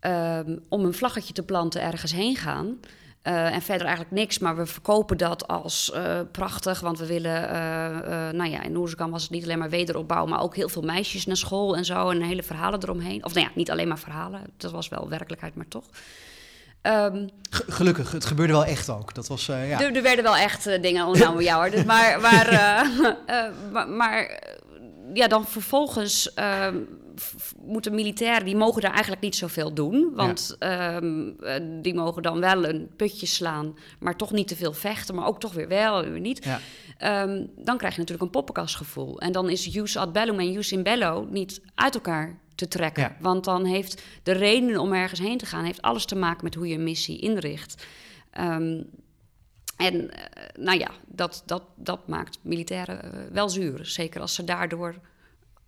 ehm, 0.00 0.56
om 0.68 0.84
een 0.84 0.94
vlaggetje 0.94 1.32
te 1.32 1.42
planten 1.42 1.82
ergens 1.82 2.12
heen 2.12 2.36
gaan. 2.36 2.78
Eh, 3.22 3.54
en 3.54 3.62
verder 3.62 3.86
eigenlijk 3.86 4.16
niks, 4.16 4.38
maar 4.38 4.56
we 4.56 4.66
verkopen 4.66 5.16
dat 5.16 5.48
als 5.48 5.92
eh, 5.92 6.20
prachtig. 6.32 6.80
Want 6.80 6.98
we 6.98 7.06
willen, 7.06 7.48
eh, 7.48 8.28
nou 8.30 8.50
ja, 8.50 8.62
in 8.62 8.76
Oerskan 8.76 9.10
was 9.10 9.22
het 9.22 9.30
niet 9.30 9.44
alleen 9.44 9.58
maar 9.58 9.70
wederopbouw, 9.70 10.26
maar 10.26 10.40
ook 10.42 10.56
heel 10.56 10.68
veel 10.68 10.82
meisjes 10.82 11.26
naar 11.26 11.36
school 11.36 11.76
en 11.76 11.84
zo. 11.84 12.10
En 12.10 12.22
hele 12.22 12.42
verhalen 12.42 12.82
eromheen. 12.82 13.24
Of 13.24 13.34
nou 13.34 13.46
ja, 13.46 13.52
niet 13.54 13.70
alleen 13.70 13.88
maar 13.88 13.98
verhalen, 13.98 14.40
dat 14.56 14.70
was 14.70 14.88
wel 14.88 15.08
werkelijkheid, 15.08 15.54
maar 15.54 15.68
toch. 15.68 15.84
Ehm, 16.82 17.26
Ge- 17.50 17.64
gelukkig, 17.72 18.12
het 18.12 18.24
gebeurde 18.24 18.52
wel 18.52 18.64
echt 18.64 18.88
ook. 18.88 19.14
Dat 19.14 19.26
was, 19.28 19.46
ja. 19.46 19.54
er, 19.56 19.96
er 19.96 20.02
werden 20.02 20.24
wel 20.24 20.36
echt 20.36 20.64
dingen 20.82 21.06
ondernomen, 21.06 21.42
ja 21.44 21.56
hoor. 21.56 21.70
Dus 21.70 21.84
maar, 21.84 22.20
maar, 22.20 22.46
maar, 23.72 23.88
maar, 23.88 24.42
ja, 25.14 25.28
dan 25.28 25.46
vervolgens 25.46 26.34
ehm, 26.34 26.76
moeten 27.64 27.94
militairen, 27.94 28.44
die 28.44 28.56
mogen 28.56 28.82
daar 28.82 28.90
eigenlijk 28.90 29.22
niet 29.22 29.36
zoveel 29.36 29.74
doen. 29.74 30.10
Want 30.14 30.56
ehm, 30.58 31.28
eh, 31.40 31.54
die 31.82 31.94
mogen 31.94 32.22
dan 32.22 32.40
wel 32.40 32.68
een 32.68 32.90
putje 32.96 33.26
slaan, 33.26 33.76
maar 33.98 34.16
toch 34.16 34.32
niet 34.32 34.48
te 34.48 34.56
veel 34.56 34.72
vechten. 34.72 35.14
Maar 35.14 35.26
ook 35.26 35.40
toch 35.40 35.52
weer 35.52 35.68
wel, 35.68 36.04
weer 36.04 36.20
niet. 36.20 36.44
Ja. 36.44 36.60
Ehm, 36.98 37.46
dan 37.56 37.76
krijg 37.76 37.94
je 37.94 38.00
natuurlijk 38.00 38.26
een 38.26 38.30
poppenkastgevoel. 38.30 39.20
En 39.20 39.32
dan 39.32 39.50
is 39.50 39.64
jus 39.64 39.96
ad 39.96 40.12
bellum 40.12 40.38
en 40.38 40.52
jus 40.52 40.72
in 40.72 40.82
bello 40.82 41.26
niet 41.30 41.60
uit 41.74 41.94
elkaar 41.94 42.38
te 42.54 42.68
trekken. 42.68 43.02
Ja. 43.02 43.16
Want 43.20 43.44
dan 43.44 43.64
heeft 43.64 44.02
de 44.22 44.32
reden 44.32 44.78
om 44.78 44.92
ergens 44.92 45.20
heen 45.20 45.38
te 45.38 45.46
gaan... 45.46 45.64
heeft 45.64 45.82
alles 45.82 46.04
te 46.04 46.16
maken 46.16 46.44
met 46.44 46.54
hoe 46.54 46.68
je 46.68 46.74
een 46.74 46.82
missie 46.82 47.18
inricht. 47.18 47.86
Ehm, 48.30 48.82
En 49.80 50.10
eh, 50.10 50.24
nou 50.64 50.78
ja, 50.78 50.90
dat, 51.06 51.42
dat, 51.46 51.62
dat 51.76 52.08
maakt 52.08 52.38
militairen 52.42 53.02
eh, 53.02 53.20
wel 53.32 53.48
zuur. 53.48 53.86
Zeker 53.86 54.20
als 54.20 54.34
ze 54.34 54.44
daardoor 54.44 54.94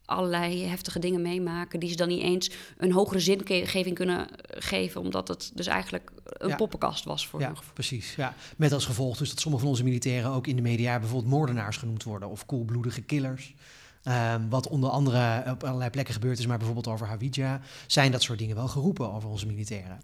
allerlei 0.05 0.65
heftige 0.67 0.99
dingen 0.99 1.23
meemaken... 1.23 1.81
die 1.81 1.89
ze 1.91 1.97
dan 1.97 2.09
niet 2.09 2.23
eens 2.23 2.51
een 2.77 2.93
hogere 2.93 3.21
zingeving 3.21 3.95
kunnen 3.95 4.27
geven... 4.43 5.01
omdat 5.01 5.29
het 5.29 5.51
dus 5.55 5.67
eigenlijk 5.67 6.11
een 6.25 6.49
Ja. 6.49 6.57
poppenkast 6.57 7.05
was 7.05 7.27
voor 7.27 7.41
Ja, 7.41 7.47
hun 7.47 7.57
gevoel. 7.57 7.73
precies. 7.73 8.15
Ja. 8.15 8.35
Met 8.57 8.73
als 8.73 8.87
gevolg 8.87 9.17
dus 9.17 9.29
dat 9.29 9.41
sommige 9.41 9.63
van 9.63 9.73
onze 9.73 9.85
militairen 9.85 10.31
ook 10.31 10.47
in 10.47 10.57
de 10.57 10.63
media 10.63 10.99
bijvoorbeeld 10.99 11.31
moordenaars 11.33 11.77
genoemd 11.77 12.03
worden 12.03 12.29
of 12.29 12.47
koelbloedige 12.47 13.03
killers. 13.03 13.55
Ehm, 14.03 14.49
wat 14.49 14.69
onder 14.69 14.91
andere 14.91 15.45
op 15.51 15.65
allerlei 15.65 15.91
plekken 15.91 16.15
gebeurd 16.15 16.39
is, 16.39 16.47
maar 16.47 16.57
bijvoorbeeld 16.57 16.89
over 16.89 17.07
Hawija, 17.07 17.61
zijn 17.87 18.13
dat 18.13 18.23
soort 18.23 18.39
dingen 18.39 18.57
wel 18.57 18.69
geroepen 18.69 19.13
over 19.13 19.29
onze 19.29 19.47
militairen. 19.47 20.01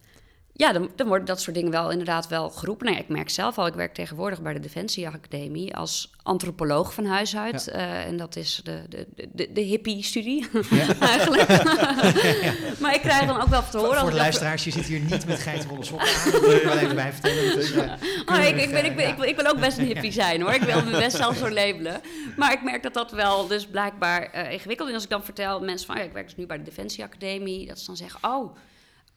Ja, 0.59 0.73
dan, 0.73 0.91
dan 0.97 1.07
worden 1.07 1.27
dat 1.27 1.41
soort 1.41 1.57
dingen 1.57 1.71
wel 1.71 1.91
inderdaad 1.91 2.29
wel 2.29 2.51
geroepen. 2.51 2.85
Nou 2.87 2.97
ja, 2.99 3.05
ik 3.05 3.09
merk 3.09 3.31
zelf 3.31 3.59
al, 3.59 3.67
ik 3.67 3.75
werk 3.75 3.95
tegenwoordig 3.95 4.43
bij 4.43 4.53
de 4.53 4.61
Defensie 4.61 5.07
Academie 5.09 5.77
als 5.77 6.11
antropoloog 6.23 6.95
van 6.95 7.05
huis 7.07 7.37
uit. 7.37 7.65
Ja. 7.65 7.73
Eh, 7.73 8.07
en 8.07 8.17
dat 8.17 8.37
is 8.37 8.61
de, 8.65 8.83
de, 8.89 9.07
de, 9.33 9.53
de 9.53 9.61
hippie-studie 9.61 10.47
Ja. 10.71 10.95
eigenlijk. 11.01 11.49
maar 12.83 12.95
ik 12.95 13.01
krijg 13.01 13.27
dan 13.27 13.41
ook 13.41 13.49
wel 13.49 13.63
te 13.71 13.79
horen... 13.79 14.01
Voor 14.01 14.11
de 14.11 14.17
luisteraars, 14.17 14.65
je 14.65 14.71
zit 14.71 14.85
hier 14.87 15.01
niet 15.01 15.27
met 15.27 15.39
geitenwolle 15.41 15.85
sokken 15.85 16.09
aan. 16.09 16.31
Dat 16.33 16.41
wil 16.41 16.51
ik 16.51 16.63
wel 16.63 16.79
even 16.79 16.95
bij 16.95 17.13
vertellen. 17.13 17.99
Oh, 18.27 18.45
ik, 18.45 18.57
ik, 18.57 18.71
ben, 18.71 18.85
ik, 18.85 18.97
ben, 18.97 19.05
Ja. 19.05 19.11
ik, 19.11 19.17
wil- 19.17 19.29
ik 19.29 19.37
wil 19.37 19.47
ook 19.47 19.61
best 19.61 19.79
een 19.79 19.85
hippie 19.87 20.13
zijn 20.13 20.41
hoor. 20.41 20.53
Ik 20.53 20.63
wil 20.63 20.85
me 20.85 20.91
best 20.91 21.17
zelf 21.17 21.37
zo 21.37 21.51
labelen. 21.51 22.01
Maar 22.37 22.53
ik 22.53 22.63
merk 22.63 22.83
dat 22.83 22.95
dat 22.95 23.11
wel 23.11 23.47
dus 23.47 23.67
blijkbaar 23.67 24.23
eh, 24.23 24.53
ingewikkeld 24.53 24.89
is. 24.89 24.95
En 24.95 24.95
als 24.95 25.05
ik 25.05 25.11
dan 25.11 25.25
vertel 25.25 25.61
mensen 25.61 25.87
van, 25.87 25.95
oh 25.97 26.01
ja, 26.01 26.07
ik 26.09 26.15
werk 26.15 26.27
dus 26.27 26.37
nu 26.37 26.47
bij 26.47 26.57
de 26.59 26.63
Defensie 26.65 27.05
Academie. 27.05 27.67
Dat 27.67 27.79
ze 27.79 27.87
dan 27.87 27.97
zeggen, 27.97 28.19
oh, 28.31 28.57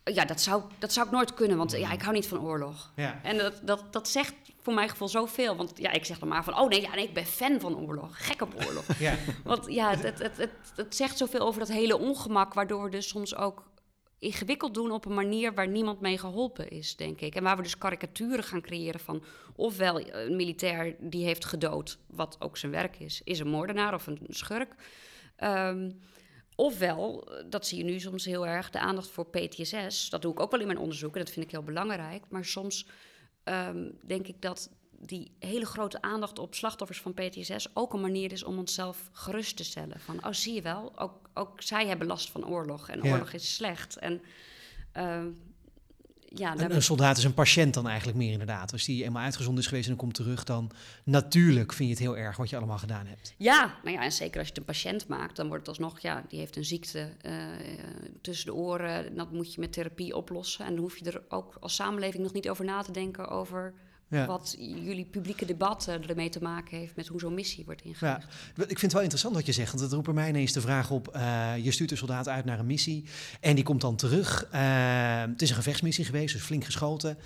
ja, 0.04 0.26
dat 0.26 0.42
zou, 0.42 0.64
dat 0.80 0.94
zou 0.94 1.06
ik 1.06 1.12
nooit 1.12 1.34
kunnen. 1.34 1.58
Want 1.58 1.72
ja, 1.72 1.92
ik 1.92 2.02
hou 2.02 2.14
niet 2.14 2.28
van 2.28 2.42
oorlog. 2.42 2.92
Ja. 2.96 3.20
En 3.24 3.38
dat, 3.38 3.62
dat, 3.64 3.94
dat 3.94 4.08
zegt 4.08 4.34
voor 4.62 4.74
mijn 4.74 4.90
gevoel 4.90 5.08
zoveel. 5.08 5.56
Want 5.56 5.72
ja, 5.76 5.92
ik 5.92 6.06
zeg 6.06 6.20
dan 6.20 6.28
maar 6.28 6.44
van, 6.44 6.60
oh 6.60 6.70
nee, 6.70 6.82
ja, 6.82 6.96
nee 6.96 7.08
ik 7.08 7.14
ben 7.14 7.26
fan 7.26 7.60
van 7.60 7.78
oorlog. 7.78 8.26
Gek 8.26 8.42
op 8.42 8.54
oorlog. 8.66 8.86
Ja. 9.00 9.16
Want 9.44 9.66
ja, 9.74 9.90
het, 9.90 10.04
het, 10.04 10.20
het, 10.20 10.38
het, 10.38 10.52
het 10.76 10.96
zegt 10.96 11.18
zoveel 11.18 11.40
over 11.40 11.60
dat 11.60 11.72
hele 11.72 11.98
ongemak, 11.98 12.54
waardoor 12.54 12.84
we 12.84 12.90
dus 12.90 13.08
soms 13.08 13.36
ook 13.36 13.70
ingewikkeld 14.20 14.74
doen 14.74 14.92
op 14.92 15.06
een 15.06 15.14
manier 15.14 15.54
waar 15.54 15.68
niemand 15.68 16.02
mee 16.02 16.18
geholpen 16.18 16.70
is, 16.70 16.96
denk 16.96 17.22
ik. 17.22 17.36
En 17.36 17.44
waar 17.44 17.58
we 17.58 17.64
dus 17.64 17.78
karikaturen 17.78 18.44
gaan 18.44 18.62
creëren 18.62 19.00
van 19.00 19.24
ofwel 19.56 20.14
een 20.14 20.36
militair 20.36 20.96
die 21.00 21.26
heeft 21.26 21.46
gedood, 21.46 21.98
wat 22.08 22.36
ook 22.40 22.58
zijn 22.58 22.72
werk 22.72 23.00
is, 23.00 23.22
is 23.24 23.40
een 23.40 23.48
moordenaar 23.48 23.94
of 23.94 24.08
een 24.08 24.20
schurk. 24.28 24.76
Ehm, 25.36 25.92
ofwel, 26.62 27.24
eh, 27.28 27.44
dat 27.50 27.68
zie 27.68 27.78
je 27.78 27.84
nu 27.84 28.00
soms 28.00 28.26
heel 28.26 28.48
erg, 28.48 28.70
de 28.70 28.80
aandacht 28.80 29.10
voor 29.10 29.26
PTSS. 29.26 30.10
Dat 30.10 30.22
doe 30.22 30.32
ik 30.32 30.40
ook 30.40 30.52
wel 30.52 30.60
in 30.60 30.68
mijn 30.68 30.80
onderzoek 30.80 31.14
en 31.14 31.20
dat 31.20 31.30
vind 31.34 31.46
ik 31.46 31.52
heel 31.52 31.64
belangrijk. 31.64 32.24
Maar 32.30 32.46
soms 32.46 32.86
ehm, 33.44 33.90
denk 34.06 34.28
ik 34.28 34.42
dat 34.42 34.70
die 35.00 35.32
hele 35.40 35.66
grote 35.66 36.02
aandacht 36.02 36.40
op 36.40 36.56
slachtoffers 36.56 37.02
van 37.02 37.14
PTSS 37.14 37.68
ook 37.76 37.94
een 37.94 38.02
manier 38.02 38.32
is 38.32 38.44
om 38.44 38.58
onszelf 38.58 39.10
gerust 39.12 39.58
te 39.58 39.64
stellen. 39.64 40.00
Van, 40.00 40.26
oh 40.26 40.32
zie 40.32 40.54
je 40.54 40.62
wel, 40.62 41.00
ook, 41.00 41.30
ook 41.34 41.62
zij 41.62 41.88
hebben 41.88 42.08
last 42.08 42.30
van 42.30 42.48
oorlog 42.48 42.90
en 42.90 43.04
Ja. 43.04 43.12
oorlog 43.12 43.34
is 43.34 43.56
slecht. 43.56 43.98
En 43.98 44.22
ehm, 44.92 45.28
ja, 46.36 46.58
Een, 46.58 46.76
een 46.76 46.82
soldaat 46.82 47.18
is 47.18 47.24
een 47.24 47.34
patiënt 47.34 47.74
dan 47.74 47.88
eigenlijk 47.88 48.18
meer 48.18 48.32
inderdaad. 48.32 48.72
Als 48.72 48.86
die 48.86 49.04
eenmaal 49.04 49.24
uitgezonden 49.24 49.62
is 49.62 49.70
geweest 49.70 49.88
en 49.88 49.96
dan 49.96 50.04
komt 50.04 50.16
terug, 50.16 50.44
dan 50.44 50.72
natuurlijk 51.04 51.74
vind 51.74 51.90
je 51.90 51.96
het 51.96 52.04
heel 52.04 52.18
erg 52.18 52.38
wat 52.38 52.50
je 52.50 52.58
allemaal 52.58 52.78
gedaan 52.78 53.06
hebt. 53.06 53.34
Ja, 53.38 53.76
nou 53.84 53.96
ja, 53.96 54.04
en 54.04 54.12
zeker 54.12 54.38
als 54.38 54.48
je 54.48 54.54
het 54.54 54.58
een 54.58 54.74
patiënt 54.74 55.08
maakt, 55.08 55.36
dan 55.36 55.48
wordt 55.48 55.68
het 55.68 55.80
alsnog, 55.80 56.00
ja, 56.00 56.24
die 56.28 56.40
heeft 56.40 56.56
een 56.56 56.66
ziekte 56.66 57.10
eh, 57.22 57.34
tussen 58.22 58.46
de 58.46 58.54
oren. 58.54 59.08
En 59.08 59.16
dat 59.16 59.32
moet 59.32 59.54
je 59.54 59.60
met 59.60 59.74
therapie 59.74 60.16
oplossen. 60.16 60.66
En 60.66 60.74
dan 60.74 60.82
hoef 60.82 60.98
je 60.98 61.06
er 61.06 61.22
ook 61.30 61.58
als 61.60 61.76
samenleving 61.76 62.24
nog 62.24 62.34
niet 62.34 62.50
over 62.50 62.66
na 62.66 62.82
te 62.82 62.92
denken 62.92 63.28
over 63.28 63.74
Ja. 64.12 64.26
wat 64.26 64.56
jullie 64.60 65.06
publieke 65.06 65.46
debat 65.46 65.88
eh, 65.88 66.10
ermee 66.10 66.30
te 66.30 66.42
maken 66.42 66.78
heeft 66.78 66.96
met 66.96 67.08
hoe 67.08 67.20
zo'n 67.20 67.34
missie 67.34 67.66
wordt 67.66 67.82
ingericht. 67.82 68.24
Ik 68.56 68.66
vind 68.68 68.82
het 68.82 68.92
wel 68.94 69.02
interessant 69.02 69.36
wat 69.36 69.46
je 69.46 69.52
zegt, 69.52 69.70
want 69.70 69.82
het 69.84 69.92
roept 69.92 70.06
bij 70.06 70.14
mij 70.14 70.30
ineens 70.30 70.52
de 70.52 70.62
vraag 70.62 70.92
op. 70.92 71.08
eh, 71.08 71.52
je 71.58 71.72
stuurt 71.72 71.92
een 71.92 71.98
soldaat 71.98 72.28
uit 72.28 72.46
naar 72.46 72.60
een 72.60 72.66
missie 72.66 73.06
en 73.40 73.56
die 73.56 73.64
komt 73.64 73.82
dan 73.82 73.96
terug. 73.96 74.48
Eh, 74.52 74.62
het 75.22 75.42
is 75.42 75.50
een 75.50 75.56
gevechtsmissie 75.56 76.06
geweest, 76.06 76.34
dus 76.34 76.44
flink 76.44 76.64
geschoten. 76.64 77.18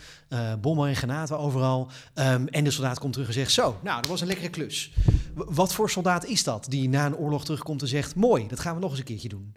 bommen 0.61 0.87
en 0.89 0.95
granaten 0.95 1.39
overal. 1.39 1.89
Ehm, 2.13 2.45
en 2.47 2.63
de 2.63 2.71
soldaat 2.71 2.99
komt 2.99 3.13
terug 3.13 3.27
en 3.27 3.33
zegt, 3.33 3.51
zo, 3.51 3.79
nou, 3.83 4.01
dat 4.01 4.09
was 4.09 4.21
een 4.21 4.27
lekkere 4.27 4.49
klus. 4.49 4.91
W- 5.35 5.41
wat 5.45 5.73
voor 5.73 5.89
soldaat 5.89 6.25
is 6.25 6.43
dat 6.43 6.65
die 6.69 6.89
na 6.89 7.05
een 7.05 7.15
oorlog 7.15 7.43
terugkomt 7.45 7.81
en 7.81 7.87
zegt, 7.87 8.15
mooi, 8.15 8.47
dat 8.47 8.59
gaan 8.59 8.73
we 8.75 8.81
nog 8.81 8.89
eens 8.89 8.99
een 8.99 9.05
keertje 9.05 9.29
doen. 9.29 9.53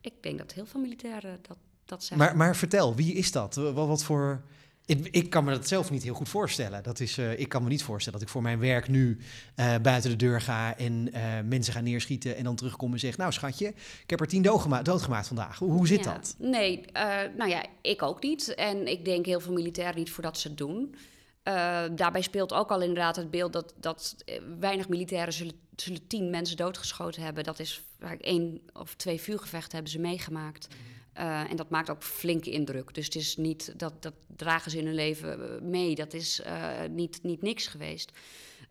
Ik 0.00 0.22
denk 0.22 0.38
dat 0.38 0.52
heel 0.52 0.66
veel 0.66 0.80
militairen 0.80 1.38
dat, 1.48 1.56
dat 1.84 2.00
zeggen. 2.04 2.18
Maar, 2.26 2.36
maar 2.36 2.56
vertel, 2.56 2.94
wie 2.94 3.12
is 3.14 3.32
dat? 3.32 3.54
Wat, 3.54 3.74
wat 3.74 4.04
voor... 4.04 4.42
Ik, 4.88 5.08
ik 5.10 5.30
kan 5.30 5.44
me 5.44 5.50
dat 5.50 5.68
zelf 5.68 5.90
niet 5.90 6.02
heel 6.02 6.14
goed 6.14 6.28
voorstellen. 6.28 6.82
Dat 6.82 7.00
is, 7.00 7.18
eh, 7.18 7.38
ik 7.38 7.48
kan 7.48 7.62
me 7.62 7.68
niet 7.68 7.82
voorstellen 7.82 8.18
dat 8.18 8.28
ik 8.28 8.34
voor 8.34 8.42
mijn 8.42 8.58
werk 8.58 8.88
nu 8.88 9.18
eh, 9.54 9.74
buiten 9.82 10.10
de 10.10 10.16
deur 10.16 10.40
ga 10.40 10.76
en 10.76 11.12
eh, 11.12 11.22
mensen 11.44 11.72
ga 11.72 11.80
neerschieten 11.80 12.36
en 12.36 12.44
dan 12.44 12.56
terugkom 12.56 12.92
en 12.92 12.98
zeg, 12.98 13.16
nou 13.16 13.32
schatje, 13.32 13.66
ik 14.02 14.10
heb 14.10 14.20
er 14.20 14.26
tien 14.26 14.42
doodgema- 14.42 14.82
doodgemaakt 14.82 15.26
vandaag. 15.26 15.58
Hoe, 15.58 15.70
hoe 15.70 15.86
zit 15.86 16.04
Ja, 16.04 16.12
dat? 16.12 16.34
Nee, 16.38 16.84
nou 17.36 17.48
ja, 17.48 17.64
ik 17.82 18.02
ook 18.02 18.22
niet. 18.22 18.54
En 18.54 18.86
ik 18.86 19.04
denk 19.04 19.26
heel 19.26 19.40
veel 19.40 19.52
militairen 19.52 19.96
niet 19.96 20.10
voordat 20.10 20.38
ze 20.38 20.48
het 20.48 20.56
doen. 20.56 20.94
Daarbij 21.94 22.22
speelt 22.22 22.52
ook 22.52 22.70
al 22.70 22.80
inderdaad 22.80 23.16
het 23.16 23.30
beeld 23.30 23.52
dat, 23.52 23.74
dat 23.80 24.16
weinig 24.58 24.88
militairen 24.88 25.32
zullen, 25.32 25.54
zullen 25.76 26.06
tien 26.06 26.30
mensen 26.30 26.56
doodgeschoten 26.56 27.22
hebben. 27.22 27.44
Dat 27.44 27.58
is 27.58 27.82
vaak 28.00 28.20
één 28.20 28.60
of 28.72 28.94
twee 28.94 29.20
vuurgevechten 29.20 29.72
hebben 29.72 29.92
ze 29.92 29.98
meegemaakt. 29.98 30.68
Eh, 31.18 31.50
en 31.50 31.56
dat 31.56 31.70
maakt 31.70 31.90
ook 31.90 32.02
flinke 32.02 32.50
indruk. 32.50 32.94
Dus 32.94 33.04
het 33.04 33.14
is 33.14 33.36
niet, 33.36 33.78
dat, 33.78 34.02
dat 34.02 34.14
dragen 34.36 34.70
ze 34.70 34.78
in 34.78 34.86
hun 34.86 34.94
leven 34.94 35.54
eh, 35.54 35.60
mee. 35.60 35.94
Dat 35.94 36.12
is 36.12 36.40
eh, 36.40 36.70
niet, 36.90 37.22
niet 37.22 37.42
niks 37.42 37.66
geweest. 37.66 38.12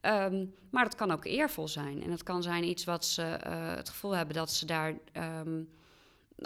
Ehm, 0.01 0.45
maar 0.69 0.83
het 0.83 0.95
kan 0.95 1.11
ook 1.11 1.25
eervol 1.25 1.67
zijn. 1.67 2.03
En 2.03 2.11
het 2.11 2.23
kan 2.23 2.43
zijn 2.43 2.63
iets 2.63 2.83
wat 2.83 3.05
ze 3.05 3.21
het 3.77 3.89
gevoel 3.89 4.11
hebben 4.11 4.35
dat 4.35 4.51
ze 4.51 4.65
daar... 4.65 4.93
ehm, 5.11 5.61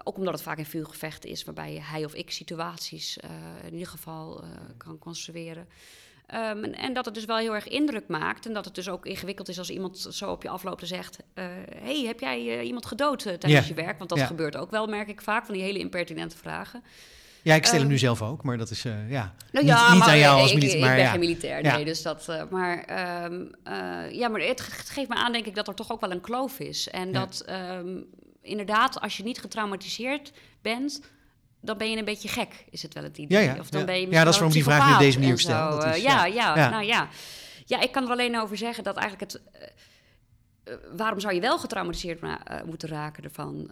ook 0.03 0.17
omdat 0.17 0.33
het 0.33 0.43
vaak 0.43 0.57
een 0.57 0.65
vuurgevecht 0.65 1.25
is, 1.25 1.43
waarbij 1.43 1.79
hij 1.81 2.05
of 2.05 2.13
ik 2.13 2.31
situaties 2.31 3.17
in 3.65 3.73
ieder 3.73 3.87
geval 3.87 4.43
kan 4.77 4.99
construeren. 4.99 5.67
Ehm, 6.31 6.63
en, 6.63 6.93
dat 6.93 7.05
het 7.05 7.13
dus 7.13 7.25
wel 7.25 7.37
heel 7.37 7.53
erg 7.55 7.67
indruk 7.67 8.07
maakt. 8.07 8.45
En 8.45 8.53
dat 8.53 8.65
het 8.65 8.75
dus 8.75 8.89
ook 8.89 9.05
ingewikkeld 9.05 9.49
is 9.49 9.57
als 9.57 9.69
iemand 9.69 9.97
zo 10.11 10.31
op 10.31 10.43
je 10.43 10.49
afloopt 10.49 10.81
en 10.81 10.87
zegt: 10.87 11.17
eh, 11.33 11.45
hey, 11.75 12.03
heb 12.05 12.19
jij 12.19 12.59
eh, 12.59 12.65
iemand 12.65 12.85
gedood 12.85 13.25
eh, 13.25 13.33
tijdens 13.33 13.67
je 13.67 13.73
werk? 13.73 13.97
Want 13.97 14.09
dat 14.09 14.19
gebeurt 14.21 14.55
ook 14.55 14.71
wel, 14.71 14.87
merk 14.87 15.07
ik 15.07 15.21
vaak, 15.21 15.45
van 15.45 15.53
die 15.53 15.63
hele 15.63 15.79
impertinente 15.79 16.37
vragen. 16.37 16.83
Ja, 17.43 17.55
ik 17.55 17.61
stel 17.63 17.73
hem 17.73 17.81
Ehm, 17.83 17.91
nu 17.91 17.97
zelf 17.97 18.21
ook, 18.21 18.43
maar 18.43 18.57
dat 18.57 18.69
is, 18.69 18.81
ja, 18.81 18.89
Nou 19.01 19.05
niet, 19.07 19.33
ja, 19.65 19.89
niet 19.91 19.99
maar 19.99 20.09
aan 20.09 20.17
jou 20.17 20.41
als 20.41 20.53
militair. 20.53 20.75
Ik 20.77 20.81
maar 20.85 20.95
ben 20.95 21.03
ja. 21.03 21.09
geen 21.11 21.19
militair, 21.19 21.63
Ja. 21.63 21.75
nee. 21.75 21.85
Dus 21.85 22.01
dat, 22.01 22.47
maar 22.49 22.83
ehm, 22.83 23.45
eh, 23.63 24.11
ja, 24.11 24.27
maar 24.29 24.41
het 24.41 24.61
ge- 24.61 24.91
geeft 24.91 25.09
me 25.09 25.15
aan, 25.15 25.31
denk 25.31 25.45
ik, 25.45 25.55
dat 25.55 25.67
er 25.67 25.73
toch 25.73 25.91
ook 25.91 26.01
wel 26.01 26.11
een 26.11 26.21
kloof 26.21 26.59
is. 26.59 26.89
En 26.89 27.11
dat 27.11 27.45
inderdaad, 28.41 29.01
als 29.01 29.17
je 29.17 29.23
niet 29.23 29.39
getraumatiseerd 29.39 30.31
bent, 30.61 31.01
dan 31.61 31.77
ben 31.77 31.91
je 31.91 31.97
een 31.97 32.05
beetje 32.05 32.27
gek, 32.27 32.65
is 32.69 32.81
het 32.81 32.93
wel 32.93 33.03
het 33.03 33.17
idee. 33.17 33.43
Ja, 33.45 33.53
ja, 33.53 33.59
Of 33.59 33.69
dan 33.69 33.79
ja. 33.79 33.85
ben 33.85 33.99
je 34.01 34.07
Ja, 34.09 34.23
dat 34.23 34.27
is 34.33 34.39
waarom 34.39 34.53
die 34.53 34.63
vraag 34.63 34.87
nu 34.87 34.93
op 34.93 34.99
deze 34.99 35.19
manier 35.19 35.35
psychopaat 35.35 35.73
ook 35.73 35.73
en 35.73 35.77
stel. 35.79 35.89
Dat 35.89 35.95
zo. 35.95 35.99
is- 35.99 36.05
Eh, 36.05 36.11
ja, 36.11 36.25
ja. 36.25 36.55
ja, 36.55 36.69
nou 36.69 36.83
ja. 36.83 37.07
Ja, 37.65 37.79
ik 37.81 37.91
kan 37.91 38.03
er 38.03 38.09
alleen 38.11 38.39
over 38.39 38.57
zeggen 38.57 38.83
dat 38.83 38.95
eigenlijk 38.97 39.31
het... 39.31 39.41
eh, 39.51 39.67
eh, 40.63 40.79
waarom 40.97 41.19
zou 41.19 41.33
je 41.33 41.41
wel 41.41 41.59
getraumatiseerd 41.59 42.19
ma- 42.21 42.61
moeten 42.65 42.89
raken 42.89 43.23
ervan? 43.23 43.71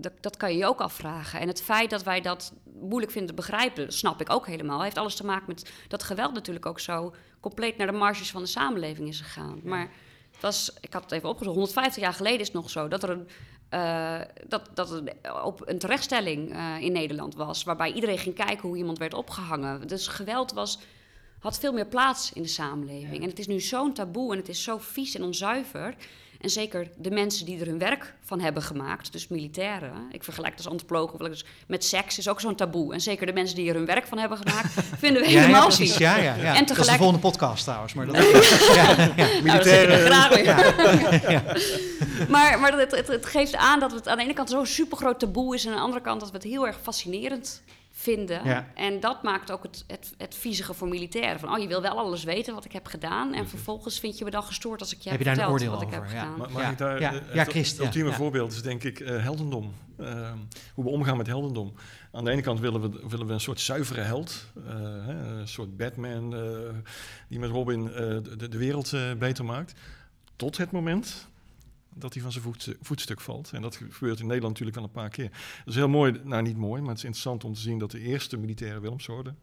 Dat, 0.00 0.12
dat 0.20 0.36
kan 0.36 0.52
je 0.52 0.58
je 0.58 0.66
ook 0.66 0.80
afvragen. 0.80 1.40
En 1.40 1.48
het 1.48 1.62
feit 1.62 1.90
dat 1.90 2.02
wij 2.02 2.20
dat 2.20 2.52
moeilijk 2.80 3.12
vinden 3.12 3.30
te 3.30 3.36
begrijpen, 3.42 3.92
snap 3.92 4.20
ik 4.20 4.30
ook 4.32 4.46
helemaal. 4.46 4.82
Heeft 4.82 4.98
alles 4.98 5.14
te 5.14 5.24
maken 5.24 5.44
met 5.46 5.70
dat 5.88 6.02
geweld 6.02 6.32
natuurlijk 6.34 6.66
ook 6.66 6.80
zo 6.80 7.14
compleet 7.40 7.76
naar 7.76 7.86
de 7.86 7.92
marges 7.92 8.30
van 8.30 8.42
de 8.42 8.48
samenleving 8.48 9.08
is 9.08 9.20
gegaan. 9.20 9.60
Maar 9.64 9.90
was, 10.42 10.72
ik 10.80 10.92
had 10.92 11.02
het 11.02 11.12
even 11.12 11.28
opgezocht, 11.28 11.54
150 11.54 12.02
jaar 12.02 12.12
geleden 12.12 12.40
is 12.40 12.46
het 12.46 12.56
nog 12.56 12.70
zo 12.70 12.88
dat 12.88 13.02
er 13.02 13.10
een, 13.10 13.28
eh, 13.68 14.20
dat, 14.46 14.70
dat 14.74 14.90
er 14.90 15.44
op 15.44 15.68
een 15.68 15.78
terechtstelling 15.78 16.52
eh, 16.52 16.80
in 16.80 16.92
Nederland 16.92 17.34
was, 17.34 17.64
waarbij 17.64 17.92
iedereen 17.92 18.18
ging 18.18 18.34
kijken 18.34 18.68
hoe 18.68 18.76
iemand 18.76 18.98
werd 18.98 19.14
opgehangen. 19.14 19.88
Dus 19.88 20.08
geweld 20.08 20.52
was 20.52 20.78
had 21.40 21.58
veel 21.58 21.72
meer 21.72 21.86
plaats 21.86 22.32
in 22.32 22.42
de 22.42 22.48
samenleving. 22.48 23.22
En 23.22 23.28
het 23.28 23.38
is 23.38 23.46
nu 23.46 23.60
zo'n 23.60 23.92
taboe 23.92 24.32
en 24.32 24.38
het 24.38 24.48
is 24.48 24.62
zo 24.62 24.78
vies 24.78 25.14
en 25.14 25.22
onzuiver. 25.22 25.94
En 26.40 26.50
zeker 26.50 26.88
de 26.96 27.10
mensen 27.10 27.46
die 27.46 27.60
er 27.60 27.66
hun 27.66 27.78
werk 27.78 28.14
van 28.24 28.40
hebben 28.40 28.62
gemaakt, 28.62 29.12
dus 29.12 29.28
militairen. 29.28 29.92
Ik 30.12 30.24
vergelijk 30.24 30.54
het 30.56 30.62
als 30.64 30.72
antropoloog 30.72 31.12
of 31.12 31.18
dus 31.28 31.44
met 31.66 31.84
seks 31.84 32.18
is 32.18 32.28
ook 32.28 32.40
zo'n 32.40 32.54
taboe. 32.54 32.92
En 32.94 33.00
zeker 33.00 33.26
de 33.26 33.32
mensen 33.32 33.56
die 33.56 33.68
er 33.68 33.74
hun 33.74 33.86
werk 33.86 34.06
van 34.06 34.18
hebben 34.18 34.38
gemaakt, 34.38 34.72
vinden 34.98 35.22
we 35.22 35.28
Ja, 35.28 35.34
ja, 35.34 35.40
helemaal 35.40 35.66
precies. 35.66 35.88
vies. 35.90 35.98
Ja, 35.98 36.16
ja, 36.16 36.22
ja. 36.22 36.34
En 36.34 36.44
Dat 36.44 36.52
is 36.54 36.58
de 36.58 36.64
tegelijk- 36.74 36.96
volgende 36.98 37.20
podcast 37.20 37.64
trouwens. 37.64 37.94
Maar 37.94 38.06
dat, 38.06 38.16
ja, 38.74 38.90
ja, 38.90 39.06
Nou, 39.16 39.42
Militairen- 39.42 39.98
graag 39.98 40.28
weer. 40.28 41.56
Maar, 42.28 42.60
maar 42.60 42.78
het, 42.78 42.90
het, 42.96 43.06
het 43.08 43.26
geeft 43.26 43.56
aan 43.56 43.80
dat 43.80 43.92
het 43.92 44.08
aan 44.08 44.16
de 44.16 44.22
ene 44.24 44.32
kant 44.32 44.50
zo'n 44.50 44.66
supergroot 44.66 45.18
taboe 45.20 45.54
is... 45.54 45.64
en 45.64 45.70
aan 45.70 45.76
de 45.76 45.82
andere 45.82 46.02
kant 46.02 46.20
dat 46.20 46.30
we 46.30 46.36
het 46.36 46.46
heel 46.46 46.66
erg 46.66 46.78
fascinerend 46.82 47.62
vinden. 47.66 47.79
Ja. 48.04 48.66
En 48.74 49.00
dat 49.00 49.22
maakt 49.22 49.50
ook 49.52 49.62
het, 49.62 49.84
het, 49.86 50.14
het 50.18 50.34
viezige 50.34 50.74
voor 50.74 50.88
militairen. 50.88 51.40
Van, 51.40 51.52
oh, 51.54 51.58
je 51.58 51.66
wil 51.66 51.82
wel 51.82 51.98
alles 51.98 52.24
weten 52.24 52.54
wat 52.54 52.64
ik 52.64 52.72
heb 52.72 52.86
gedaan... 52.86 53.34
en 53.34 53.48
vervolgens 53.48 54.00
vind 54.00 54.18
je 54.18 54.24
me 54.24 54.30
dan 54.30 54.42
gestoord 54.42 54.80
als 54.80 54.92
ik 54.94 55.00
je 55.00 55.10
Heb 55.10 55.18
heb, 55.18 55.28
je 55.28 55.34
daar 55.34 55.44
een 55.44 55.58
verteld 55.58 55.70
oordeel 55.72 55.88
wat 55.88 55.94
ik 55.94 56.00
over? 56.00 56.14
heb 56.16 56.24
Ja. 56.24 56.32
gedaan. 56.32 56.38
Maar 56.38 56.50
mag 56.50 56.62
Ja, 56.62 56.70
ik 56.70 56.78
daar, 56.78 57.00
ja, 57.00 57.12
eh, 57.12 57.34
ja, 57.34 57.40
het 57.42 57.48
Christ, 57.48 57.78
ultieme 57.78 58.08
ja. 58.10 58.14
voorbeeld 58.14 58.52
is 58.52 58.62
denk 58.62 58.84
ik 58.84 59.00
eh, 59.00 59.22
heldendom. 59.22 59.72
Ehm, 59.98 60.36
hoe 60.74 60.84
we 60.84 60.90
omgaan 60.90 61.16
met 61.16 61.26
heldendom. 61.26 61.72
Aan 62.12 62.24
de 62.24 62.30
ene 62.30 62.42
kant 62.42 62.60
willen 62.60 62.80
we, 62.80 63.08
willen 63.08 63.26
we 63.26 63.32
een 63.32 63.40
soort 63.40 63.60
zuivere 63.60 64.00
held. 64.00 64.46
eh, 64.66 64.72
hè, 65.06 65.38
een 65.38 65.48
soort 65.48 65.76
Batman 65.76 66.34
eh, 66.34 66.40
die 67.28 67.38
met 67.38 67.50
Robin 67.50 67.86
eh, 67.92 67.94
de, 68.38 68.48
de 68.48 68.58
wereld 68.58 68.92
eh, 68.92 69.12
beter 69.18 69.44
maakt. 69.44 69.74
Tot 70.36 70.56
het 70.56 70.70
moment 70.70 71.28
dat 72.00 72.12
hij 72.12 72.22
van 72.22 72.32
zijn 72.32 72.44
voet, 72.44 72.76
voetstuk 72.80 73.20
valt. 73.20 73.50
En 73.52 73.62
dat 73.62 73.76
gebeurt 73.76 74.20
in 74.20 74.26
Nederland 74.26 74.58
natuurlijk 74.58 74.76
wel 74.76 74.84
een 74.84 74.90
paar 74.90 75.08
keer. 75.08 75.30
Dat 75.58 75.66
is 75.66 75.74
heel 75.74 75.88
mooi, 75.88 76.20
nou 76.24 76.42
niet 76.42 76.56
mooi, 76.56 76.80
maar 76.80 76.90
het 76.90 76.98
is 76.98 77.04
interessant 77.04 77.44
om 77.44 77.54
te 77.54 77.60
zien 77.60 77.78
dat 77.78 77.90
de 77.90 78.00
eerste 78.00 78.36
militaire 78.36 78.80
Willemsorde, 78.80 79.34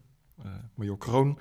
uh, 0.44 0.52
major 0.74 0.98
Kroon, 0.98 1.38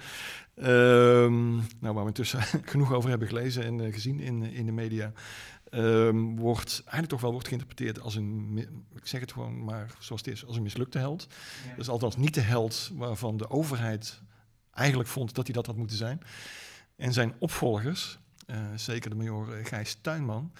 ehm, 0.56 1.56
nou, 1.56 1.94
waar 1.94 2.02
we 2.02 2.08
intussen 2.08 2.42
genoeg 2.72 2.94
over 2.94 3.10
hebben 3.10 3.28
gelezen 3.28 3.64
en 3.64 3.80
uh, 3.80 3.94
gezien 3.94 4.20
in, 4.20 4.44
in 4.44 4.66
de 4.66 4.72
media, 4.72 5.12
um, 5.72 6.36
wordt 6.36 6.82
eigenlijk 6.84 7.10
toch 7.10 7.22
wel 7.22 7.32
wordt 7.32 7.48
geïnterpreteerd 7.48 8.00
als 8.00 8.16
een, 8.16 8.58
ik 8.96 9.08
zeg 9.08 9.22
het 9.22 9.32
gewoon 9.32 9.64
maar 9.64 9.96
zoals 10.00 10.22
het 10.22 10.34
is, 10.34 10.46
als 10.46 10.56
een 10.56 10.64
mislukte 10.64 10.98
held. 10.98 11.28
Ja. 11.64 11.70
Dat 11.70 11.80
is 11.80 11.90
althans 11.90 12.18
niet 12.18 12.34
de 12.34 12.42
held 12.42 12.92
waarvan 12.94 13.38
de 13.38 13.50
overheid 13.50 14.22
eigenlijk 14.72 15.10
vond 15.10 15.36
dat 15.36 15.46
hij 15.46 15.54
dat 15.54 15.66
had 15.66 15.76
moeten 15.76 15.98
zijn. 15.98 16.22
En 16.96 17.14
zijn 17.14 17.34
opvolgers, 17.40 18.20
uh, 18.48 18.58
zeker 18.76 19.10
de 19.10 19.16
major 19.16 19.48
Gijs 19.64 19.98
Tuinman, 20.02 20.52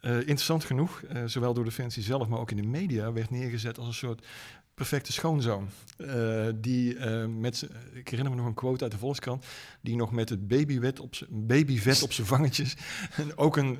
uh, 0.00 0.16
interessant 0.16 0.64
genoeg, 0.64 1.02
uh, 1.12 1.22
zowel 1.26 1.54
door 1.54 1.64
Defensie 1.64 2.02
zelf, 2.02 2.28
maar 2.28 2.38
ook 2.38 2.50
in 2.50 2.56
de 2.56 2.62
media, 2.62 3.12
werd 3.12 3.30
neergezet 3.30 3.78
als 3.78 3.86
een 3.86 3.94
soort 3.94 4.26
perfecte 4.74 5.12
schoonzoon. 5.12 5.68
Uh, 5.98 6.46
die 6.54 6.98
met, 7.26 7.68
ik 7.94 8.08
herinner 8.08 8.34
me 8.34 8.38
nog 8.38 8.46
een 8.46 8.54
quote 8.54 8.82
uit 8.82 8.92
de 8.92 8.98
Volkskrant, 8.98 9.44
die 9.80 9.96
nog 9.96 10.12
met 10.12 10.28
het 10.28 10.48
babyvet 10.48 11.00
op, 11.00 11.14
babyvet 11.28 12.02
op 12.02 12.12
zijn 12.12 12.26
vangetjes 12.26 12.76
ook 13.36 13.56
een 13.56 13.78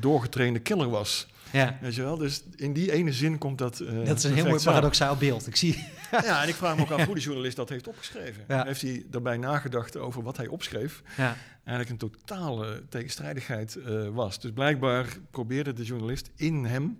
doorgetrainde 0.00 0.58
killer 0.58 0.88
was. 0.88 1.26
Ja. 1.52 1.78
Weet 1.80 1.94
je 1.94 2.02
wel? 2.02 2.16
Dus 2.16 2.42
in 2.56 2.72
die 2.72 2.92
ene 2.92 3.12
zin 3.12 3.38
komt 3.38 3.58
dat. 3.58 3.82
dat 4.04 4.16
is 4.16 4.24
een 4.24 4.34
heel 4.34 4.46
mooi 4.46 4.62
paradoxaal 4.62 5.16
beeld. 5.16 5.46
Ik 5.46 5.56
zie. 5.56 5.84
ja, 6.10 6.42
en 6.42 6.48
ik 6.48 6.54
vraag 6.54 6.76
me 6.76 6.82
ook 6.82 6.90
af 6.90 7.04
hoe 7.06 7.14
de 7.14 7.20
journalist 7.20 7.56
dat 7.56 7.68
heeft 7.68 7.88
opgeschreven. 7.88 8.44
Ja. 8.48 8.64
Heeft 8.64 8.82
hij 8.82 9.04
daarbij 9.10 9.36
nagedacht 9.36 9.96
over 9.96 10.22
wat 10.22 10.36
hij 10.36 10.46
opschreef? 10.46 11.02
Ja. 11.16 11.36
Eigenlijk 11.64 12.02
een 12.02 12.10
totale 12.10 12.82
tegenstrijdigheid 12.88 13.76
uh, 13.76 14.08
was. 14.08 14.40
Dus 14.40 14.50
blijkbaar 14.50 15.06
probeerde 15.30 15.72
de 15.72 15.84
journalist 15.84 16.30
in 16.36 16.64
hem 16.64 16.98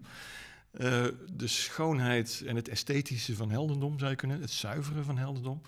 uh, 0.73 1.05
de 1.33 1.47
schoonheid 1.47 2.43
en 2.47 2.57
het 2.57 2.69
esthetische 2.69 3.37
van 3.37 3.51
heldendom, 3.51 3.99
zou 3.99 4.11
je 4.11 4.17
kunnen, 4.17 4.41
het 4.41 4.51
zuiveren 4.51 5.05
van 5.05 5.19
heldendom, 5.19 5.63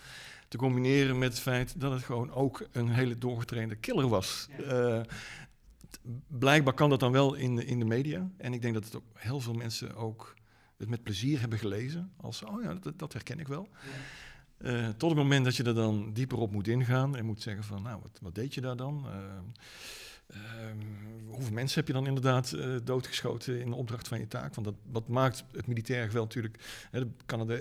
te 0.48 0.56
combineren 0.56 1.18
met 1.18 1.32
het 1.32 1.40
feit 1.40 1.80
dat 1.80 1.92
het 1.92 2.02
gewoon 2.02 2.32
ook 2.32 2.66
een 2.72 2.88
hele 2.88 3.18
doorgetrainde 3.18 3.76
killer 3.76 4.08
was. 4.08 4.48
Ja. 4.58 4.96
Uh, 4.96 5.00
blijkbaar 6.26 6.74
kan 6.74 6.90
dat 6.90 7.00
dan 7.00 7.12
wel 7.12 7.34
in 7.34 7.56
de, 7.56 7.64
in 7.64 7.78
de 7.78 7.84
media. 7.84 8.30
En 8.36 8.52
ik 8.52 8.62
denk 8.62 8.74
dat 8.74 8.84
het 8.84 8.96
ook 8.96 9.04
heel 9.14 9.40
veel 9.40 9.54
mensen 9.54 9.94
ook 9.94 10.34
het 10.76 10.88
met 10.88 11.02
plezier 11.02 11.40
hebben 11.40 11.58
gelezen. 11.58 12.12
Als, 12.16 12.42
oh 12.42 12.62
ja, 12.62 12.74
dat, 12.74 12.98
dat 12.98 13.12
herken 13.12 13.38
ik 13.38 13.48
wel. 13.48 13.68
Ja. 13.70 13.88
Uh, 14.62 14.88
tot 14.88 15.10
het 15.10 15.18
moment 15.18 15.44
dat 15.44 15.56
je 15.56 15.62
er 15.62 15.74
dan 15.74 16.12
dieper 16.12 16.38
op 16.38 16.52
moet 16.52 16.68
ingaan 16.68 17.16
en 17.16 17.24
moet 17.24 17.42
zeggen 17.42 17.64
van, 17.64 17.82
nou, 17.82 18.00
wat, 18.02 18.18
wat 18.22 18.34
deed 18.34 18.54
je 18.54 18.60
daar 18.60 18.76
dan? 18.76 19.06
Uh, 19.06 19.12
uh, 20.36 20.38
hoeveel 21.26 21.52
mensen 21.52 21.78
heb 21.78 21.86
je 21.86 21.92
dan 21.92 22.06
inderdaad 22.06 22.52
uh, 22.52 22.76
doodgeschoten 22.84 23.60
in 23.60 23.70
de 23.70 23.76
opdracht 23.76 24.08
van 24.08 24.18
je 24.18 24.28
taak? 24.28 24.54
Want 24.54 24.66
dat, 24.66 24.76
wat 24.90 25.08
maakt 25.08 25.44
het 25.52 25.66
militair 25.66 26.06
geweld 26.06 26.26
natuurlijk... 26.26 26.86
Hè, 26.90 27.00
de, 27.00 27.10
Canada, 27.26 27.56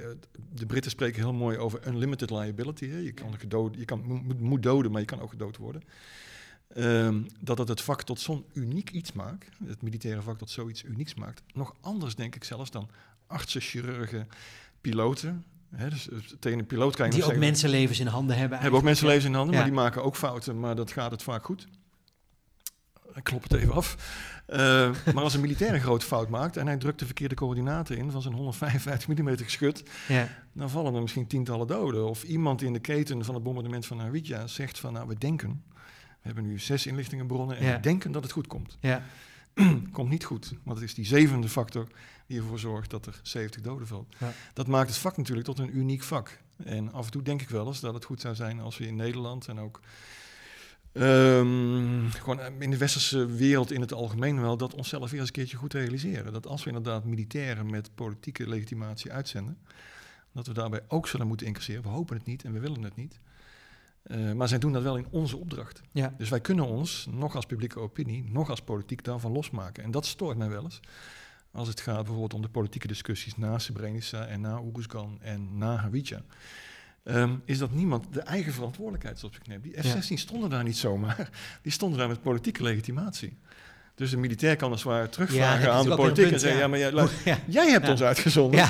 de 0.54 0.66
Britten 0.66 0.92
spreken 0.92 1.22
heel 1.22 1.34
mooi 1.34 1.58
over 1.58 1.88
unlimited 1.88 2.30
liability. 2.30 2.90
Hè? 2.90 2.98
Je, 2.98 3.12
kan 3.12 3.40
gedood, 3.40 3.76
je 3.76 3.86
kan, 3.86 4.24
moet 4.40 4.64
doden, 4.64 4.92
maar 4.92 5.02
je 5.02 5.08
kan 5.08 5.22
ook 5.22 5.30
gedood 5.30 5.58
worden. 5.58 5.82
Um, 6.78 7.28
dat 7.40 7.58
het 7.58 7.68
het 7.68 7.82
vak 7.82 8.04
tot 8.04 8.20
zo'n 8.20 8.46
uniek 8.54 8.90
iets 8.92 9.12
maakt, 9.14 9.50
het 9.66 9.82
militaire 9.82 10.22
vak 10.22 10.38
tot 10.38 10.50
zoiets 10.50 10.84
unieks 10.84 11.14
maakt, 11.16 11.42
nog 11.54 11.74
anders 11.82 12.16
denk 12.16 12.36
ik 12.36 12.44
zelfs 12.44 12.72
dan 12.72 12.90
artsen, 13.28 13.62
chirurgen, 13.62 14.28
piloten. 14.82 15.44
He, 15.76 15.90
dus 15.90 16.10
tegen 16.40 16.60
een 16.60 16.66
piloot 16.66 16.96
kan 16.96 17.06
je 17.06 17.12
Die 17.12 17.20
nog 17.22 17.30
ook 17.30 17.36
zeggen, 17.36 17.52
mensenlevens 17.52 18.00
in 18.00 18.08
handen 18.08 18.38
hebben. 18.38 18.60
hebben 18.60 18.80
ook 18.80 18.86
mensenlevens 18.86 19.26
in 19.26 19.34
handen, 19.34 19.54
Ja. 19.54 19.60
maar 19.62 19.70
die 19.70 19.80
maken 19.80 20.04
ook 20.04 20.16
fouten, 20.16 20.60
maar 20.60 20.76
dat 20.76 20.92
gaat 20.92 21.12
het 21.12 21.24
vaak 21.24 21.46
goed. 21.46 21.68
Ik 23.16 23.24
klop 23.24 23.44
het 23.44 23.54
even 23.54 23.74
af. 23.74 23.96
Uh, 24.50 24.58
maar 25.14 25.24
als 25.24 25.34
een 25.34 25.42
militair 25.42 25.74
een 25.74 25.80
grote 25.82 26.06
fout 26.06 26.30
maakt 26.30 26.58
en 26.58 26.68
hij 26.68 26.78
drukt 26.78 27.00
de 27.00 27.06
verkeerde 27.06 27.36
coördinaten 27.36 27.98
in 27.98 28.12
van 28.12 28.22
zijn 28.22 28.34
155 28.34 29.08
mm 29.08 29.38
geschut, 29.38 29.84
Ja. 30.08 30.28
dan 30.54 30.70
vallen 30.70 30.96
er 30.96 31.02
misschien 31.02 31.28
tientallen 31.28 31.68
doden. 31.68 32.08
Of 32.10 32.24
iemand 32.24 32.62
in 32.62 32.74
de 32.74 32.80
keten 32.80 33.26
van 33.26 33.34
het 33.34 33.44
bombardement 33.44 33.86
van 33.86 34.00
Hawija 34.00 34.48
zegt 34.48 34.80
van, 34.80 34.94
nou, 34.94 35.08
we 35.08 35.18
denken, 35.18 35.64
we 36.22 36.26
hebben 36.26 36.44
nu 36.48 36.60
zes 36.60 36.86
inlichtingenbronnen 36.86 37.58
en 37.58 37.66
Ja. 37.66 37.76
we 37.76 37.80
denken 37.82 38.12
dat 38.12 38.24
het 38.24 38.32
goed 38.32 38.48
komt. 38.48 38.78
Ja. 38.80 39.04
komt 39.92 40.10
niet 40.10 40.24
goed, 40.24 40.54
want 40.64 40.80
het 40.80 40.88
is 40.88 40.94
die 40.96 41.06
zevende 41.06 41.50
factor 41.50 41.88
die 42.28 42.38
ervoor 42.38 42.60
zorgt 42.60 42.90
dat 42.90 43.06
er 43.06 43.20
70 43.24 43.62
doden 43.62 43.88
valt. 43.88 44.16
Ja. 44.20 44.32
Dat 44.54 44.68
maakt 44.68 44.90
het 44.90 44.98
vak 44.98 45.18
natuurlijk 45.18 45.48
tot 45.48 45.60
een 45.60 45.78
uniek 45.78 46.04
vak. 46.04 46.40
En 46.64 46.92
af 46.94 47.06
en 47.06 47.12
toe 47.12 47.22
denk 47.22 47.42
ik 47.42 47.50
wel 47.50 47.68
eens 47.68 47.80
dat 47.80 47.94
het 47.94 48.06
goed 48.06 48.22
zou 48.22 48.36
zijn 48.36 48.60
als 48.60 48.78
we 48.78 48.88
in 48.88 48.96
Nederland 48.96 49.48
en 49.48 49.60
ook 49.60 49.80
ehm, 50.92 52.10
gewoon 52.10 52.40
in 52.62 52.70
de 52.70 52.78
westerse 52.78 53.26
wereld 53.26 53.72
in 53.72 53.82
het 53.82 53.94
algemeen 53.94 54.42
wel 54.42 54.58
dat 54.58 54.74
onszelf 54.74 55.10
weer 55.10 55.20
eens 55.20 55.30
een 55.30 55.36
keertje 55.36 55.58
goed 55.58 55.74
realiseren. 55.74 56.34
Dat 56.34 56.48
als 56.48 56.64
we 56.64 56.68
inderdaad 56.68 57.06
militairen 57.06 57.70
met 57.70 57.90
politieke 57.96 58.50
legitimatie 58.50 59.12
uitzenden, 59.12 59.58
dat 60.34 60.48
we 60.48 60.54
daarbij 60.54 60.82
ook 60.88 61.08
zullen 61.08 61.28
moeten 61.28 61.48
incasseren. 61.48 61.82
We 61.84 61.90
hopen 61.90 62.18
het 62.18 62.26
niet 62.26 62.44
en 62.44 62.54
we 62.54 62.60
willen 62.60 62.84
het 62.84 62.96
niet. 62.96 63.20
Uh, 64.08 64.32
maar 64.32 64.48
zij 64.48 64.60
doen 64.60 64.74
dat 64.74 64.84
wel 64.84 64.98
in 64.98 65.08
onze 65.10 65.38
opdracht. 65.38 65.82
Ja. 65.92 66.14
Dus 66.18 66.30
wij 66.30 66.40
kunnen 66.42 66.66
ons, 66.66 67.08
nog 67.12 67.36
als 67.36 67.46
publieke 67.46 67.80
opinie, 67.80 68.24
nog 68.32 68.50
als 68.50 68.62
politiek, 68.62 69.04
daarvan 69.04 69.32
losmaken. 69.32 69.84
En 69.84 69.92
dat 69.92 70.06
stoort 70.06 70.38
mij 70.38 70.50
wel 70.50 70.64
eens. 70.64 70.80
Als 71.52 71.68
het 71.68 71.82
gaat 71.82 71.96
bijvoorbeeld 71.96 72.34
om 72.34 72.42
de 72.42 72.50
politieke 72.50 72.88
discussies 72.88 73.38
na 73.38 73.60
Srebrenica 73.60 74.26
en 74.26 74.42
na 74.42 74.62
Oeruzgan 74.62 75.18
en 75.22 75.58
na 75.58 75.76
Hawija. 75.76 76.22
Um, 77.04 77.42
is 77.46 77.58
dat 77.58 77.72
niemand 77.72 78.14
de 78.14 78.22
eigen 78.22 78.54
verantwoordelijkheid 78.54 79.24
op 79.24 79.34
zich 79.34 79.48
neemt. 79.48 79.64
Die 79.64 79.74
F-16 79.82 80.08
Ja. 80.08 80.16
stonden 80.16 80.50
daar 80.50 80.64
niet 80.64 80.78
zomaar. 80.78 81.30
Die 81.62 81.72
stonden 81.72 82.00
daar 82.00 82.08
met 82.08 82.22
politieke 82.22 82.64
legitimatie. 82.64 83.38
Dus 84.00 84.10
de 84.10 84.18
militair 84.18 84.56
kan 84.56 84.72
als 84.72 84.84
het 84.84 84.92
ware 84.92 85.10
terugvragen 85.10 85.74
aan 85.74 85.86
de 85.90 85.96
politiek 85.96 86.32
en 86.32 86.40
zeggen... 86.40 86.58
ja. 86.58 86.64
Ja, 86.64 86.68
maar 86.70 86.80
jij, 86.80 86.92
luister, 86.92 87.20
Ja. 87.32 87.38
jij 87.48 87.70
hebt 87.70 87.90
ons 87.90 88.02
uitgezonden. 88.02 88.68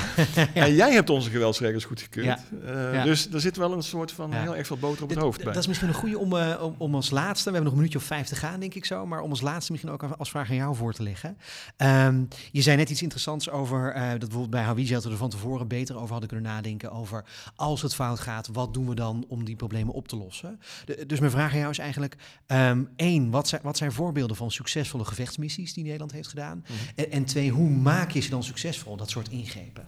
En 0.54 0.74
jij 0.74 0.92
hebt 0.92 1.10
onze 1.10 1.30
geweldsregels 1.30 1.84
goedgekeurd. 1.84 2.40
Uh, 2.64 2.94
Ja. 2.94 3.04
Dus 3.04 3.28
er 3.32 3.40
zit 3.40 3.56
wel 3.56 3.72
een 3.72 3.82
soort 3.82 4.12
van 4.12 4.32
heel 4.32 4.56
erg 4.56 4.66
veel 4.66 4.76
boter 4.76 5.02
op 5.02 5.08
het 5.10 5.18
hoofd 5.18 5.44
bij. 5.44 5.52
Dat 5.52 5.62
is 5.62 5.66
misschien 5.68 5.88
een 5.88 5.94
goede 5.94 6.18
om, 6.18 6.36
eh, 6.36 6.62
om, 6.62 6.74
om 6.78 6.94
als 6.94 7.10
laatste, 7.10 7.44
we 7.50 7.56
hebben 7.56 7.62
nog 7.62 7.70
een 7.72 7.76
minuutje 7.76 7.98
of 7.98 8.04
vijf 8.04 8.26
te 8.26 8.34
gaan, 8.36 8.60
denk 8.60 8.74
ik 8.74 8.84
zo, 8.84 9.06
maar 9.06 9.20
om 9.20 9.30
als 9.30 9.40
laatste 9.40 9.72
misschien 9.72 9.92
ook 9.92 10.02
als 10.02 10.30
vraag 10.30 10.50
aan 10.50 10.56
jou 10.56 10.76
voor 10.76 10.92
te 10.92 11.02
leggen. 11.02 11.36
Ehm, 11.76 12.22
je 12.52 12.62
zei 12.62 12.76
net 12.76 12.90
iets 12.90 13.02
interessants 13.02 13.50
over 13.50 13.92
eh, 13.92 14.08
dat 14.10 14.18
bijvoorbeeld 14.18 14.50
bij 14.50 14.62
Hawija 14.62 14.94
dat 14.94 15.04
we 15.04 15.10
er 15.10 15.16
van 15.16 15.30
tevoren 15.30 15.68
beter 15.68 15.96
over 15.96 16.10
hadden 16.10 16.28
kunnen 16.28 16.50
nadenken 16.52 16.92
over 16.92 17.24
als 17.56 17.82
het 17.82 17.94
fout 17.94 18.20
gaat, 18.20 18.48
wat 18.52 18.74
doen 18.74 18.88
we 18.88 18.94
dan 18.94 19.24
om 19.28 19.44
die 19.44 19.56
problemen 19.56 19.94
op 19.94 20.08
te 20.08 20.16
lossen? 20.16 20.60
De- 20.84 21.06
dus 21.06 21.18
mijn 21.20 21.30
vraag 21.32 21.52
aan 21.52 21.58
jou 21.58 21.70
is 21.70 21.78
eigenlijk, 21.78 22.16
ehm, 22.46 22.82
één, 22.96 23.30
wat 23.30 23.48
zijn, 23.48 23.60
wat 23.64 23.76
zijn 23.76 23.92
voorbeelden 23.92 24.36
van 24.36 24.50
succesvolle 24.50 25.04
gevechtsmissies 25.20 25.72
die 25.72 25.84
Nederland 25.84 26.12
heeft 26.12 26.28
gedaan? 26.28 26.64
Mhm. 26.64 26.72
En, 26.94 27.10
en 27.10 27.24
twee, 27.24 27.50
hoe 27.50 27.70
maak 27.70 28.10
je 28.10 28.20
ze 28.20 28.30
dan 28.30 28.44
succesvol, 28.44 28.96
dat 28.96 29.10
soort 29.10 29.28
ingrepen? 29.28 29.86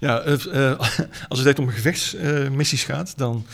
Ja, 0.00 0.20
eh, 0.20 0.70
eh, 0.70 0.78
als 1.28 1.38
het 1.38 1.48
echt 1.48 1.58
om 1.58 1.68
gevechtsmissies 1.68 2.84
gaat, 2.84 3.18
dan, 3.18 3.46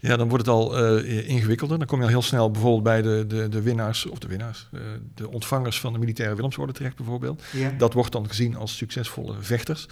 ja, 0.00 0.16
dan 0.16 0.28
wordt 0.28 0.46
het 0.46 0.54
al 0.54 0.78
eh, 0.78 1.28
ingewikkelder. 1.28 1.78
Dan 1.78 1.86
kom 1.86 1.98
je 1.98 2.04
al 2.04 2.10
heel 2.10 2.22
snel 2.22 2.50
bijvoorbeeld 2.50 2.82
bij 2.82 3.02
de, 3.02 3.24
de, 3.26 3.48
de 3.48 3.62
winnaars, 3.62 4.06
of 4.06 4.18
de 4.18 4.26
winnaars, 4.26 4.68
de 5.14 5.30
ontvangers 5.30 5.80
van 5.80 5.92
de 5.92 5.98
militaire 5.98 6.34
Willemsorde 6.34 6.72
terecht 6.72 6.96
bijvoorbeeld. 6.96 7.42
Ja. 7.52 7.70
Dat 7.78 7.92
wordt 7.92 8.12
dan 8.12 8.28
gezien 8.28 8.56
als 8.56 8.76
succesvolle 8.76 9.34
vechters. 9.40 9.86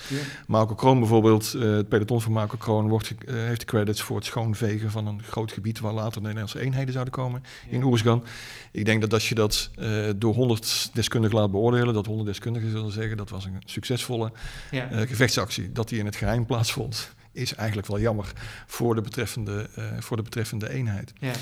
Marco 0.46 0.74
Kroon 0.74 0.98
bijvoorbeeld, 0.98 1.52
het 1.52 1.88
peloton 1.88 2.20
van 2.20 2.32
Marco 2.32 2.56
Kroon, 2.56 2.88
wordt, 2.88 3.14
heeft 3.26 3.60
de 3.60 3.66
credits 3.66 4.02
voor 4.02 4.16
het 4.16 4.24
schoonvegen 4.24 4.90
van 4.90 5.06
een 5.06 5.22
groot 5.22 5.52
gebied 5.52 5.80
waar 5.80 5.92
later 5.92 6.12
de 6.12 6.20
Nederlandse 6.20 6.60
eenheden 6.60 6.92
zouden 6.92 7.14
komen 7.14 7.42
in 7.68 7.82
Oersgan. 7.82 8.24
Ik 8.72 8.84
denk 8.84 9.00
dat 9.00 9.12
als 9.12 9.28
je 9.28 9.34
dat 9.34 9.70
door 10.16 10.34
100 10.34 10.90
deskundigen 10.92 11.38
laat 11.38 11.50
beoordelen, 11.50 11.94
dat 11.94 12.06
100 12.06 12.28
deskundigen 12.28 12.70
zullen 12.70 12.92
zeggen 12.92 13.16
dat 13.16 13.30
was 13.30 13.44
een 13.44 13.62
succesvolle 13.64 14.32
Ja. 14.70 14.88
gevechtsactie. 15.06 15.72
Dat 15.78 15.88
die 15.88 15.98
in 15.98 16.06
het 16.06 16.16
geheim 16.16 16.46
plaatsvond, 16.46 17.14
is 17.32 17.54
eigenlijk 17.54 17.88
wel 17.88 18.00
jammer 18.00 18.32
voor 18.66 18.94
de 18.94 19.00
betreffende, 19.00 19.68
eh, 19.74 19.84
voor 19.98 20.16
de 20.16 20.22
betreffende 20.22 20.70
eenheid. 20.70 21.12
Ja. 21.18 21.32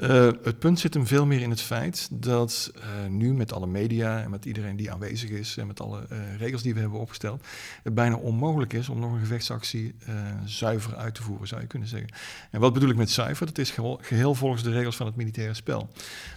Eh, 0.00 0.30
het 0.42 0.58
punt 0.58 0.80
zit 0.80 0.94
hem 0.94 1.06
veel 1.06 1.26
meer 1.26 1.40
in 1.40 1.50
het 1.50 1.60
feit 1.60 2.08
dat 2.12 2.72
eh, 2.74 2.82
nu 3.08 3.34
met 3.34 3.52
alle 3.52 3.66
media 3.66 4.22
en 4.22 4.30
met 4.30 4.44
iedereen 4.44 4.76
die 4.76 4.92
aanwezig 4.92 5.30
is 5.30 5.56
en 5.56 5.66
met 5.66 5.80
alle 5.80 6.06
regels 6.38 6.62
die 6.62 6.74
we 6.74 6.80
hebben 6.80 6.98
opgesteld, 6.98 7.46
het 7.82 7.94
bijna 7.94 8.16
onmogelijk 8.16 8.72
is 8.72 8.88
om 8.88 9.00
nog 9.00 9.12
een 9.12 9.20
gevechtsactie 9.20 9.94
zuiver 10.44 10.96
uit 10.96 11.14
te 11.14 11.22
voeren, 11.22 11.48
zou 11.48 11.60
je 11.60 11.66
kunnen 11.66 11.88
zeggen. 11.88 12.10
En 12.50 12.60
wat 12.60 12.72
bedoel 12.72 12.90
ik 12.90 12.96
met 12.96 13.10
zuiver? 13.10 13.46
Dat 13.46 13.58
is 13.58 13.70
geheel, 13.70 13.98
geheel 14.02 14.34
volgens 14.34 14.62
de 14.62 14.70
regels 14.70 14.96
van 14.96 15.06
het 15.06 15.16
militaire 15.16 15.54
spel. 15.54 15.90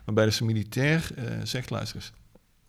Waarbij 0.05 0.25
dus 0.25 0.37
de 0.37 0.45
militair 0.45 1.11
zegt, 1.43 1.69
luister 1.69 1.95
eens, 1.95 2.11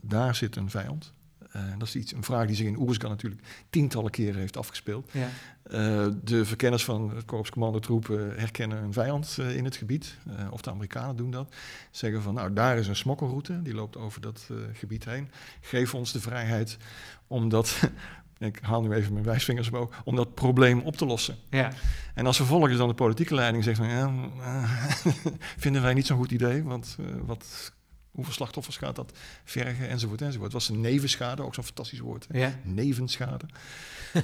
daar 0.01 0.35
zit 0.35 0.57
een 0.57 0.70
vijand. 0.70 1.12
Eh, 1.53 1.62
dat 1.78 1.88
is 1.88 1.96
iets, 1.96 2.12
een 2.12 2.22
vraag 2.22 2.46
die 2.46 2.57
zich 2.57 2.66
in 2.66 2.80
Oerskan 2.80 3.11
natuurlijk 3.11 3.42
tientallen 3.70 4.11
keren 4.11 4.40
heeft 4.40 4.57
afgespeeld. 4.57 5.11
Ja. 5.12 5.28
Eh, 5.62 6.07
de 6.24 6.44
verkenners 6.44 6.84
van 6.84 7.14
het 7.14 7.24
korps 7.24 7.51
commandotroepen 7.51 8.38
herkennen 8.38 8.82
een 8.82 8.92
vijand 8.92 9.36
eh, 9.40 9.57
in 9.57 9.64
het 9.64 9.76
gebied. 9.76 10.16
Eh, 10.36 10.53
of 10.53 10.61
de 10.61 10.70
Amerikanen 10.70 11.16
doen 11.16 11.30
dat. 11.30 11.55
Zeggen 11.90 12.22
van, 12.22 12.34
nou, 12.34 12.53
daar 12.53 12.78
is 12.78 12.88
een 12.88 12.96
smokkelroute. 12.96 13.62
Die 13.62 13.74
loopt 13.74 13.96
over 13.96 14.20
dat 14.20 14.48
eh, 14.51 14.57
gebied 14.72 15.05
heen. 15.05 15.30
Geef 15.61 15.94
ons 15.94 16.12
de 16.12 16.20
vrijheid 16.20 16.76
om 17.26 17.48
dat 17.48 17.80
ik 18.48 18.59
haal 18.62 18.82
nu 18.82 18.92
even 18.92 19.12
mijn 19.12 19.24
wijsvingers 19.24 19.70
omhoog, 19.70 20.01
om 20.05 20.16
dat 20.16 20.34
probleem 20.34 20.80
op 20.80 20.96
te 20.96 21.07
lossen. 21.07 21.36
Ja. 21.51 21.72
En 22.14 22.26
als 22.26 22.36
vervolgens 22.36 22.76
dan 22.76 22.88
de 22.88 22.94
politieke 22.94 23.34
leiding 23.34 23.64
zegt 23.64 23.76
van 23.76 23.88
ja, 23.88 24.12
eh, 24.40 24.70
vinden 25.64 25.82
wij 25.82 25.94
niet 25.94 26.07
zo'n 26.07 26.18
goed 26.18 26.30
idee, 26.30 26.62
want 26.62 26.96
eh, 27.01 27.07
wat, 27.24 27.72
hoeveel 28.11 28.32
slachtoffers 28.34 28.76
gaat 28.76 28.96
dat 28.96 29.18
vergen 29.44 29.88
enzovoort 29.88 30.20
enzovoort. 30.20 30.52
Het 30.52 30.62
was 30.62 30.68
een 30.68 30.80
nevenschade, 30.80 31.42
ook 31.42 31.54
zo'n 31.54 31.64
fantastisch 31.64 31.98
woord. 32.00 32.26
Ja. 32.30 32.58
Nevenschade. 32.64 33.44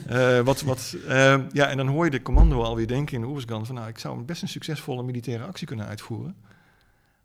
Eh, 0.07 0.41
wat, 0.41 0.61
wat, 0.61 0.97
eh, 1.09 1.39
ja, 1.53 1.69
en 1.69 1.77
dan 1.77 1.87
hoor 1.89 2.05
je 2.05 2.11
de 2.11 2.23
commando 2.23 2.63
alweer 2.63 2.87
denken 2.87 3.15
in 3.15 3.21
de 3.21 3.27
Oeversgan 3.27 3.67
van 3.67 3.75
nou, 3.75 3.89
ik 3.89 3.99
zou 3.99 4.23
best 4.23 4.43
een 4.43 4.49
succesvolle 4.49 5.03
militaire 5.03 5.45
actie 5.45 5.67
kunnen 5.67 5.87
uitvoeren. 5.87 6.37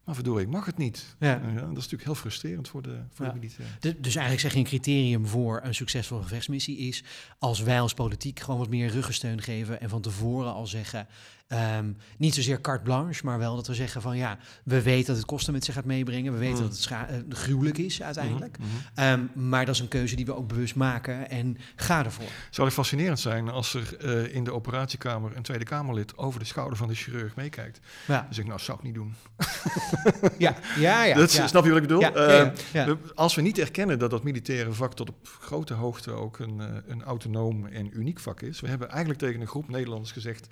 Maar 0.04 0.16
verdorie, 0.16 0.46
ik 0.46 0.52
mag 0.52 0.66
het 0.66 0.78
niet. 0.78 1.16
Ja. 1.20 1.34
Dat 1.36 1.52
is 1.54 1.74
natuurlijk 1.74 2.04
heel 2.04 2.16
frustrerend 2.16 2.68
voor 2.68 2.82
de, 2.82 3.00
voor 3.14 3.26
Ja. 3.26 3.32
de 3.32 3.40
militairen. 3.40 3.76
Dus, 3.80 3.94
dus 3.98 4.16
eigenlijk 4.16 4.42
zeg 4.42 4.52
je 4.54 4.58
een 4.58 4.66
criterium 4.66 5.28
voor 5.28 5.60
een 5.64 5.76
succesvolle 5.76 6.22
gevechtsmissie 6.22 6.78
is 6.78 7.04
als 7.40 7.60
wij 7.60 7.82
als 7.82 7.94
politiek 7.94 8.40
gewoon 8.40 8.60
wat 8.60 8.70
meer 8.70 8.90
ruggensteun 8.90 9.42
geven 9.42 9.82
en 9.82 9.90
van 9.90 10.02
tevoren 10.02 10.54
al 10.54 10.68
zeggen, 10.68 11.08
ehm, 11.52 11.92
niet 12.18 12.34
zozeer 12.36 12.62
carte 12.62 12.84
blanche, 12.84 13.26
maar 13.26 13.38
wel 13.40 13.56
dat 13.56 13.68
we 13.68 13.74
zeggen 13.74 14.02
van 14.02 14.18
ja, 14.18 14.38
we 14.64 14.82
weten 14.82 15.06
dat 15.08 15.16
het 15.16 15.26
kosten 15.26 15.54
met 15.54 15.66
zich 15.66 15.74
gaat 15.74 15.86
meebrengen, 15.86 16.34
we 16.34 16.40
weten 16.40 16.56
Mm. 16.56 16.62
dat 16.62 16.72
het 16.72 16.82
scha- 16.82 17.08
eh, 17.08 17.18
gruwelijk 17.30 17.78
is 17.78 18.02
uiteindelijk, 18.02 18.58
Mhm, 18.58 18.68
mhm. 18.68 18.78
Ehm, 19.34 19.50
maar 19.50 19.66
dat 19.66 19.76
is 19.76 19.82
een 19.82 19.88
keuze 19.88 20.16
die 20.16 20.26
we 20.26 20.36
ook 20.36 20.48
bewust 20.48 20.76
maken 20.76 21.30
en 21.30 21.58
ga 21.76 22.06
ervoor. 22.06 22.26
Zou 22.50 22.68
het 22.68 22.76
fascinerend 22.76 23.20
zijn 23.20 23.50
als 23.50 23.74
er 23.74 23.98
eh, 23.98 24.36
in 24.36 24.44
de 24.44 24.54
operatiekamer 24.54 25.36
een 25.36 25.42
Tweede 25.44 25.64
Kamerlid 25.66 26.18
over 26.18 26.40
de 26.40 26.46
schouder 26.46 26.78
van 26.78 26.88
de 26.88 26.96
chirurg 26.96 27.36
meekijkt. 27.36 27.80
Ja, 28.08 28.22
Dan 28.22 28.34
zeg 28.34 28.44
ik, 28.44 28.50
nou, 28.50 28.60
zou 28.60 28.78
ik 28.78 28.84
niet 28.84 28.94
doen. 28.94 29.14
ja, 30.38 30.56
ja. 30.78 31.04
ja, 31.04 31.16
dat, 31.20 31.32
ja. 31.34 31.48
Snap 31.48 31.64
je 31.64 31.70
wat 31.70 31.82
ik 31.82 31.88
bedoel? 31.88 32.02
Ja, 32.02 32.12
Eh, 32.74 32.92
Als 33.16 33.36
we 33.36 33.42
niet 33.42 33.58
erkennen 33.58 34.00
dat 34.00 34.10
dat 34.10 34.24
militaire 34.24 34.72
vak 34.74 34.94
tot 34.94 35.10
op 35.10 35.16
grote 35.42 35.74
hoogte 35.74 36.12
ook 36.12 36.40
een, 36.40 36.62
een 36.88 37.04
autonoom 37.04 37.66
en 37.66 38.00
uniek 38.00 38.20
vak 38.20 38.42
is. 38.42 38.60
We 38.62 38.68
hebben 38.68 38.90
eigenlijk 38.90 39.20
tegen 39.20 39.42
een 39.42 39.48
groep 39.48 39.70
Nederlanders 39.70 40.12
gezegd, 40.12 40.48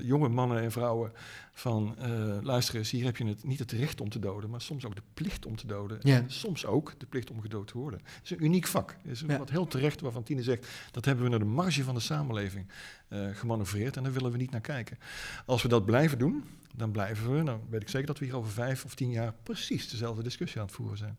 jonge 0.00 0.28
mannen 0.28 0.62
en 0.62 0.72
vrouwen, 0.72 1.12
van 1.52 1.94
eh, 1.98 2.36
luister 2.42 2.74
eens, 2.76 2.90
hier 2.90 3.04
heb 3.04 3.16
je 3.16 3.26
het, 3.26 3.44
niet 3.44 3.58
het 3.58 3.72
recht 3.72 4.00
om 4.00 4.08
te 4.08 4.18
doden, 4.18 4.50
maar 4.50 4.60
soms 4.60 4.84
ook 4.86 4.94
de 4.94 5.02
plicht 5.14 5.46
om 5.46 5.56
te 5.56 5.66
doden. 5.66 5.98
Ja. 6.02 6.16
En 6.16 6.30
soms 6.30 6.66
ook 6.66 6.94
de 6.98 7.06
plicht 7.06 7.30
om 7.30 7.40
gedood 7.40 7.66
te 7.66 7.78
worden. 7.78 8.00
Het 8.04 8.20
is 8.24 8.30
een 8.30 8.44
uniek 8.44 8.66
vak. 8.66 8.96
Het 9.02 9.10
is 9.12 9.24
Ja. 9.26 9.38
wat 9.38 9.50
heel 9.50 9.66
terecht 9.66 10.00
waarvan 10.00 10.22
Tine 10.22 10.42
zegt, 10.42 10.68
dat 10.90 11.04
hebben 11.04 11.24
we 11.24 11.30
naar 11.30 11.38
de 11.38 11.44
marge 11.44 11.84
van 11.84 11.94
de 11.94 12.00
samenleving 12.00 12.66
eh 13.08 13.26
gemanoeuvreerd 13.32 13.96
en 13.96 14.02
daar 14.02 14.12
willen 14.12 14.30
we 14.30 14.36
niet 14.36 14.50
naar 14.50 14.60
kijken. 14.60 14.98
Als 15.46 15.62
we 15.62 15.68
dat 15.68 15.84
blijven 15.84 16.18
doen, 16.18 16.44
dan 16.74 16.90
blijven 16.90 17.36
we, 17.36 17.42
nou 17.42 17.60
weet 17.68 17.82
ik 17.82 17.88
zeker 17.88 18.06
dat 18.06 18.18
we 18.18 18.24
hier 18.24 18.36
over 18.36 18.50
vijf 18.50 18.84
of 18.84 18.94
tien 18.94 19.10
jaar 19.10 19.34
precies 19.42 19.90
dezelfde 19.90 20.22
discussie 20.22 20.60
aan 20.60 20.66
het 20.66 20.74
voeren 20.74 20.98
zijn. 20.98 21.18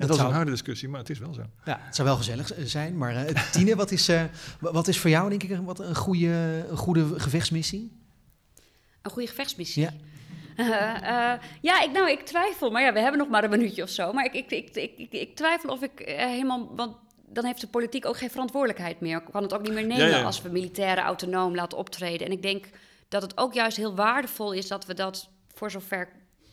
Dat, 0.00 0.10
is 0.10 0.16
zou- 0.16 0.28
een 0.28 0.34
harde 0.34 0.50
discussie, 0.50 0.88
maar 0.88 1.00
het 1.00 1.10
is 1.10 1.18
wel 1.18 1.34
zo. 1.34 1.42
Ja, 1.64 1.80
het 1.82 1.94
zou 1.94 2.08
wel 2.08 2.16
gezellig 2.16 2.52
zijn, 2.58 2.96
maar 2.98 3.16
eh, 3.26 3.50
Tine, 3.52 3.76
wat 3.76 3.90
is, 3.90 4.08
eh, 4.08 4.22
wa- 4.60 4.72
wat 4.72 4.88
is 4.88 4.98
voor 4.98 5.10
jou 5.10 5.28
denk 5.28 5.42
ik 5.42 5.50
een- 5.50 5.64
wat 5.64 5.78
een 5.80 5.94
goede, 5.96 6.66
een 6.70 6.76
goede 6.76 7.20
gevechtsmissie? 7.20 7.98
Een 9.02 9.10
goede 9.10 9.28
gevechtsmissie. 9.28 9.82
Ja. 9.82 9.92
Eh, 10.60 11.32
ja, 11.60 11.82
ik, 11.82 11.90
nou, 11.92 12.10
ik 12.10 12.20
twijfel. 12.20 12.70
Maar 12.70 12.82
ja, 12.82 12.92
we 12.92 13.00
hebben 13.00 13.18
nog 13.20 13.28
maar 13.28 13.44
een 13.44 13.50
minuutje 13.50 13.82
of 13.82 13.88
zo. 13.88 14.12
Maar 14.12 14.24
ik, 14.24 14.32
ik, 14.34 14.50
ik, 14.50 14.74
ik, 14.76 14.98
ik, 14.98 15.12
ik 15.12 15.36
twijfel 15.36 15.70
of 15.70 15.82
ik 15.82 15.90
helemaal... 16.04 16.72
Want 16.76 16.96
dan 17.26 17.44
heeft 17.44 17.60
de 17.60 17.66
politiek 17.66 18.06
ook 18.06 18.16
geen 18.16 18.30
verantwoordelijkheid 18.30 19.00
meer. 19.00 19.20
Kan 19.20 19.42
het 19.42 19.54
ook 19.54 19.62
niet 19.62 19.72
meer 19.72 19.86
nemen 19.86 20.08
Ja, 20.08 20.16
ja. 20.16 20.22
als 20.22 20.42
we 20.42 20.48
militairen 20.48 21.04
autonoom 21.04 21.54
laten 21.54 21.78
optreden. 21.78 22.26
En 22.26 22.32
ik 22.32 22.42
denk 22.42 22.68
dat 23.08 23.22
het 23.22 23.38
ook 23.38 23.52
juist 23.54 23.76
heel 23.76 23.94
waardevol 23.94 24.52
is 24.52 24.68
dat 24.68 24.86
we 24.86 24.94
dat 24.94 25.28
voor 25.54 25.70
zover 25.70 26.08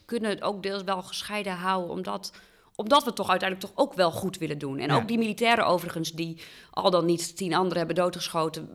kunnen 0.06 0.42
ook 0.42 0.64
deels 0.64 0.84
wel 0.84 1.02
gescheiden 1.04 1.54
houden. 1.54 1.90
Omdat, 1.90 2.32
omdat 2.80 3.00
we 3.00 3.08
het 3.08 3.16
toch 3.16 3.30
uiteindelijk 3.30 3.74
toch 3.74 3.86
ook 3.86 3.94
wel 3.94 4.12
goed 4.12 4.38
willen 4.38 4.58
doen. 4.58 4.80
En 4.80 4.88
Ja. 4.90 4.96
ook 4.96 5.08
die 5.08 5.18
militairen 5.18 5.66
overigens 5.66 6.12
die 6.12 6.42
al 6.72 6.92
dan 6.92 7.06
niet 7.06 7.38
tien 7.38 7.54
anderen 7.54 7.78
hebben 7.78 7.96
doodgeschoten... 7.96 8.70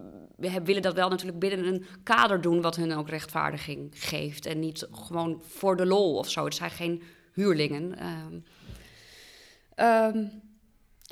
Willen 0.64 0.82
dat 0.82 0.94
wel 0.94 1.09
natuurlijk 1.09 1.38
binnen 1.38 1.66
een 1.66 1.86
kader 2.03 2.40
doen 2.40 2.61
wat 2.61 2.76
hun 2.76 2.96
ook 2.96 3.09
rechtvaardiging 3.09 3.90
geeft. 3.94 4.46
En 4.46 4.59
niet 4.59 4.88
gewoon 4.92 5.42
voor 5.46 5.76
de 5.76 5.86
lol 5.86 6.16
of 6.16 6.30
zo. 6.30 6.44
Het 6.44 6.55
zijn 6.55 6.70
geen 6.70 7.03
huurlingen. 7.32 7.98
Ehm, 9.74 10.24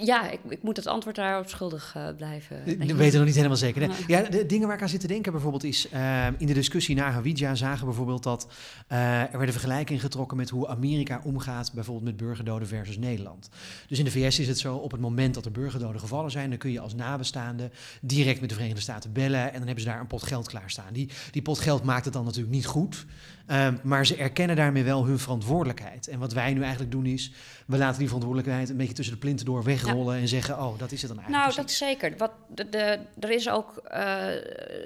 ja, 0.04 0.30
ik, 0.30 0.40
ik 0.48 0.62
moet 0.62 0.76
het 0.76 0.86
antwoord 0.86 1.16
daarop 1.16 1.48
schuldig 1.48 1.92
eh, 1.96 2.08
blijven. 2.16 2.64
denk 2.64 2.82
We 2.82 2.94
weten 2.94 3.18
nog 3.18 3.26
niet 3.26 3.36
helemaal 3.36 3.56
zeker. 3.56 3.88
Nee. 3.88 3.96
Ja, 4.06 4.22
de 4.22 4.46
dingen 4.46 4.66
waar 4.66 4.76
ik 4.76 4.82
aan 4.82 4.88
zit 4.88 5.00
te 5.00 5.06
denken 5.06 5.32
bijvoorbeeld 5.32 5.64
is... 5.64 5.88
eh, 5.88 6.26
in 6.38 6.46
de 6.46 6.52
discussie 6.52 6.94
na 6.94 7.10
Hawija 7.10 7.54
zagen 7.54 7.78
we 7.78 7.84
bijvoorbeeld 7.84 8.22
dat... 8.22 8.48
eh, 8.86 9.20
er 9.20 9.30
werden 9.30 9.52
vergelijkingen 9.52 10.02
getrokken 10.02 10.36
met 10.36 10.50
hoe 10.50 10.68
Amerika 10.68 11.20
omgaat... 11.24 11.72
bijvoorbeeld 11.72 12.06
met 12.06 12.16
burgerdoden 12.16 12.68
versus 12.68 12.98
Nederland. 12.98 13.48
Dus 13.86 13.98
in 13.98 14.04
de 14.04 14.10
VS 14.10 14.38
is 14.38 14.48
het 14.48 14.58
zo, 14.58 14.76
op 14.76 14.90
het 14.90 15.00
moment 15.00 15.34
dat 15.34 15.44
er 15.44 15.52
burgerdoden 15.52 16.00
gevallen 16.00 16.30
zijn... 16.30 16.48
dan 16.48 16.58
kun 16.58 16.72
je 16.72 16.80
als 16.80 16.94
nabestaande 16.94 17.70
direct 18.00 18.40
met 18.40 18.48
de 18.48 18.54
Verenigde 18.54 18.82
Staten 18.82 19.12
bellen... 19.12 19.46
en 19.46 19.52
dan 19.52 19.66
hebben 19.66 19.80
ze 19.80 19.90
daar 19.90 20.00
een 20.00 20.06
pot 20.06 20.22
geld 20.22 20.48
klaarstaan. 20.48 20.92
Die, 20.92 21.10
die 21.30 21.42
pot 21.42 21.58
geld 21.58 21.84
maakt 21.84 22.04
het 22.04 22.14
dan 22.14 22.24
natuurlijk 22.24 22.54
niet 22.54 22.66
goed... 22.66 23.06
ehm, 23.50 23.76
maar 23.82 24.06
ze 24.06 24.16
erkennen 24.16 24.56
daarmee 24.56 24.84
wel 24.84 25.04
hun 25.06 25.18
verantwoordelijkheid. 25.18 26.08
En 26.08 26.18
wat 26.18 26.32
wij 26.32 26.52
nu 26.54 26.60
eigenlijk 26.60 26.92
doen 26.92 27.06
is... 27.06 27.32
we 27.66 27.76
laten 27.76 27.98
die 27.98 28.06
verantwoordelijkheid 28.06 28.68
een 28.68 28.76
beetje 28.76 28.94
tussen 28.94 29.14
de 29.14 29.20
plinten 29.20 29.46
door 29.46 29.62
wegrollen... 29.62 30.16
en 30.16 30.28
zeggen, 30.28 30.58
oh, 30.58 30.78
dat 30.78 30.92
is 30.92 31.02
het 31.02 31.10
dan 31.10 31.20
eigenlijk 31.20 31.30
Nou, 31.30 31.56
dat 31.56 31.76
precies. 31.76 31.78
zeker. 31.78 32.16
Wat, 32.16 32.30
de, 32.54 32.68
de, 32.68 32.98
er 33.20 33.30
is 33.30 33.48
ook 33.48 33.76
eh, 33.76 34.24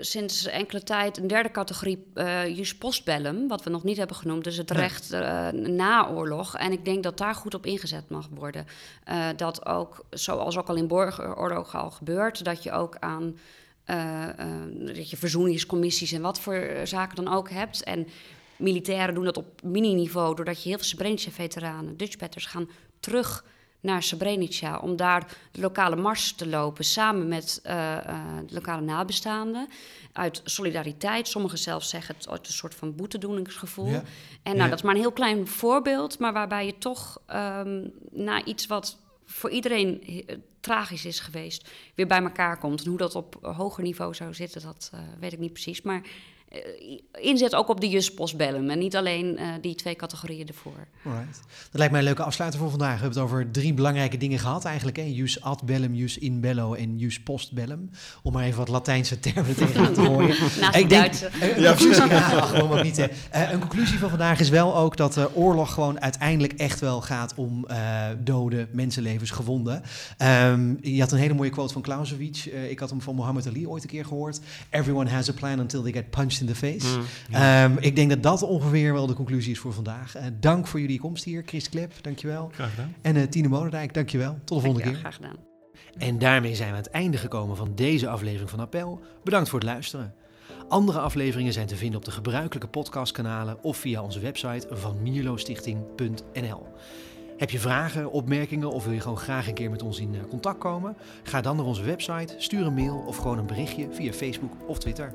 sinds 0.01 0.47
enkele 0.47 0.83
tijd 0.83 1.17
een 1.17 1.27
derde 1.27 1.51
categorie, 1.51 2.07
eh 2.15 2.57
jus 2.57 2.77
postbellum, 2.77 3.49
wat 3.49 3.63
we 3.65 3.71
nog 3.71 3.85
niet 3.85 3.97
hebben 3.97 4.17
genoemd. 4.17 4.45
Dus 4.45 4.57
het 4.57 4.69
Nee. 4.69 4.79
recht 4.83 5.13
eh, 5.13 5.49
na 5.53 6.09
oorlog. 6.09 6.57
En 6.57 6.73
ik 6.73 6.85
denk 6.85 7.03
dat 7.03 7.19
daar 7.19 7.35
goed 7.35 7.55
op 7.55 7.67
ingezet 7.67 8.09
mag 8.11 8.29
worden. 8.35 8.67
Dat 9.37 9.67
ook, 9.67 10.05
zoals 10.11 10.59
ook 10.59 10.69
al 10.69 10.77
in 10.77 10.87
burgeroorlog 10.89 11.77
al 11.77 11.91
gebeurt, 11.91 12.45
dat 12.45 12.63
je 12.63 12.73
ook 12.73 12.97
aan 12.99 13.37
dat 14.85 15.11
je 15.11 15.17
verzoeningscommissies 15.17 16.13
en 16.13 16.23
wat 16.23 16.41
voor 16.41 16.71
zaken 16.85 17.25
dan 17.25 17.35
ook 17.35 17.51
hebt. 17.51 17.83
En 17.83 18.07
militairen 18.59 19.15
doen 19.15 19.25
dat 19.25 19.37
op 19.37 19.63
mini-niveau, 19.63 20.35
doordat 20.35 20.63
je 20.63 20.69
heel 20.69 20.79
veel 20.79 20.87
Srebrenica-veteranen, 20.87 21.97
Dutchbatters, 21.97 22.47
gaan 22.47 22.69
terug 23.01 23.45
naar 23.85 24.03
Srebrenica 24.03 24.79
om 24.79 24.97
daar 24.97 25.37
de 25.53 25.61
lokale 25.61 25.97
mars 25.97 26.33
te 26.33 26.49
lopen 26.49 26.85
samen 26.85 27.29
met 27.29 27.61
eh, 27.63 27.97
eh, 27.97 28.17
de 28.47 28.55
lokale 28.55 28.81
nabestaanden. 28.83 29.69
Uit 30.13 30.41
solidariteit. 30.45 31.29
Sommigen 31.29 31.59
zelfs 31.59 31.89
zeggen 31.89 32.15
het 32.15 32.29
uit 32.29 32.47
een 32.47 32.53
soort 32.53 32.75
van 32.75 32.95
boetedoeningsgevoel. 32.95 33.87
Ja. 33.87 34.03
En 34.43 34.53
nou, 34.53 34.57
Ja. 34.57 34.69
dat 34.69 34.79
is 34.79 34.83
maar 34.85 34.95
een 34.95 35.01
heel 35.01 35.13
klein 35.13 35.47
voorbeeld, 35.47 36.19
maar 36.19 36.33
waarbij 36.33 36.67
je 36.67 36.79
toch 36.79 37.21
ehm 37.27 37.89
na 38.11 38.45
iets 38.45 38.67
wat 38.67 38.99
voor 39.25 39.51
iedereen 39.51 40.03
eh, 40.03 40.37
tragisch 40.61 41.05
is 41.05 41.21
geweest, 41.21 41.71
weer 41.95 42.07
bij 42.07 42.23
elkaar 42.23 42.59
komt. 42.59 42.83
En 42.83 42.89
hoe 42.89 42.99
dat 42.99 43.15
op 43.15 43.39
hoger 43.43 43.83
niveau 43.83 44.15
zou 44.15 44.35
zitten, 44.35 44.63
dat 44.63 44.91
weet 45.19 45.33
ik 45.33 45.39
niet 45.39 45.53
precies. 45.53 45.83
Maar 45.83 46.03
inzet 47.21 47.55
ook 47.55 47.69
op 47.69 47.81
de 47.81 47.89
jus 47.89 48.15
postbellum 48.15 48.71
en 48.71 48.79
niet 48.79 48.97
alleen 48.97 49.39
eh, 49.39 49.47
die 49.61 49.75
twee 49.75 49.97
categorieën 49.97 50.47
ervoor. 50.49 50.87
Alright. 51.05 51.41
Dat 51.71 51.73
lijkt 51.73 51.91
mij 51.93 52.01
een 52.01 52.07
leuke 52.07 52.23
afsluiter 52.23 52.61
voor 52.61 52.71
vandaag. 52.71 52.95
We 52.95 53.01
hebben 53.01 53.23
het 53.23 53.31
over 53.31 53.51
drie 53.51 53.75
belangrijke 53.75 54.17
dingen 54.17 54.39
gehad 54.39 54.65
eigenlijk. 54.65 54.97
Hè? 54.97 55.03
Jus 55.03 55.41
ad 55.43 55.63
bellum, 55.63 55.95
jus 55.95 56.19
in 56.19 56.41
bello 56.41 56.75
en 56.75 56.99
jus 56.99 57.21
post 57.21 57.53
bellum. 57.53 57.91
Om 58.23 58.33
maar 58.33 58.45
even 58.45 58.59
wat 58.59 58.69
Latijnse 58.69 59.21
termen 59.21 59.57
tegenaan 59.57 59.93
te 59.93 60.01
gooien. 60.11 60.37
Naast 60.61 60.77
Ik 60.77 60.83
de 60.83 60.89
denk- 60.89 60.89
Duitse. 60.89 61.27
Eh, 61.27 61.49
Een 61.57 61.77
conclusie, 61.77 62.07
ja, 62.07 62.51
ook 62.61 62.83
niet. 62.83 62.99
Eh, 63.31 63.51
een 63.53 63.59
conclusie 63.61 63.99
van 63.99 64.09
vandaag 64.09 64.41
is 64.41 64.49
wel 64.49 64.77
ook 64.77 64.97
dat 64.97 65.13
de 65.15 65.35
oorlog 65.35 65.73
gewoon 65.75 66.01
uiteindelijk 66.01 66.53
echt 66.53 66.81
wel 66.81 67.01
gaat 67.01 67.33
om 67.37 67.65
eh, 67.67 68.07
doden, 68.25 68.69
mensenlevens, 68.73 69.31
gewonden. 69.31 69.83
Ehm, 70.19 70.75
je 70.83 71.01
had 71.01 71.13
een 71.13 71.19
hele 71.19 71.35
mooie 71.35 71.51
quote 71.51 71.73
van 71.73 71.83
Clausewitz. 71.83 72.47
Eh, 72.47 72.71
ik 72.71 72.79
had 72.79 72.91
hem 72.91 73.01
van 73.01 73.15
Muhammad 73.15 73.47
Ali 73.47 73.67
ooit 73.67 73.83
een 73.83 73.89
keer 73.89 74.05
gehoord. 74.05 74.41
Everyone 74.71 75.11
has 75.11 75.29
a 75.29 75.33
plan 75.33 75.59
until 75.61 75.83
they 75.83 75.93
get 75.93 76.11
punched 76.11 76.41
in 76.47 76.55
the 76.55 76.55
face. 76.55 76.99
Ehm, 77.31 77.77
ik 77.79 77.97
denk 77.97 78.11
dat 78.11 78.23
dat 78.23 78.43
ongeveer 78.43 78.93
wel 78.93 79.07
de 79.07 79.15
conclusie 79.15 79.53
is 79.53 79.59
voor 79.59 79.73
vandaag. 79.73 80.15
Eh, 80.15 80.25
dank 80.41 80.67
voor 80.67 80.81
jullie 80.81 81.01
komst 81.01 81.25
hier. 81.25 81.43
Chris 81.47 81.69
Klep, 81.69 81.93
dankjewel. 82.01 82.51
Graag 82.53 82.71
gedaan. 82.71 82.95
En 83.03 83.17
eh 83.17 83.23
Tine 83.23 83.49
Moderdijk, 83.49 83.95
dankjewel. 83.95 84.39
Tot 84.45 84.57
de 84.59 84.65
volgende 84.65 84.91
keer. 84.91 84.99
graag 84.99 85.15
gedaan. 85.15 85.37
En 85.99 86.19
daarmee 86.19 86.55
zijn 86.55 86.71
we 86.71 86.77
aan 86.77 86.83
het 86.83 86.93
einde 86.93 87.17
gekomen 87.17 87.57
van 87.57 87.73
deze 87.75 88.09
aflevering 88.09 88.51
van 88.51 88.61
Appel. 88.61 89.01
Bedankt 89.25 89.49
voor 89.49 89.59
het 89.59 89.69
luisteren. 89.69 90.15
Andere 90.69 90.99
afleveringen 90.99 91.53
zijn 91.53 91.67
te 91.67 91.77
vinden 91.77 91.99
op 91.99 92.05
de 92.05 92.11
gebruikelijke 92.11 92.69
podcastkanalen 92.69 93.63
of 93.63 93.77
via 93.77 94.03
onze 94.03 94.21
website 94.21 94.67
van 94.71 95.03
mierlostichting.nl. 95.03 96.67
Heb 97.37 97.51
je 97.51 97.59
vragen, 97.59 98.11
opmerkingen 98.11 98.71
of 98.71 98.85
wil 98.85 98.93
je 98.93 99.01
gewoon 99.01 99.19
graag 99.19 99.49
een 99.49 99.55
keer 99.55 99.71
met 99.71 99.83
ons 99.83 100.01
in 100.01 100.15
eh, 100.15 100.21
contact 100.29 100.59
komen? 100.59 100.97
Ga 101.23 101.41
dan 101.41 101.57
naar 101.57 101.65
onze 101.65 101.83
website, 101.83 102.35
stuur 102.39 102.67
een 102.67 102.75
mail 102.75 103.05
of 103.07 103.17
gewoon 103.17 103.39
een 103.39 103.47
berichtje 103.47 103.89
via 103.91 104.13
Facebook 104.13 104.53
of 104.67 104.79
Twitter. 104.79 105.13